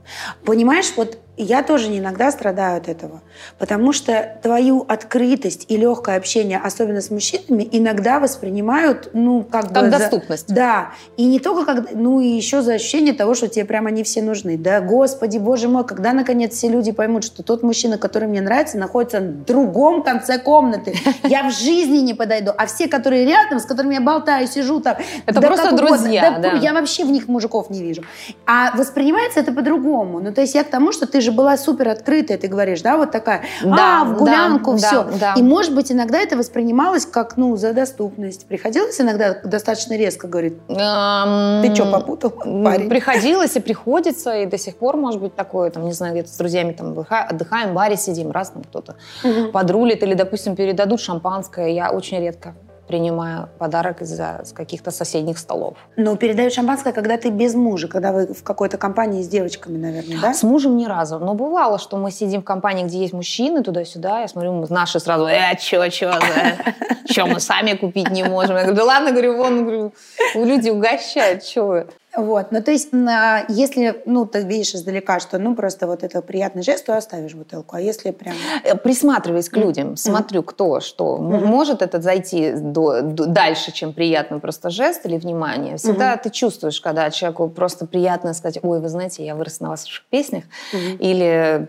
Понимаешь, 0.44 0.92
вот 0.96 1.18
я 1.42 1.62
тоже 1.62 1.96
иногда 1.96 2.30
страдаю 2.30 2.78
от 2.78 2.88
этого. 2.88 3.20
Потому 3.58 3.92
что 3.92 4.38
твою 4.42 4.84
открытость 4.88 5.66
и 5.68 5.76
легкое 5.76 6.16
общение, 6.16 6.60
особенно 6.62 7.00
с 7.00 7.10
мужчинами, 7.10 7.68
иногда 7.70 8.20
воспринимают, 8.20 9.10
ну, 9.12 9.42
как, 9.42 9.72
Как 9.72 9.84
бы... 9.84 9.90
за- 9.90 9.98
доступность. 9.98 10.52
Да. 10.52 10.92
И 11.16 11.24
не 11.26 11.38
только 11.38 11.64
как... 11.64 11.92
Ну, 11.92 12.20
и 12.20 12.28
еще 12.28 12.62
за 12.62 12.74
ощущение 12.74 13.14
того, 13.14 13.34
что 13.34 13.48
тебе 13.48 13.64
прямо 13.64 13.88
они 13.88 14.02
все 14.02 14.22
нужны. 14.22 14.56
Да, 14.56 14.80
господи, 14.80 15.38
боже 15.38 15.68
мой, 15.68 15.86
когда, 15.86 16.12
наконец, 16.12 16.54
все 16.54 16.68
люди 16.68 16.92
поймут, 16.92 17.24
что 17.24 17.42
тот 17.42 17.62
мужчина, 17.62 17.98
который 17.98 18.28
мне 18.28 18.40
нравится, 18.40 18.78
находится 18.78 19.20
на 19.20 19.32
другом 19.32 20.02
конце 20.02 20.38
комнаты. 20.38 20.94
Я 21.24 21.48
в 21.48 21.52
жизни 21.52 21.98
не 21.98 22.14
подойду. 22.14 22.52
А 22.56 22.66
все, 22.66 22.88
которые 22.88 23.24
рядом, 23.24 23.60
с 23.60 23.64
которыми 23.64 23.94
я 23.94 24.00
болтаю, 24.00 24.46
сижу 24.46 24.80
там... 24.80 24.96
Это 25.26 25.40
да 25.40 25.46
просто 25.46 25.70
как 25.70 25.72
угодно, 25.74 25.96
друзья, 25.96 26.38
да. 26.38 26.52
Я 26.52 26.72
вообще 26.72 27.04
в 27.04 27.10
них 27.10 27.28
мужиков 27.28 27.70
не 27.70 27.82
вижу. 27.82 28.02
А 28.46 28.76
воспринимается 28.76 29.40
это 29.40 29.52
по-другому. 29.52 30.20
Ну, 30.20 30.32
то 30.32 30.40
есть 30.40 30.54
я 30.54 30.64
к 30.64 30.68
тому, 30.68 30.92
что 30.92 31.06
ты 31.06 31.20
же 31.20 31.29
была 31.30 31.56
супер 31.56 31.88
открытая, 31.88 32.38
ты 32.38 32.48
говоришь, 32.48 32.82
да, 32.82 32.96
вот 32.96 33.10
такая, 33.10 33.42
Да, 33.62 34.02
а, 34.02 34.04
в 34.04 34.16
гулянку, 34.18 34.72
да, 34.72 34.76
все. 34.78 35.02
да, 35.04 35.10
да. 35.20 35.34
И, 35.36 35.42
может 35.42 35.74
быть, 35.74 35.90
иногда 35.92 36.18
это 36.18 36.36
воспринималось 36.36 37.06
как, 37.06 37.36
ну, 37.36 37.56
за 37.56 37.72
доступность. 37.72 38.46
Приходилось 38.46 39.00
иногда 39.00 39.34
достаточно 39.44 39.94
резко 39.96 40.26
говорить, 40.28 40.54
Эм, 40.68 41.62
ты 41.62 41.74
что, 41.74 41.90
попутал, 41.90 42.30
парень? 42.30 42.88
Приходилось 42.88 43.56
и 43.56 43.60
приходится, 43.60 44.34
и 44.36 44.46
до 44.46 44.58
сих 44.58 44.76
пор 44.76 44.96
может 44.96 45.20
быть 45.20 45.34
такое, 45.34 45.70
там, 45.70 45.84
не 45.84 45.92
знаю, 45.92 46.12
где-то 46.14 46.28
с 46.28 46.36
друзьями 46.36 46.72
там 46.72 46.92
отдыха- 46.92 47.26
отдыхаем, 47.28 47.70
в 47.70 47.74
баре 47.74 47.96
сидим, 47.96 48.30
раз 48.30 48.50
там 48.50 48.62
кто-то 48.64 48.96
Мгм. 49.24 49.52
подрулит 49.52 50.02
или, 50.02 50.14
допустим, 50.14 50.56
передадут 50.56 51.00
шампанское. 51.00 51.68
Я 51.72 51.90
очень 51.90 52.18
редко 52.20 52.54
принимаю 52.90 53.48
подарок 53.58 54.02
из-за 54.02 54.42
каких-то 54.52 54.90
соседних 54.90 55.38
столов. 55.38 55.76
Но 55.96 56.16
передают 56.16 56.52
шампанское, 56.52 56.92
когда 56.92 57.16
ты 57.16 57.30
без 57.30 57.54
мужа, 57.54 57.86
когда 57.86 58.10
вы 58.10 58.26
в 58.34 58.42
какой-то 58.42 58.78
компании 58.78 59.22
с 59.22 59.28
девочками, 59.28 59.78
наверное, 59.78 60.20
да? 60.20 60.34
С 60.34 60.42
мужем 60.42 60.76
ни 60.76 60.86
разу. 60.86 61.20
Но 61.20 61.34
бывало, 61.34 61.78
что 61.78 61.96
мы 61.98 62.10
сидим 62.10 62.40
в 62.40 62.44
компании, 62.44 62.82
где 62.84 62.98
есть 62.98 63.12
мужчины, 63.12 63.62
туда-сюда. 63.62 64.22
Я 64.22 64.28
смотрю, 64.28 64.66
наши 64.70 64.98
сразу, 64.98 65.26
э, 65.26 65.56
чё, 65.60 65.88
чё, 65.88 66.10
за... 66.10 66.74
Чё, 67.14 67.26
мы 67.26 67.40
сами 67.40 67.74
купить 67.74 68.10
не 68.10 68.24
можем? 68.24 68.56
Я 68.56 68.62
говорю, 68.62 68.76
да 68.76 68.84
ладно, 68.84 69.10
говорю, 69.10 69.36
вон, 69.36 69.62
говорю, 69.64 69.92
люди 70.34 70.70
угощают, 70.70 71.44
чё 71.44 71.66
вы? 71.66 71.86
Вот, 72.16 72.50
ну 72.50 72.60
то 72.62 72.72
есть, 72.72 72.92
на- 72.92 73.44
если, 73.48 74.02
ну, 74.04 74.26
ты 74.26 74.42
видишь 74.42 74.74
издалека, 74.74 75.20
что, 75.20 75.38
ну, 75.38 75.54
просто 75.54 75.86
вот 75.86 76.02
это 76.02 76.22
приятный 76.22 76.62
жест, 76.62 76.86
то 76.86 76.96
оставишь 76.96 77.34
бутылку, 77.34 77.76
а 77.76 77.80
если 77.80 78.10
прям... 78.10 78.34
Э, 78.64 78.74
Присматриваясь 78.74 79.48
к 79.48 79.56
людям, 79.56 79.96
смотрю, 79.96 80.42
кто 80.42 80.80
что. 80.80 81.18
Мгм. 81.18 81.46
Может 81.46 81.82
это 81.82 82.00
зайти 82.00 82.52
до- 82.52 83.02
до- 83.02 83.26
дальше, 83.26 83.70
чем 83.72 83.92
приятно 83.92 84.40
просто 84.40 84.70
жест 84.70 85.06
или 85.06 85.18
внимание. 85.18 85.76
Всегда 85.76 86.16
ты 86.16 86.30
чувствуешь, 86.30 86.80
когда 86.80 87.10
человеку 87.10 87.48
просто 87.48 87.86
приятно 87.86 88.34
сказать, 88.34 88.58
ой, 88.62 88.80
вы 88.80 88.88
знаете, 88.88 89.24
я 89.24 89.36
вырос 89.36 89.60
на 89.60 89.68
ваших 89.68 90.04
песнях. 90.10 90.44
Мгм. 90.72 90.96
Или, 90.98 91.68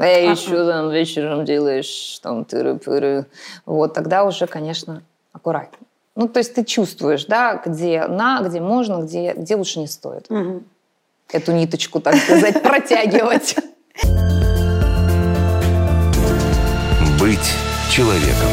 эй, 0.00 0.26
Ага. 0.28 0.36
что 0.36 0.66
там 0.66 0.90
вечером 0.90 1.44
делаешь, 1.44 2.18
там, 2.22 2.44
тыры-пыры. 2.44 3.26
Вот, 3.66 3.92
тогда 3.92 4.24
уже, 4.24 4.46
конечно, 4.46 5.02
аккуратнее. 5.32 5.80
Ну, 6.14 6.28
то 6.28 6.38
есть 6.40 6.54
ты 6.54 6.64
чувствуешь, 6.64 7.24
да, 7.24 7.62
где 7.64 8.06
на, 8.06 8.42
где 8.42 8.60
можно, 8.60 9.02
где, 9.02 9.32
где 9.32 9.56
лучше 9.56 9.78
не 9.78 9.86
стоит 9.86 10.28
Мгм. 10.28 10.64
эту 11.32 11.52
ниточку, 11.52 12.00
так 12.00 12.16
сказать, 12.16 12.62
протягивать. 12.62 13.56
Быть 17.18 17.52
человеком 17.90 18.48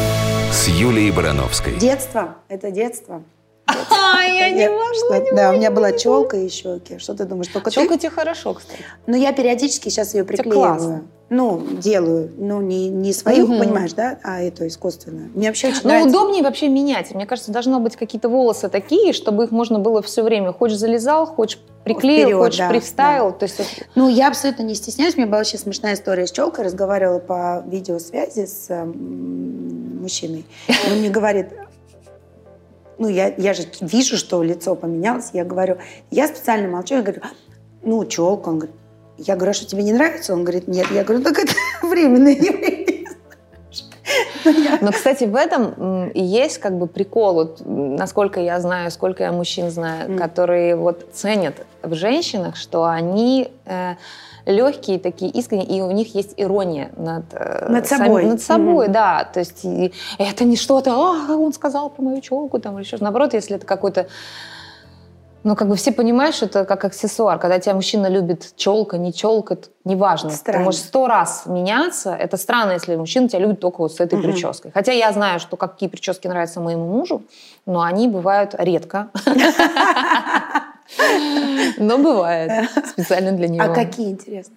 с 0.52 0.68
Юлией 0.68 1.10
Барановской. 1.10 1.76
Детство, 1.78 2.36
это 2.48 2.70
детство. 2.70 3.22
А, 3.90 4.22
я 4.22 4.50
не 4.50 4.66
не 4.66 5.36
Да, 5.36 5.50
у 5.50 5.52
меня 5.54 5.70
была 5.70 5.92
челка 5.92 6.36
и 6.36 6.48
щеки. 6.48 6.98
Что 6.98 7.14
ты 7.14 7.24
думаешь, 7.24 7.48
только? 7.48 7.70
Челка 7.70 7.96
тебе 7.96 8.10
хорошо, 8.10 8.54
кстати. 8.54 8.84
Но 9.06 9.16
я 9.16 9.32
периодически 9.32 9.88
сейчас 9.88 10.14
ее 10.14 10.24
приклеиваю. 10.24 11.04
Ну, 11.30 11.60
делаю. 11.80 12.28
Ну, 12.38 12.60
не, 12.60 12.88
не 12.88 13.12
свою, 13.12 13.46
Мгм. 13.46 13.60
понимаешь, 13.60 13.92
да, 13.92 14.18
а 14.24 14.42
эту 14.42 14.66
искусственную. 14.66 15.30
Мне 15.32 15.46
вообще 15.46 15.68
очень 15.68 15.82
Ну, 15.84 15.90
нравится. 15.90 16.08
удобнее 16.18 16.42
вообще 16.42 16.68
менять. 16.68 17.14
Мне 17.14 17.24
кажется, 17.24 17.52
должно 17.52 17.78
быть 17.78 17.94
какие-то 17.94 18.28
волосы 18.28 18.68
такие, 18.68 19.12
чтобы 19.12 19.44
их 19.44 19.52
можно 19.52 19.78
было 19.78 20.02
все 20.02 20.24
время. 20.24 20.52
Хочешь 20.52 20.78
залезал, 20.78 21.26
хочешь 21.26 21.60
приклеил, 21.84 22.26
Вперед, 22.26 22.38
хочешь 22.38 22.58
да, 22.58 22.68
привставил. 22.68 23.30
То 23.32 23.44
есть, 23.44 23.60
Ну, 23.94 24.08
я 24.08 24.26
абсолютно 24.26 24.64
не 24.64 24.74
стесняюсь. 24.74 25.14
У 25.14 25.18
меня 25.18 25.28
была 25.28 25.38
вообще 25.38 25.56
смешная 25.56 25.94
история 25.94 26.26
с 26.26 26.32
челкой. 26.32 26.64
Разговаривала 26.64 27.20
по 27.20 27.62
видеосвязи 27.64 28.46
с 28.46 28.68
м, 28.68 30.00
мужчиной. 30.02 30.44
Он 30.90 30.98
мне 30.98 31.10
говорит, 31.10 31.46
ну, 33.00 33.08
я, 33.08 33.34
я 33.38 33.54
же 33.54 33.62
вижу, 33.80 34.18
что 34.18 34.42
лицо 34.42 34.74
поменялось. 34.74 35.30
Я 35.32 35.44
говорю, 35.44 35.78
я 36.10 36.28
специально 36.28 36.68
молчу. 36.68 36.96
Я 36.96 37.02
говорю, 37.02 37.22
ну, 37.82 38.04
челка. 38.04 38.50
Он 38.50 38.58
говорит, 38.58 38.76
я 39.16 39.36
говорю, 39.36 39.50
а 39.50 39.54
что 39.54 39.64
тебе 39.64 39.82
не 39.82 39.94
нравится? 39.94 40.34
Он 40.34 40.44
говорит, 40.44 40.68
нет. 40.68 40.86
Я 40.90 41.02
говорю, 41.02 41.24
так 41.24 41.38
это 41.38 41.54
временное 41.82 42.34
явление. 42.34 42.79
Но, 44.80 44.92
кстати, 44.92 45.24
в 45.24 45.34
этом 45.36 46.08
и 46.10 46.22
есть 46.22 46.58
как 46.58 46.78
бы 46.78 46.86
прикол, 46.86 47.34
вот, 47.34 47.62
насколько 47.64 48.40
я 48.40 48.60
знаю, 48.60 48.90
сколько 48.90 49.22
я 49.22 49.32
мужчин 49.32 49.70
знаю, 49.70 50.12
М. 50.12 50.18
которые 50.18 50.76
вот 50.76 51.06
ценят 51.12 51.54
в 51.82 51.94
женщинах, 51.94 52.56
что 52.56 52.84
они 52.84 53.50
э, 53.66 53.94
легкие, 54.46 54.98
такие 54.98 55.30
искренние, 55.30 55.66
и 55.78 55.80
у 55.82 55.90
них 55.90 56.14
есть 56.14 56.34
ирония 56.36 56.90
над, 56.96 57.24
э, 57.32 57.66
Над 57.68 57.86
сами- 57.86 58.04
собой. 58.04 58.24
над 58.24 58.40
собой, 58.42 58.84
Мгм. 58.86 58.92
да. 58.92 59.24
То 59.32 59.40
есть 59.40 59.64
и 59.64 59.92
это 60.18 60.44
не 60.44 60.56
что-то, 60.56 60.90
а, 60.92 61.36
он 61.36 61.52
сказал 61.52 61.90
про 61.90 62.02
мою 62.02 62.20
челку, 62.20 62.58
там, 62.58 62.76
или 62.78 62.84
что-то. 62.84 63.04
Наоборот, 63.04 63.34
если 63.34 63.56
это 63.56 63.66
какой-то 63.66 64.06
ну, 65.42 65.56
как 65.56 65.68
бы 65.68 65.76
все 65.76 65.90
понимают, 65.92 66.34
что 66.36 66.46
это 66.46 66.64
как 66.64 66.84
аксессуар. 66.84 67.38
Когда 67.38 67.58
тебя 67.58 67.74
мужчина 67.74 68.08
любит 68.08 68.52
челка, 68.56 68.98
не 68.98 69.12
челка, 69.12 69.54
это 69.54 69.68
неважно. 69.84 70.30
Странно. 70.30 70.58
Ты 70.58 70.64
можешь 70.64 70.80
сто 70.80 71.06
раз 71.06 71.46
меняться. 71.46 72.14
Это 72.14 72.36
странно, 72.36 72.72
если 72.72 72.94
мужчина 72.96 73.28
тебя 73.28 73.40
любит 73.40 73.60
только 73.60 73.78
вот 73.80 73.92
с 73.94 74.00
этой 74.00 74.18
Мгм. 74.18 74.30
прической. 74.32 74.70
Хотя 74.70 74.92
я 74.92 75.12
знаю, 75.12 75.40
что 75.40 75.56
какие 75.56 75.88
прически 75.88 76.28
нравятся 76.28 76.60
моему 76.60 76.86
мужу, 76.86 77.22
но 77.64 77.80
они 77.80 78.08
бывают 78.08 78.54
редко. 78.58 79.08
Но 81.78 81.98
бывает. 81.98 82.68
Специально 82.88 83.32
для 83.32 83.48
него. 83.48 83.64
А 83.64 83.74
какие, 83.74 84.10
интересно? 84.10 84.56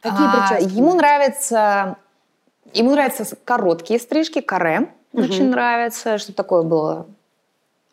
Какие 0.00 0.26
А, 0.26 0.48
прически? 0.48 0.76
Ему 0.76 0.94
нравятся, 0.94 1.96
ему 2.72 2.92
нравятся 2.92 3.36
короткие 3.44 4.00
стрижки, 4.00 4.40
каре. 4.40 4.88
Очень 5.12 5.50
нравится, 5.50 6.18
что 6.18 6.32
такое 6.32 6.62
было 6.62 7.06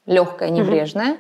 легкое, 0.06 0.50
небрежное. 0.50 1.18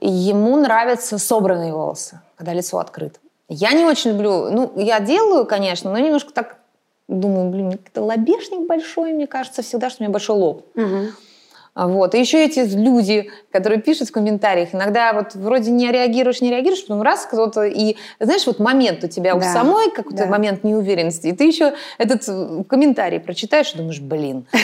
Ему 0.00 0.56
нравятся 0.56 1.18
собранные 1.18 1.72
волосы, 1.72 2.20
когда 2.36 2.52
лицо 2.52 2.78
открыто. 2.78 3.18
Я 3.48 3.72
не 3.72 3.84
очень 3.84 4.10
люблю, 4.10 4.50
ну, 4.50 4.72
я 4.76 5.00
делаю, 5.00 5.46
конечно, 5.46 5.90
но 5.90 5.98
немножко 5.98 6.32
так 6.32 6.56
думаю, 7.08 7.50
блин, 7.50 7.78
это 7.86 8.02
лобешник 8.02 8.66
большой, 8.66 9.12
мне 9.12 9.26
кажется, 9.26 9.62
всегда, 9.62 9.88
что 9.88 10.02
у 10.02 10.04
меня 10.04 10.12
большой 10.12 10.36
лоб. 10.36 10.66
А 11.74 11.88
Вот. 11.88 12.14
И 12.14 12.18
еще 12.18 12.42
эти 12.42 12.60
люди, 12.60 13.30
которые 13.52 13.82
пишут 13.82 14.08
в 14.08 14.12
комментариях, 14.12 14.74
иногда 14.74 15.12
вот 15.12 15.34
вроде 15.34 15.70
не 15.70 15.92
реагируешь, 15.92 16.40
не 16.40 16.48
реагируешь, 16.50 16.80
потом 16.86 17.02
раз 17.02 17.26
кто-то, 17.26 17.64
и 17.64 17.96
знаешь, 18.18 18.46
вот 18.46 18.58
момент 18.58 19.04
у 19.04 19.08
тебя 19.08 19.36
у 19.36 19.40
Да, 19.40 19.52
самой, 19.52 19.90
какой-то 19.90 20.24
да. 20.24 20.26
момент 20.26 20.64
неуверенности, 20.64 21.26
и 21.26 21.32
ты 21.32 21.44
еще 21.44 21.74
этот 21.98 22.24
э, 22.28 22.64
комментарий 22.66 23.20
прочитаешь 23.20 23.74
и 23.74 23.76
думаешь, 23.76 24.00
блин. 24.00 24.46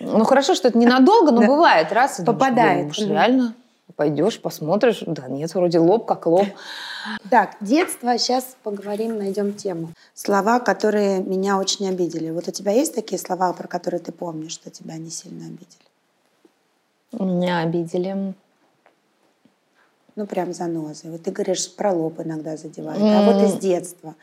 Ну 0.00 0.24
хорошо, 0.24 0.54
что 0.54 0.68
это 0.68 0.76
ненадолго, 0.76 1.30
но 1.30 1.42
бывает 1.42 1.92
раз. 1.92 2.20
и 2.20 2.24
Попадает. 2.24 2.96
реально 2.98 3.54
пойдешь, 3.96 4.40
посмотришь, 4.40 5.02
да 5.06 5.28
нет, 5.28 5.54
вроде 5.54 5.78
лоб 5.78 6.06
как 6.06 6.26
лоб. 6.26 6.46
Так, 7.30 7.56
детство, 7.60 8.16
сейчас 8.18 8.56
поговорим, 8.62 9.18
найдем 9.18 9.52
тему. 9.52 9.90
Слова, 10.14 10.58
которые 10.58 11.20
меня 11.20 11.58
очень 11.58 11.88
обидели. 11.88 12.30
Вот 12.30 12.48
у 12.48 12.50
тебя 12.50 12.72
есть 12.72 12.94
такие 12.94 13.18
слова, 13.18 13.52
про 13.52 13.68
которые 13.68 14.00
ты 14.00 14.12
помнишь, 14.12 14.52
что 14.52 14.70
тебя 14.70 14.96
не 14.96 15.10
сильно 15.10 15.46
обидели? 15.46 15.84
Меня 17.12 17.60
обидели. 17.60 18.34
Ну, 20.16 20.26
прям 20.26 20.52
занозы. 20.54 21.10
Вот 21.10 21.24
ты 21.24 21.32
говоришь, 21.32 21.74
про 21.74 21.92
лоб 21.92 22.20
иногда 22.20 22.56
задевает. 22.56 23.02
А 23.02 23.32
вот 23.32 23.42
из 23.42 23.54
детства. 23.58 24.14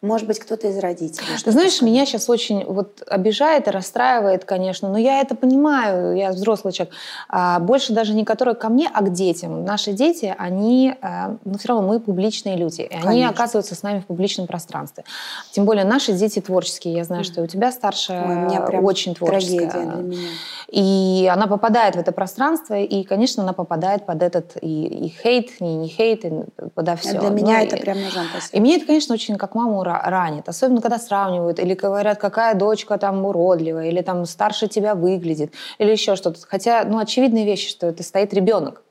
Может 0.00 0.28
быть, 0.28 0.38
кто-то 0.38 0.68
из 0.68 0.78
родителей. 0.78 1.26
Ты 1.42 1.50
знаешь, 1.50 1.82
меня 1.82 2.06
сейчас 2.06 2.30
очень 2.30 2.64
вот 2.64 3.02
обижает 3.08 3.66
и 3.66 3.70
расстраивает, 3.72 4.44
конечно, 4.44 4.88
но 4.88 4.96
я 4.96 5.20
это 5.20 5.34
понимаю, 5.34 6.16
я 6.16 6.30
взрослый 6.30 6.72
человек. 6.72 6.94
А, 7.28 7.58
больше 7.58 7.92
даже 7.92 8.14
не 8.14 8.24
которые 8.24 8.54
ко 8.54 8.68
мне, 8.68 8.88
а 8.94 9.02
к 9.02 9.12
детям. 9.12 9.64
Наши 9.64 9.92
дети, 9.92 10.32
они, 10.38 10.94
а, 11.02 11.36
ну 11.44 11.58
все 11.58 11.68
равно 11.68 11.88
мы 11.88 11.98
публичные 11.98 12.56
люди, 12.56 12.82
и 12.82 12.94
они 12.94 13.02
Конечно. 13.02 13.30
оказываются 13.30 13.74
с 13.74 13.82
нами 13.82 13.98
в 13.98 14.06
публичном 14.06 14.46
пространстве. 14.46 15.02
Тем 15.50 15.64
более 15.64 15.84
наши 15.84 16.12
дети 16.12 16.40
творческие. 16.40 16.94
Я 16.94 17.02
знаю, 17.02 17.24
что 17.24 17.40
и 17.40 17.44
у 17.44 17.48
тебя 17.48 17.72
старшая 17.72 18.24
Ой, 18.24 18.36
у 18.36 18.38
меня 18.38 18.60
прям 18.60 18.84
очень 18.84 19.16
творческая. 19.16 19.68
трагедия 19.68 19.92
для 19.94 20.02
меня. 20.02 20.28
И 20.68 21.28
она 21.32 21.48
попадает 21.48 21.96
в 21.96 21.98
это 21.98 22.12
пространство, 22.12 22.74
и, 22.74 23.02
конечно, 23.02 23.42
она 23.42 23.52
попадает 23.52 24.06
под 24.06 24.22
этот 24.22 24.58
и, 24.60 25.06
и 25.06 25.08
хейт, 25.08 25.50
и 25.58 25.64
не 25.64 25.88
хейт, 25.88 26.24
и 26.24 26.44
подо 26.74 26.94
все. 26.94 27.18
Для 27.18 27.30
меня 27.30 27.62
это 27.62 27.78
прям 27.78 28.00
ножом 28.00 28.26
И 28.52 28.60
меня 28.60 28.76
это, 28.76 28.86
конечно, 28.86 29.12
очень 29.14 29.36
как 29.36 29.56
маму 29.56 29.87
ранит. 29.88 30.48
Особенно, 30.48 30.80
когда 30.80 30.98
сравнивают 30.98 31.58
или 31.58 31.74
говорят, 31.74 32.18
какая 32.18 32.54
дочка 32.54 32.98
там 32.98 33.24
уродливая, 33.24 33.88
или 33.88 34.02
там 34.02 34.24
старше 34.26 34.68
тебя 34.68 34.94
выглядит, 34.94 35.52
или 35.78 35.90
еще 35.90 36.16
что-то. 36.16 36.40
Хотя, 36.46 36.84
ну, 36.84 36.98
очевидные 36.98 37.44
вещи, 37.44 37.68
что 37.68 37.86
это 37.86 38.02
стоит 38.02 38.32
ребенок. 38.34 38.82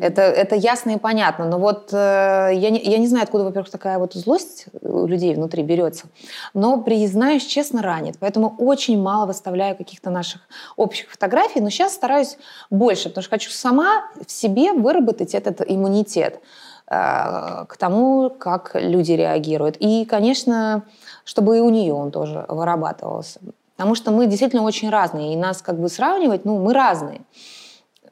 Это, 0.00 0.22
это 0.22 0.56
ясно 0.56 0.90
и 0.90 0.98
понятно. 0.98 1.46
Но 1.46 1.58
вот 1.58 1.88
э, 1.92 2.50
я, 2.52 2.70
не, 2.70 2.80
я 2.82 2.98
не 2.98 3.06
знаю, 3.06 3.24
откуда, 3.24 3.44
во-первых, 3.44 3.70
такая 3.70 3.98
вот 3.98 4.12
злость 4.12 4.66
у 4.82 5.06
людей 5.06 5.34
внутри 5.34 5.62
берется. 5.62 6.06
Но, 6.52 6.82
признаюсь, 6.82 7.46
честно, 7.46 7.82
ранит. 7.82 8.16
Поэтому 8.20 8.54
очень 8.58 9.00
мало 9.00 9.26
выставляю 9.26 9.76
каких-то 9.76 10.10
наших 10.10 10.42
общих 10.76 11.10
фотографий. 11.10 11.60
Но 11.60 11.70
сейчас 11.70 11.94
стараюсь 11.94 12.36
больше, 12.70 13.08
потому 13.08 13.22
что 13.22 13.30
хочу 13.30 13.50
сама 13.50 14.04
в 14.26 14.30
себе 14.30 14.72
выработать 14.72 15.34
этот 15.34 15.62
иммунитет 15.66 16.40
к 16.86 17.76
тому, 17.78 18.30
как 18.30 18.72
люди 18.74 19.12
реагируют. 19.12 19.76
И, 19.80 20.04
конечно, 20.04 20.82
чтобы 21.24 21.58
и 21.58 21.60
у 21.60 21.70
нее 21.70 21.94
он 21.94 22.10
тоже 22.10 22.44
вырабатывался. 22.48 23.40
Потому 23.76 23.94
что 23.94 24.10
мы 24.10 24.26
действительно 24.26 24.62
очень 24.62 24.90
разные. 24.90 25.32
И 25.32 25.36
нас 25.36 25.62
как 25.62 25.78
бы 25.80 25.88
сравнивать, 25.88 26.44
ну, 26.44 26.58
мы 26.58 26.74
разные. 26.74 27.22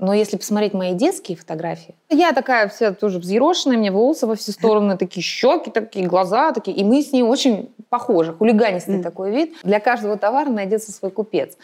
Но 0.03 0.13
если 0.13 0.37
посмотреть 0.37 0.75
мои 0.75 0.95
детские 0.95 1.39
фотографии, 1.39 1.95
я 2.11 2.33
такая 2.33 2.69
вся 2.69 2.93
тоже 2.93 3.21
взъерошенная, 3.21 3.77
у 3.77 3.79
меня 3.79 3.93
волосы 3.93 4.27
во 4.27 4.35
все 4.35 4.51
стороны, 4.51 4.99
такие 4.99 5.23
щеки, 5.23 5.71
такие 5.71 6.09
глаза, 6.09 6.51
такие. 6.51 6.77
И 6.77 6.83
мы 6.83 7.03
с 7.03 7.13
ней 7.13 7.23
очень 7.23 7.73
похожи, 7.89 8.35
хулиганистый 8.35 8.99
mm. 8.99 9.03
такой 9.05 9.31
вид. 9.31 9.55
Для 9.63 9.79
каждого 9.79 10.19
товара 10.19 10.51
найдется 10.51 10.91
свой 10.91 11.13
купец. 11.13 11.57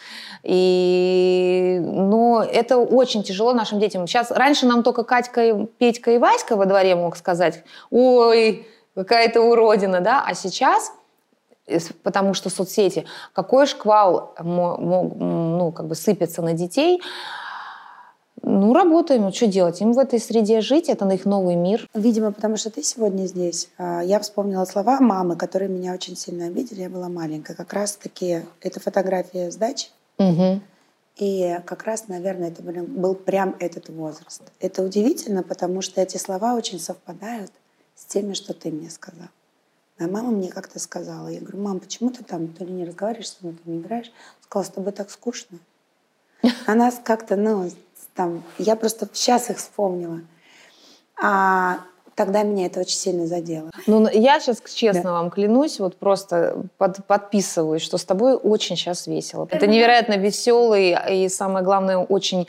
И, 0.43 1.81
но 1.83 2.41
это 2.41 2.77
очень 2.77 3.23
тяжело 3.23 3.51
нашим 3.51 3.77
детям. 3.77 4.07
Сейчас 4.07 4.31
раньше 4.31 4.65
нам 4.65 4.83
только 4.83 5.03
Катька, 5.03 5.67
Петька 5.77 6.11
и 6.11 6.17
Васька 6.17 6.55
во 6.55 6.65
дворе 6.65 6.95
мог 6.95 7.17
сказать, 7.17 7.65
ой, 7.91 8.65
какая-то 8.95 9.41
уродина, 9.41 9.99
да, 9.99 10.23
а 10.25 10.33
сейчас 10.33 10.93
потому 12.03 12.33
что 12.33 12.49
соцсети, 12.49 13.05
какой 13.33 13.67
шквал 13.67 14.33
ну, 14.41 15.71
как 15.75 15.87
бы 15.87 15.93
сыпется 15.93 16.41
на 16.41 16.53
детей, 16.53 16.99
ну, 18.49 18.73
работаем. 18.73 19.31
Что 19.31 19.47
делать? 19.47 19.81
Им 19.81 19.93
в 19.93 19.99
этой 19.99 20.19
среде 20.19 20.61
жить, 20.61 20.89
это 20.89 21.05
на 21.05 21.13
их 21.13 21.25
новый 21.25 21.55
мир. 21.55 21.87
Видимо, 21.93 22.31
потому 22.31 22.57
что 22.57 22.69
ты 22.69 22.83
сегодня 22.83 23.25
здесь. 23.25 23.69
А, 23.77 24.01
я 24.01 24.19
вспомнила 24.19 24.65
слова 24.65 24.99
мамы, 24.99 25.35
которые 25.35 25.69
меня 25.69 25.93
очень 25.93 26.15
сильно 26.15 26.47
обидели. 26.47 26.81
Я 26.81 26.89
была 26.89 27.09
маленькая. 27.09 27.55
Как 27.55 27.73
раз-таки 27.73 28.41
это 28.61 28.79
фотография 28.79 29.51
сдачи. 29.51 29.89
Угу. 30.17 30.61
И 31.17 31.59
как 31.65 31.83
раз, 31.83 32.07
наверное, 32.07 32.49
это 32.49 32.63
был, 32.63 32.83
был 32.85 33.15
прям 33.15 33.55
этот 33.59 33.89
возраст. 33.89 34.41
Это 34.59 34.83
удивительно, 34.83 35.43
потому 35.43 35.81
что 35.81 36.01
эти 36.01 36.17
слова 36.17 36.55
очень 36.55 36.79
совпадают 36.79 37.51
с 37.95 38.05
теми, 38.05 38.33
что 38.33 38.53
ты 38.53 38.71
мне 38.71 38.89
сказал. 38.89 39.27
Моя 39.99 40.09
мама 40.09 40.31
мне 40.31 40.49
как-то 40.49 40.79
сказала, 40.79 41.27
я 41.27 41.41
говорю, 41.41 41.59
мам, 41.59 41.79
почему 41.81 42.09
ты 42.09 42.23
там 42.23 42.47
то 42.47 42.63
ли 42.63 42.71
не 42.71 42.85
разговариваешь 42.85 43.31
то 43.31 43.53
не 43.65 43.79
играешь? 43.79 44.11
Сказала, 44.41 44.63
с 44.63 44.69
тобой 44.69 44.93
так 44.93 45.11
скучно. 45.11 45.59
Она 46.65 46.89
как-то, 47.03 47.35
ну, 47.35 47.69
там, 48.19 48.43
я 48.57 48.75
просто 48.75 49.07
сейчас 49.13 49.49
их 49.49 49.59
вспомнила. 49.59 50.19
А 51.23 51.77
тогда 52.15 52.43
меня 52.43 52.65
это 52.65 52.81
очень 52.81 52.97
сильно 52.97 53.27
задело. 53.27 53.71
Ну, 53.87 54.09
я 54.09 54.41
сейчас, 54.41 54.61
честно 54.75 55.03
да. 55.03 55.11
вам 55.13 55.29
клянусь, 55.29 55.79
вот 55.79 55.95
просто 55.95 56.63
под, 56.77 57.05
подписываюсь, 57.05 57.81
что 57.81 57.97
с 57.97 58.03
тобой 58.03 58.33
очень 58.35 58.75
сейчас 58.75 59.07
весело. 59.07 59.47
Это 59.49 59.67
невероятно 59.67 60.17
веселый 60.17 60.97
и, 61.09 61.29
самое 61.29 61.63
главное, 61.63 61.97
очень 61.97 62.45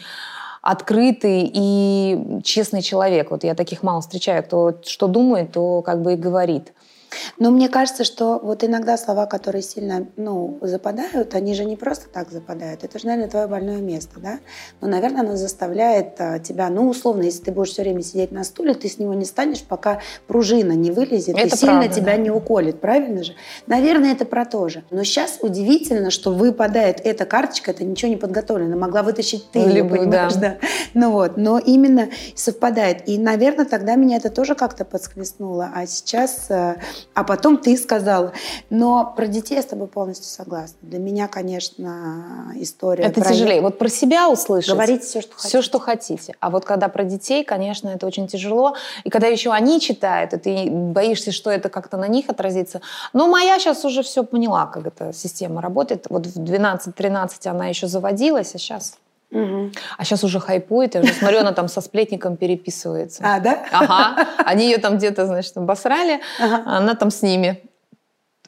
открытый 0.61 1.49
и 1.55 2.41
честный 2.43 2.83
человек. 2.83 3.31
Вот 3.31 3.45
я 3.45 3.55
таких 3.55 3.85
мало 3.85 4.01
встречаю, 4.01 4.43
кто 4.43 4.75
что 4.83 5.07
думает, 5.07 5.53
то 5.53 5.83
как 5.83 6.03
бы 6.03 6.15
и 6.15 6.17
говорит. 6.17 6.73
Но 7.39 7.51
мне 7.51 7.69
кажется, 7.69 8.05
что 8.05 8.39
вот 8.43 8.65
иногда 8.65 8.97
слова, 8.97 9.27
которые 9.27 9.63
сильно 9.63 10.07
ну, 10.17 10.59
западают, 10.63 11.35
они 11.35 11.55
же 11.55 11.65
не 11.65 11.77
просто 11.77 12.09
так 12.09 12.31
западают. 12.31 12.85
Это 12.85 12.99
же, 12.99 13.07
наверное, 13.07 13.31
твое 13.31 13.47
больное 13.47 13.79
место, 13.79 14.21
да? 14.21 14.41
Но, 14.81 14.89
наверное, 14.89 15.21
оно 15.21 15.37
заставляет 15.37 16.21
а, 16.21 16.39
тебя, 16.39 16.69
ну, 16.69 16.89
условно, 16.89 17.23
если 17.23 17.45
ты 17.45 17.53
будешь 17.53 17.71
все 17.71 17.83
время 17.83 18.03
сидеть 18.03 18.33
на 18.33 18.45
стуле, 18.45 18.75
ты 18.75 18.89
с 18.89 18.99
него 18.99 19.15
не 19.15 19.25
станешь, 19.25 19.63
пока 19.63 20.01
пружина 20.27 20.73
не 20.73 20.91
вылезет 20.91 21.37
это 21.37 21.47
и 21.55 21.59
сильно 21.59 21.81
правда, 21.81 21.95
тебя 21.95 22.13
да. 22.13 22.17
не 22.17 22.31
уколет, 22.31 22.81
правильно 22.81 23.25
же? 23.25 23.35
Наверное, 23.67 24.13
это 24.13 24.25
про 24.25 24.45
то 24.45 24.69
же. 24.69 24.85
Но 24.91 25.05
сейчас 25.05 25.39
удивительно, 25.41 26.11
что 26.11 26.33
выпадает 26.33 27.01
эта 27.05 27.25
карточка, 27.25 27.71
это 27.71 27.85
ничего 27.85 28.11
не 28.11 28.17
подготовлено. 28.17 28.77
Могла 28.77 29.03
вытащить 29.03 29.51
ты, 29.51 29.61
Либо, 29.61 29.97
понимаешь, 29.97 30.35
да. 30.35 30.41
да. 30.41 30.57
Ну 30.95 31.13
вот, 31.13 31.37
но 31.37 31.59
именно 31.59 32.11
совпадает. 32.35 33.09
И, 33.09 33.19
наверное, 33.19 33.65
тогда 33.65 33.95
меня 33.95 34.17
это 34.17 34.31
тоже 34.31 34.55
как-то 34.55 34.85
подсквестнуло. 34.85 35.71
А 35.75 35.87
сейчас 35.87 36.47
э, 36.51 36.77
а 37.15 37.25
потом 37.25 37.59
ты 37.59 37.77
сказала. 37.77 38.33
Но 38.71 39.13
про 39.17 39.27
детей 39.27 39.57
я 39.57 39.63
с 39.63 39.67
тобой 39.67 39.87
полностью 39.87 40.27
согласна. 40.27 40.77
Для 40.83 40.99
меня, 40.99 41.29
конечно, 41.29 42.53
история 42.57 43.05
Это 43.05 43.21
про... 43.21 43.31
тяжелее. 43.31 43.61
Вот 43.61 43.79
про 43.79 43.89
себя 43.89 44.29
услышать. 44.29 44.71
Говорить 44.71 45.03
все, 45.03 45.21
что 45.21 45.33
хотите. 45.35 45.49
Все, 45.49 45.63
что 45.63 45.79
хотите. 45.79 46.35
А 46.41 46.51
вот 46.51 46.65
когда 46.65 46.89
про 46.89 47.05
детей, 47.05 47.45
конечно, 47.45 47.89
это 47.89 48.07
очень 48.07 48.27
тяжело. 48.29 48.75
И 49.05 49.11
когда 49.11 49.27
еще 49.27 49.51
они 49.51 49.81
читают, 49.81 50.33
и 50.33 50.39
ты 50.39 50.71
боишься, 50.71 51.33
что 51.33 51.51
это 51.51 51.69
как-то 51.69 51.97
на 51.97 52.09
них 52.09 52.29
отразится. 52.29 52.81
Но 53.13 53.29
моя 53.29 53.59
сейчас 53.59 53.85
уже 53.85 54.03
все 54.03 54.25
поняла, 54.25 54.67
как 54.67 54.87
эта 54.87 55.13
система 55.13 55.61
работает. 55.61 56.07
Вот 56.09 56.27
в 56.27 56.37
12-13 56.37 57.47
она 57.49 57.67
еще 57.67 57.87
заводилась, 57.87 58.55
а 58.55 58.59
сейчас... 58.59 58.95
Угу. 59.31 59.71
А 59.97 60.05
сейчас 60.05 60.25
уже 60.25 60.41
хайпует, 60.41 60.95
я 60.95 61.03
уже 61.03 61.13
смотрю, 61.13 61.39
она 61.39 61.53
там 61.53 61.69
со 61.69 61.81
сплетником 61.81 62.37
переписывается. 62.37 63.23
А, 63.25 63.41
да? 63.41 63.65
Ага. 63.71 64.29
Они 64.39 64.65
ее 64.65 64.79
там 64.79 64.97
где-то, 64.97 65.27
значит, 65.27 65.57
обосрали, 65.57 66.21
ага. 66.41 66.63
а 66.67 66.79
она 66.79 66.95
там 66.95 67.11
с 67.11 67.23
ними 67.23 67.63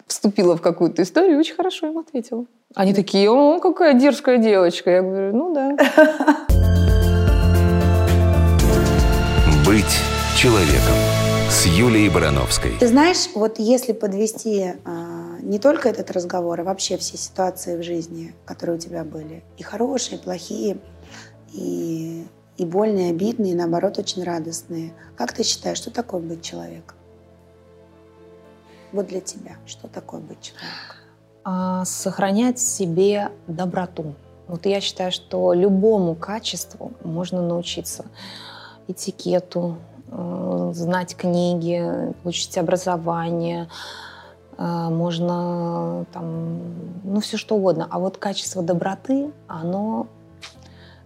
вступила 0.06 0.56
в 0.56 0.60
какую-то 0.60 1.02
историю 1.02 1.36
и 1.36 1.38
очень 1.38 1.54
хорошо 1.54 1.86
им 1.86 1.98
ответила. 1.98 2.44
Они 2.74 2.94
такие, 2.94 3.30
о, 3.30 3.60
какая 3.60 3.94
дерзкая 3.94 4.38
девочка. 4.38 4.90
Я 4.90 5.02
говорю, 5.02 5.36
ну 5.36 5.54
да. 5.54 5.76
Быть 9.66 10.00
человеком 10.36 10.94
с 11.48 11.66
Юлией 11.66 12.08
Барановской. 12.08 12.72
Ты 12.80 12.88
знаешь, 12.88 13.28
вот 13.34 13.58
если 13.58 13.92
подвести 13.92 14.72
а, 14.84 15.31
не 15.42 15.58
только 15.58 15.88
этот 15.88 16.10
разговор, 16.10 16.60
а 16.60 16.64
вообще 16.64 16.96
все 16.96 17.16
ситуации 17.16 17.76
в 17.76 17.82
жизни, 17.82 18.34
которые 18.44 18.76
у 18.76 18.78
тебя 18.78 19.04
были. 19.04 19.42
И 19.58 19.62
хорошие, 19.62 20.18
и 20.18 20.22
плохие, 20.22 20.78
и, 21.52 22.26
и 22.56 22.64
больные, 22.64 23.08
и 23.08 23.10
обидные, 23.10 23.52
и 23.52 23.56
наоборот 23.56 23.98
очень 23.98 24.22
радостные. 24.22 24.94
Как 25.16 25.32
ты 25.32 25.42
считаешь, 25.42 25.78
что 25.78 25.90
такое 25.90 26.20
быть 26.20 26.42
человеком? 26.42 26.96
Вот 28.92 29.06
для 29.06 29.20
тебя, 29.20 29.56
что 29.66 29.88
такое 29.88 30.20
быть 30.20 30.40
человеком? 30.40 30.96
А, 31.44 31.84
сохранять 31.84 32.58
в 32.58 32.62
себе 32.62 33.30
доброту. 33.48 34.14
Вот 34.46 34.66
я 34.66 34.80
считаю, 34.80 35.10
что 35.10 35.54
любому 35.54 36.14
качеству 36.14 36.92
можно 37.02 37.42
научиться. 37.42 38.04
Этикету, 38.86 39.78
э, 40.10 40.72
знать 40.74 41.16
книги, 41.16 42.12
получить 42.22 42.58
образование, 42.58 43.68
можно 44.58 46.06
там, 46.12 46.60
ну, 47.04 47.20
все 47.20 47.36
что 47.36 47.56
угодно. 47.56 47.88
А 47.90 47.98
вот 47.98 48.18
качество 48.18 48.62
доброты, 48.62 49.30
оно, 49.48 50.06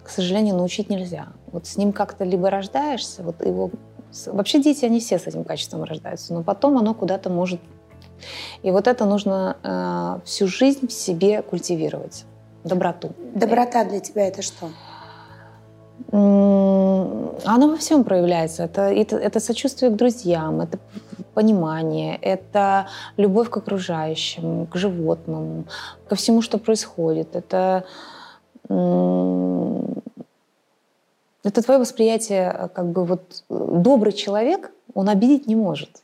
к 0.03 0.11
сожалению, 0.11 0.57
научить 0.57 0.91
нельзя. 0.91 1.29
Вот 1.53 1.67
с 1.67 1.77
ним 1.77 1.93
как-то 1.93 2.25
либо 2.25 2.51
рождаешься, 2.51 3.23
вот 3.23 3.45
его... 3.45 3.71
Вообще 4.27 4.63
дети, 4.63 4.85
они 4.85 5.01
все 5.01 5.19
с 5.19 5.27
этим 5.27 5.45
качеством 5.45 5.85
рождаются, 5.85 6.35
но 6.35 6.43
потом 6.43 6.79
оно 6.79 6.95
куда-то 6.95 7.31
может... 7.31 7.61
И 8.63 8.71
вот 8.71 8.87
это 8.87 9.05
нужно 9.05 9.57
э, 9.63 10.21
всю 10.25 10.47
жизнь 10.47 10.89
в 10.89 10.93
себе 10.93 11.43
культивировать. 11.43 12.25
Доброту. 12.65 13.13
Доброта 13.35 13.85
для 13.85 14.01
тебя 14.01 14.27
это 14.27 14.43
что? 14.43 14.71
Оно 16.11 17.69
во 17.69 17.77
всем 17.77 18.05
проявляется. 18.05 18.65
Это, 18.65 18.83
это, 18.83 19.17
это 19.17 19.41
сочувствие 19.41 19.91
к 19.91 19.97
друзьям, 19.97 20.61
это 20.61 20.79
понимание, 21.35 22.17
это 22.17 22.89
любовь 23.17 23.51
к 23.51 23.57
окружающим, 23.57 24.67
к 24.67 24.77
животным, 24.77 25.67
ко 26.09 26.15
всему, 26.15 26.43
что 26.43 26.59
происходит. 26.59 27.37
Это, 27.37 27.85
это 31.45 31.63
твое 31.63 31.81
восприятие, 31.81 32.71
как 32.75 32.87
бы 32.91 33.05
вот 33.05 33.45
добрый 33.49 34.13
человек, 34.13 34.73
он 34.95 35.09
обидеть 35.09 35.47
не 35.47 35.57
может. 35.57 36.03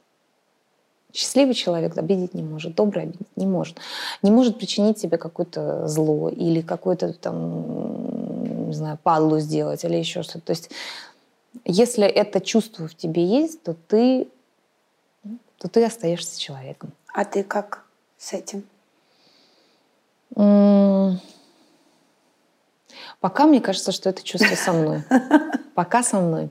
Счастливый 1.13 1.55
человек 1.55 1.99
обидеть 1.99 2.33
не 2.33 2.43
может, 2.43 2.75
добрый 2.75 3.03
обидеть 3.05 3.37
не 3.37 3.47
может. 3.47 3.77
Не 4.23 4.31
может 4.31 4.59
причинить 4.59 4.97
тебе 5.01 5.19
какое-то 5.19 5.87
зло 5.87 6.31
или 6.31 6.63
какое-то 6.63 7.13
там, 7.13 8.69
не 8.69 8.75
знаю, 8.75 8.99
падлу 9.03 9.39
сделать 9.39 9.85
или 9.85 9.97
еще 9.97 10.23
что-то. 10.23 10.47
То 10.47 10.51
есть 10.53 10.71
если 11.65 12.07
это 12.07 12.41
чувство 12.41 12.89
в 12.89 12.95
тебе 12.95 13.25
есть, 13.25 13.63
то 13.63 13.75
ты, 13.75 14.29
то 15.63 15.69
ты 15.69 15.85
остаешься 15.85 16.41
человеком. 16.41 16.91
А 17.15 17.25
ты 17.25 17.45
как 17.45 17.85
с 18.19 18.33
этим? 18.33 18.65
Пока 23.21 23.47
мне 23.47 23.61
кажется, 23.61 23.93
что 23.93 24.11
это 24.11 24.25
чувство 24.25 24.57
со 24.57 24.73
мной. 24.73 25.05
Пока 25.77 26.03
со 26.03 26.19
мной. 26.19 26.51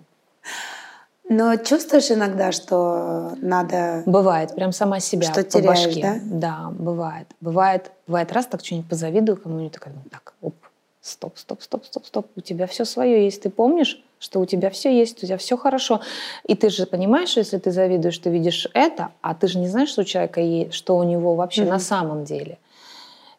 Но 1.28 1.58
чувствуешь 1.58 2.10
иногда, 2.10 2.54
что 2.54 3.34
надо... 3.42 4.04
Бывает, 4.06 4.56
прям 4.56 4.72
сама 4.72 5.02
себя 5.02 5.24
что 5.24 5.44
по 5.44 5.50
теряешь, 5.50 5.86
башке. 5.88 6.02
Да? 6.02 6.20
да, 6.24 6.70
бывает. 6.72 7.28
Бывает, 7.42 7.92
бывает 8.08 8.32
раз 8.32 8.46
так 8.46 8.64
что-нибудь 8.64 8.90
позавидую 8.90 9.36
кому-нибудь, 9.36 9.74
такая, 9.74 9.94
ну 9.94 10.02
так, 10.10 10.34
оп, 10.42 10.56
стоп, 11.02 11.38
стоп, 11.38 11.62
стоп, 11.62 11.86
стоп, 11.86 12.06
стоп, 12.06 12.28
у 12.38 12.42
тебя 12.42 12.66
все 12.66 12.86
свое 12.86 13.26
есть, 13.26 13.42
ты 13.42 13.50
помнишь? 13.50 14.02
Что 14.22 14.40
у 14.40 14.46
тебя 14.46 14.70
все 14.70 14.96
есть, 14.96 15.24
у 15.24 15.26
тебя 15.26 15.38
все 15.38 15.58
хорошо. 15.58 16.00
И 16.46 16.56
ты 16.56 16.70
же 16.70 16.86
понимаешь, 16.86 17.30
что 17.30 17.40
если 17.40 17.58
ты 17.58 17.72
завидуешь, 17.72 18.18
ты 18.20 18.30
видишь 18.30 18.68
это, 18.74 19.10
а 19.22 19.34
ты 19.34 19.48
же 19.48 19.58
не 19.58 19.68
знаешь, 19.68 19.90
что 19.90 20.02
у 20.02 20.06
человека 20.06 20.40
есть, 20.40 20.74
что 20.74 20.96
у 20.96 21.04
него 21.04 21.34
вообще 21.34 21.64
mm-hmm. 21.64 21.70
на 21.70 21.80
самом 21.80 22.24
деле. 22.24 22.60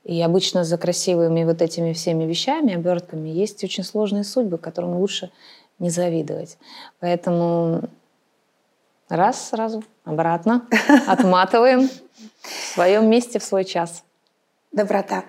И 0.02 0.20
обычно 0.20 0.64
за 0.64 0.76
красивыми 0.78 1.44
вот 1.44 1.62
этими 1.62 1.92
всеми 1.92 2.24
вещами, 2.24 2.74
обертками, 2.74 3.28
есть 3.28 3.62
очень 3.62 3.84
сложные 3.84 4.24
судьбы, 4.24 4.58
которым 4.58 4.96
лучше 4.96 5.30
не 5.78 5.88
завидовать. 5.88 6.58
Поэтому 6.98 7.82
раз 9.08 9.50
сразу, 9.50 9.84
обратно, 10.04 10.66
отматываем 11.06 11.88
в 12.40 12.74
своем 12.74 13.08
месте 13.08 13.38
в 13.38 13.44
свой 13.44 13.64
час. 13.64 14.02
Доброта. 14.72 15.22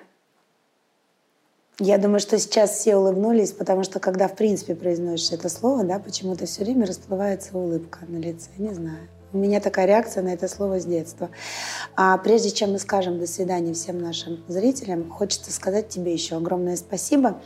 Я 1.79 1.97
думаю, 1.97 2.19
что 2.19 2.37
сейчас 2.37 2.71
все 2.71 2.95
улыбнулись, 2.95 3.51
потому 3.51 3.83
что 3.83 3.99
когда, 3.99 4.27
в 4.27 4.35
принципе, 4.35 4.75
произносишь 4.75 5.31
это 5.31 5.49
слово, 5.49 5.83
да, 5.83 5.97
почему-то 5.97 6.45
все 6.45 6.63
время 6.63 6.85
расплывается 6.85 7.57
улыбка 7.57 7.99
на 8.07 8.17
лице. 8.17 8.49
Не 8.57 8.73
знаю. 8.73 9.09
У 9.33 9.37
меня 9.39 9.59
такая 9.59 9.87
реакция 9.87 10.21
на 10.21 10.29
это 10.29 10.47
слово 10.47 10.79
с 10.79 10.85
детства. 10.85 11.31
А 11.95 12.15
прежде 12.19 12.51
чем 12.51 12.73
мы 12.73 12.77
скажем 12.77 13.17
до 13.17 13.25
свидания 13.25 13.73
всем 13.73 13.97
нашим 13.99 14.43
зрителям, 14.47 15.09
хочется 15.09 15.51
сказать 15.51 15.89
тебе 15.89 16.13
еще 16.13 16.37
огромное 16.37 16.75
спасибо 16.75 17.41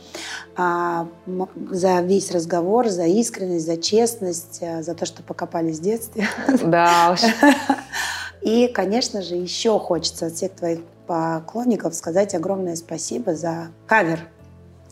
а, 0.54 1.08
за 1.70 2.00
весь 2.02 2.30
разговор, 2.30 2.88
за 2.88 3.06
искренность, 3.06 3.64
за 3.64 3.78
честность, 3.78 4.62
а, 4.62 4.82
за 4.82 4.94
то, 4.94 5.06
что 5.06 5.22
покопались 5.22 5.78
в 5.78 5.82
детстве. 5.82 6.28
Да 6.62 7.12
уж. 7.14 7.20
И, 8.42 8.68
конечно 8.68 9.22
же, 9.22 9.36
еще 9.36 9.78
хочется 9.78 10.26
от 10.26 10.34
всех 10.34 10.52
твоих 10.52 10.80
поклонников 11.08 11.94
сказать 11.94 12.34
огромное 12.34 12.76
спасибо 12.76 13.34
за 13.34 13.68
кавер 13.86 14.28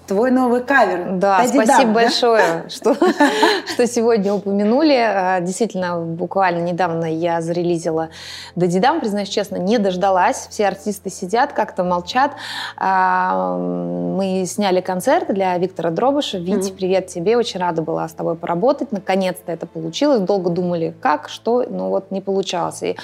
Твой 0.07 0.31
новый 0.31 0.63
кавер. 0.63 1.17
Да, 1.19 1.39
Дай 1.39 1.49
спасибо 1.49 1.67
дам, 1.67 1.93
большое, 1.93 2.45
да? 2.63 2.69
что, 2.69 2.95
что 2.95 3.87
сегодня 3.89 4.33
упомянули. 4.33 4.95
А, 4.95 5.41
действительно, 5.41 6.01
буквально 6.01 6.61
недавно 6.61 7.07
я 7.07 7.41
зарелизила 7.41 8.11
Дадидам, 8.55 9.01
признаюсь 9.01 9.29
честно, 9.29 9.57
не 9.57 9.79
дождалась. 9.79 10.47
Все 10.49 10.69
артисты 10.69 11.11
сидят, 11.11 11.53
как-то 11.53 11.83
молчат. 11.83 12.33
А, 12.77 13.57
мы 13.57 14.45
сняли 14.47 14.81
концерт 14.81 15.27
для 15.35 15.59
Виктора 15.59 15.91
Дробыша. 15.91 16.39
Витя, 16.39 16.71
mm-hmm. 16.71 16.77
привет 16.77 17.07
тебе, 17.09 17.37
очень 17.37 17.59
рада 17.59 17.83
была 17.83 18.09
с 18.09 18.13
тобой 18.13 18.37
поработать. 18.37 18.93
Наконец-то 18.93 19.51
это 19.51 19.67
получилось. 19.67 20.21
Долго 20.21 20.51
думали, 20.51 20.95
как, 21.01 21.29
что, 21.29 21.65
но 21.69 21.91
вот 21.91 22.13
не 22.13 22.21
получалось. 22.21 22.83
И 22.83 22.97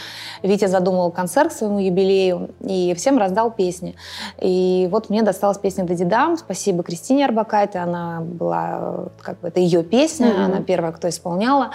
Витя 0.42 0.66
задумал 0.66 1.10
концерт 1.10 1.50
к 1.50 1.52
своему 1.52 1.80
юбилею 1.80 2.50
и 2.60 2.94
всем 2.96 3.18
раздал 3.18 3.50
песни. 3.50 3.96
И 4.40 4.88
вот 4.92 5.10
мне 5.10 5.22
досталась 5.22 5.58
песня 5.58 5.84
Дадидам. 5.84 6.36
Спасибо, 6.36 6.84
Кристине 6.92 7.24
Арбакайте, 7.24 7.78
она 7.78 8.20
была, 8.20 9.08
как 9.22 9.40
бы, 9.40 9.48
это 9.48 9.60
ее 9.60 9.82
песня, 9.82 10.26
mm-hmm. 10.26 10.44
она 10.44 10.60
первая, 10.60 10.92
кто 10.92 11.08
исполняла. 11.08 11.70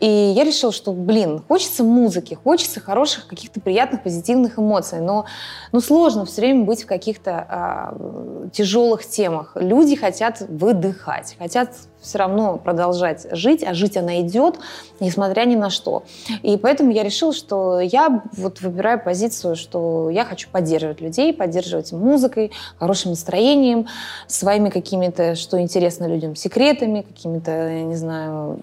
И 0.00 0.06
я 0.06 0.44
решила, 0.44 0.70
что, 0.70 0.92
блин, 0.92 1.42
хочется 1.48 1.82
музыки, 1.82 2.34
хочется 2.34 2.78
хороших, 2.78 3.26
каких-то 3.26 3.58
приятных, 3.58 4.02
позитивных 4.02 4.58
эмоций, 4.58 5.00
но 5.00 5.24
ну, 5.72 5.80
сложно 5.80 6.26
все 6.26 6.42
время 6.42 6.64
быть 6.64 6.82
в 6.82 6.86
каких-то 6.86 7.46
а, 7.48 8.48
тяжелых 8.52 9.06
темах. 9.06 9.52
Люди 9.54 9.96
хотят 9.96 10.40
выдыхать, 10.40 11.36
хотят 11.38 11.70
все 12.00 12.18
равно 12.18 12.56
продолжать 12.56 13.26
жить, 13.32 13.62
а 13.62 13.74
жить 13.74 13.96
она 13.96 14.20
идет, 14.20 14.58
несмотря 15.00 15.44
ни 15.44 15.56
на 15.56 15.70
что. 15.70 16.04
И 16.42 16.56
поэтому 16.56 16.90
я 16.90 17.02
решила, 17.02 17.32
что 17.32 17.80
я 17.80 18.22
вот 18.36 18.60
выбираю 18.60 19.02
позицию, 19.02 19.56
что 19.56 20.10
я 20.10 20.24
хочу 20.24 20.48
поддерживать 20.50 21.00
людей, 21.00 21.32
поддерживать 21.32 21.92
музыкой, 21.92 22.52
хорошим 22.78 23.10
настроением, 23.10 23.86
своими 24.26 24.70
какими-то, 24.70 25.34
что 25.34 25.60
интересно 25.60 26.06
людям, 26.06 26.36
секретами, 26.36 27.02
какими-то, 27.02 27.50
я 27.50 27.82
не 27.82 27.96
знаю, 27.96 28.60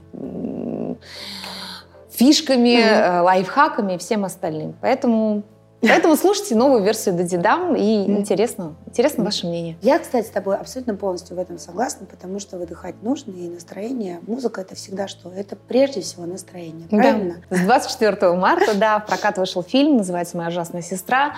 фишками, 2.11 2.79
mm-hmm. 2.79 3.21
лайфхаками 3.21 3.93
и 3.93 3.97
всем 3.97 4.25
остальным. 4.25 4.75
Поэтому 4.81 5.43
Поэтому 5.81 6.15
слушайте 6.15 6.55
новую 6.55 6.83
версию 6.83 7.15
Дадидам, 7.15 7.75
и 7.75 8.05
интересно, 8.05 8.75
интересно 8.87 9.23
ваше 9.23 9.47
мнение. 9.47 9.77
Я, 9.81 9.99
кстати, 9.99 10.25
с 10.25 10.29
тобой 10.29 10.55
абсолютно 10.55 10.95
полностью 10.95 11.35
в 11.35 11.39
этом 11.39 11.59
согласна, 11.59 12.05
потому 12.05 12.39
что 12.39 12.57
выдыхать 12.57 12.95
нужно, 13.03 13.31
и 13.31 13.47
настроение, 13.47 14.19
музыка— 14.25 14.61
это 14.61 14.75
всегда 14.75 15.07
что? 15.07 15.31
Это 15.31 15.55
прежде 15.55 16.01
всего 16.01 16.25
настроение, 16.25 16.87
правильно? 16.89 17.35
Да. 17.49 17.57
С 17.57 17.61
24 17.61 18.33
марта, 18.33 18.75
да, 18.75 18.99
в 18.99 19.05
прокат 19.05 19.37
вышел 19.37 19.61
фильм, 19.61 19.97
называется 19.97 20.37
«Моя 20.37 20.49
ужасная 20.49 20.81
сестра». 20.81 21.33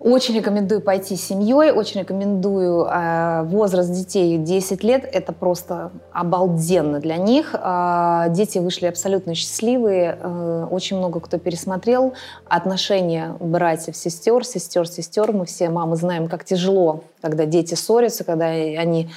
Очень 0.00 0.36
рекомендую 0.36 0.80
пойти 0.80 1.14
с 1.14 1.26
семьей, 1.26 1.72
очень 1.72 2.00
рекомендую 2.00 2.86
э, 2.86 3.42
возраст 3.42 3.92
детей 3.92 4.38
10 4.38 4.82
лет, 4.82 5.06
это 5.12 5.34
просто 5.34 5.90
обалденно 6.10 7.00
для 7.00 7.18
них. 7.18 7.54
Э, 7.54 8.28
дети 8.30 8.56
вышли 8.56 8.86
абсолютно 8.86 9.34
счастливые, 9.34 10.18
э, 10.18 10.66
очень 10.70 10.96
много 10.96 11.20
кто 11.20 11.36
пересмотрел 11.38 12.14
отношения 12.46 13.36
братьев, 13.40 13.94
сестер, 13.94 14.42
сестер, 14.46 14.88
сестер. 14.88 15.32
Мы 15.32 15.44
все 15.44 15.68
мамы 15.68 15.96
знаем, 15.96 16.28
как 16.28 16.46
тяжело, 16.46 17.04
когда 17.20 17.44
дети 17.44 17.74
ссорятся, 17.74 18.24
когда 18.24 18.46
они 18.46 19.10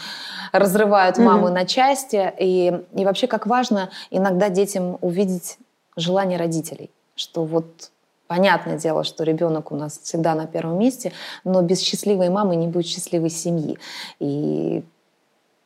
разрывают 0.51 1.17
маму 1.17 1.47
mm-hmm. 1.47 1.53
на 1.53 1.65
части. 1.65 2.33
И, 2.37 2.83
и 2.93 3.05
вообще, 3.05 3.27
как 3.27 3.47
важно 3.47 3.89
иногда 4.11 4.49
детям 4.49 4.97
увидеть 4.99 5.57
желание 5.95 6.37
родителей, 6.37 6.91
что 7.15 7.45
вот 7.45 7.92
Понятное 8.33 8.79
дело, 8.79 9.03
что 9.03 9.23
ребенок 9.23 9.71
у 9.71 9.75
нас 9.75 9.99
всегда 10.01 10.33
на 10.33 10.47
первом 10.47 10.79
месте, 10.79 11.11
но 11.43 11.61
без 11.61 11.81
счастливой 11.81 12.29
мамы 12.29 12.55
не 12.55 12.65
будет 12.65 12.87
счастливой 12.87 13.29
семьи. 13.29 13.77
И 14.17 14.83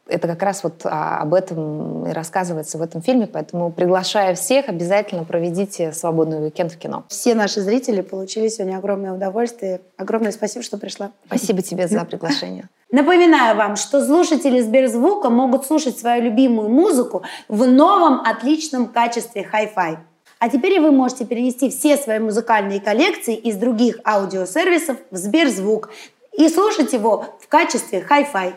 это 0.06 0.27
как 0.27 0.44
раз 0.44 0.65
вот 0.65 0.81
а, 0.84 1.19
об 1.19 1.34
этом 1.34 2.10
и 2.10 2.11
рассказывается 2.11 2.77
в 2.77 2.81
этом 2.81 3.02
фильме, 3.02 3.26
поэтому 3.26 3.72
приглашаю 3.72 4.35
всех, 4.35 4.68
обязательно 4.68 5.23
проведите 5.23 5.94
свободный 5.94 6.44
уикенд 6.44 6.73
в 6.73 6.77
кино. 6.77 7.06
Все 7.07 7.35
наши 7.35 7.61
зрители 7.61 8.02
получили 8.02 8.49
сегодня 8.49 8.80
огромное 8.80 9.14
удовольствие. 9.14 9.80
Огромное 9.95 10.34
спасибо, 10.34 10.61
что 10.61 10.77
пришла. 10.77 11.11
Спасибо 11.27 11.61
тебе 11.61 11.88
за 11.88 12.03
приглашение. 12.06 12.68
Напоминаю 12.91 13.56
вам, 13.56 13.77
что 13.77 14.06
слушатели 14.06 14.60
Сберзвука 14.60 15.30
могут 15.30 15.65
слушать 15.65 15.98
свою 15.98 16.22
любимую 16.22 16.68
музыку 16.68 17.23
в 17.48 17.65
новом 17.65 18.19
отличном 18.26 18.88
качестве 18.88 19.48
Hi-Fi. 19.53 19.99
А 20.39 20.49
теперь 20.49 20.80
вы 20.80 20.91
можете 20.91 21.26
перенести 21.26 21.69
все 21.69 21.97
свои 21.97 22.19
музыкальные 22.19 22.80
коллекции 22.80 23.35
из 23.35 23.55
других 23.55 23.97
аудиосервисов 24.05 24.97
в 25.09 25.18
Сберзвук 25.18 25.89
и 26.38 26.47
слушать 26.49 26.93
его 26.93 27.26
в 27.41 27.47
качестве 27.47 28.01
хай-фай. 28.01 28.53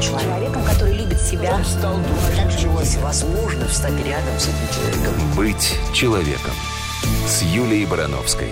Человеком, 0.00 0.62
который 0.64 0.94
любит 0.94 1.20
себя. 1.20 1.54
Он 1.54 1.64
стал 1.64 1.94
дурачок. 1.96 2.70
Возможно, 3.02 3.66
встать 3.66 3.92
рядом 4.04 4.38
с 4.38 4.48
этим 4.48 4.74
человеком. 4.74 5.14
Быть 5.36 5.78
человеком. 5.94 6.52
С 7.26 7.42
Юлией 7.42 7.86
Барановской. 7.86 8.48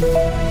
thank 0.00 0.44
you 0.44 0.49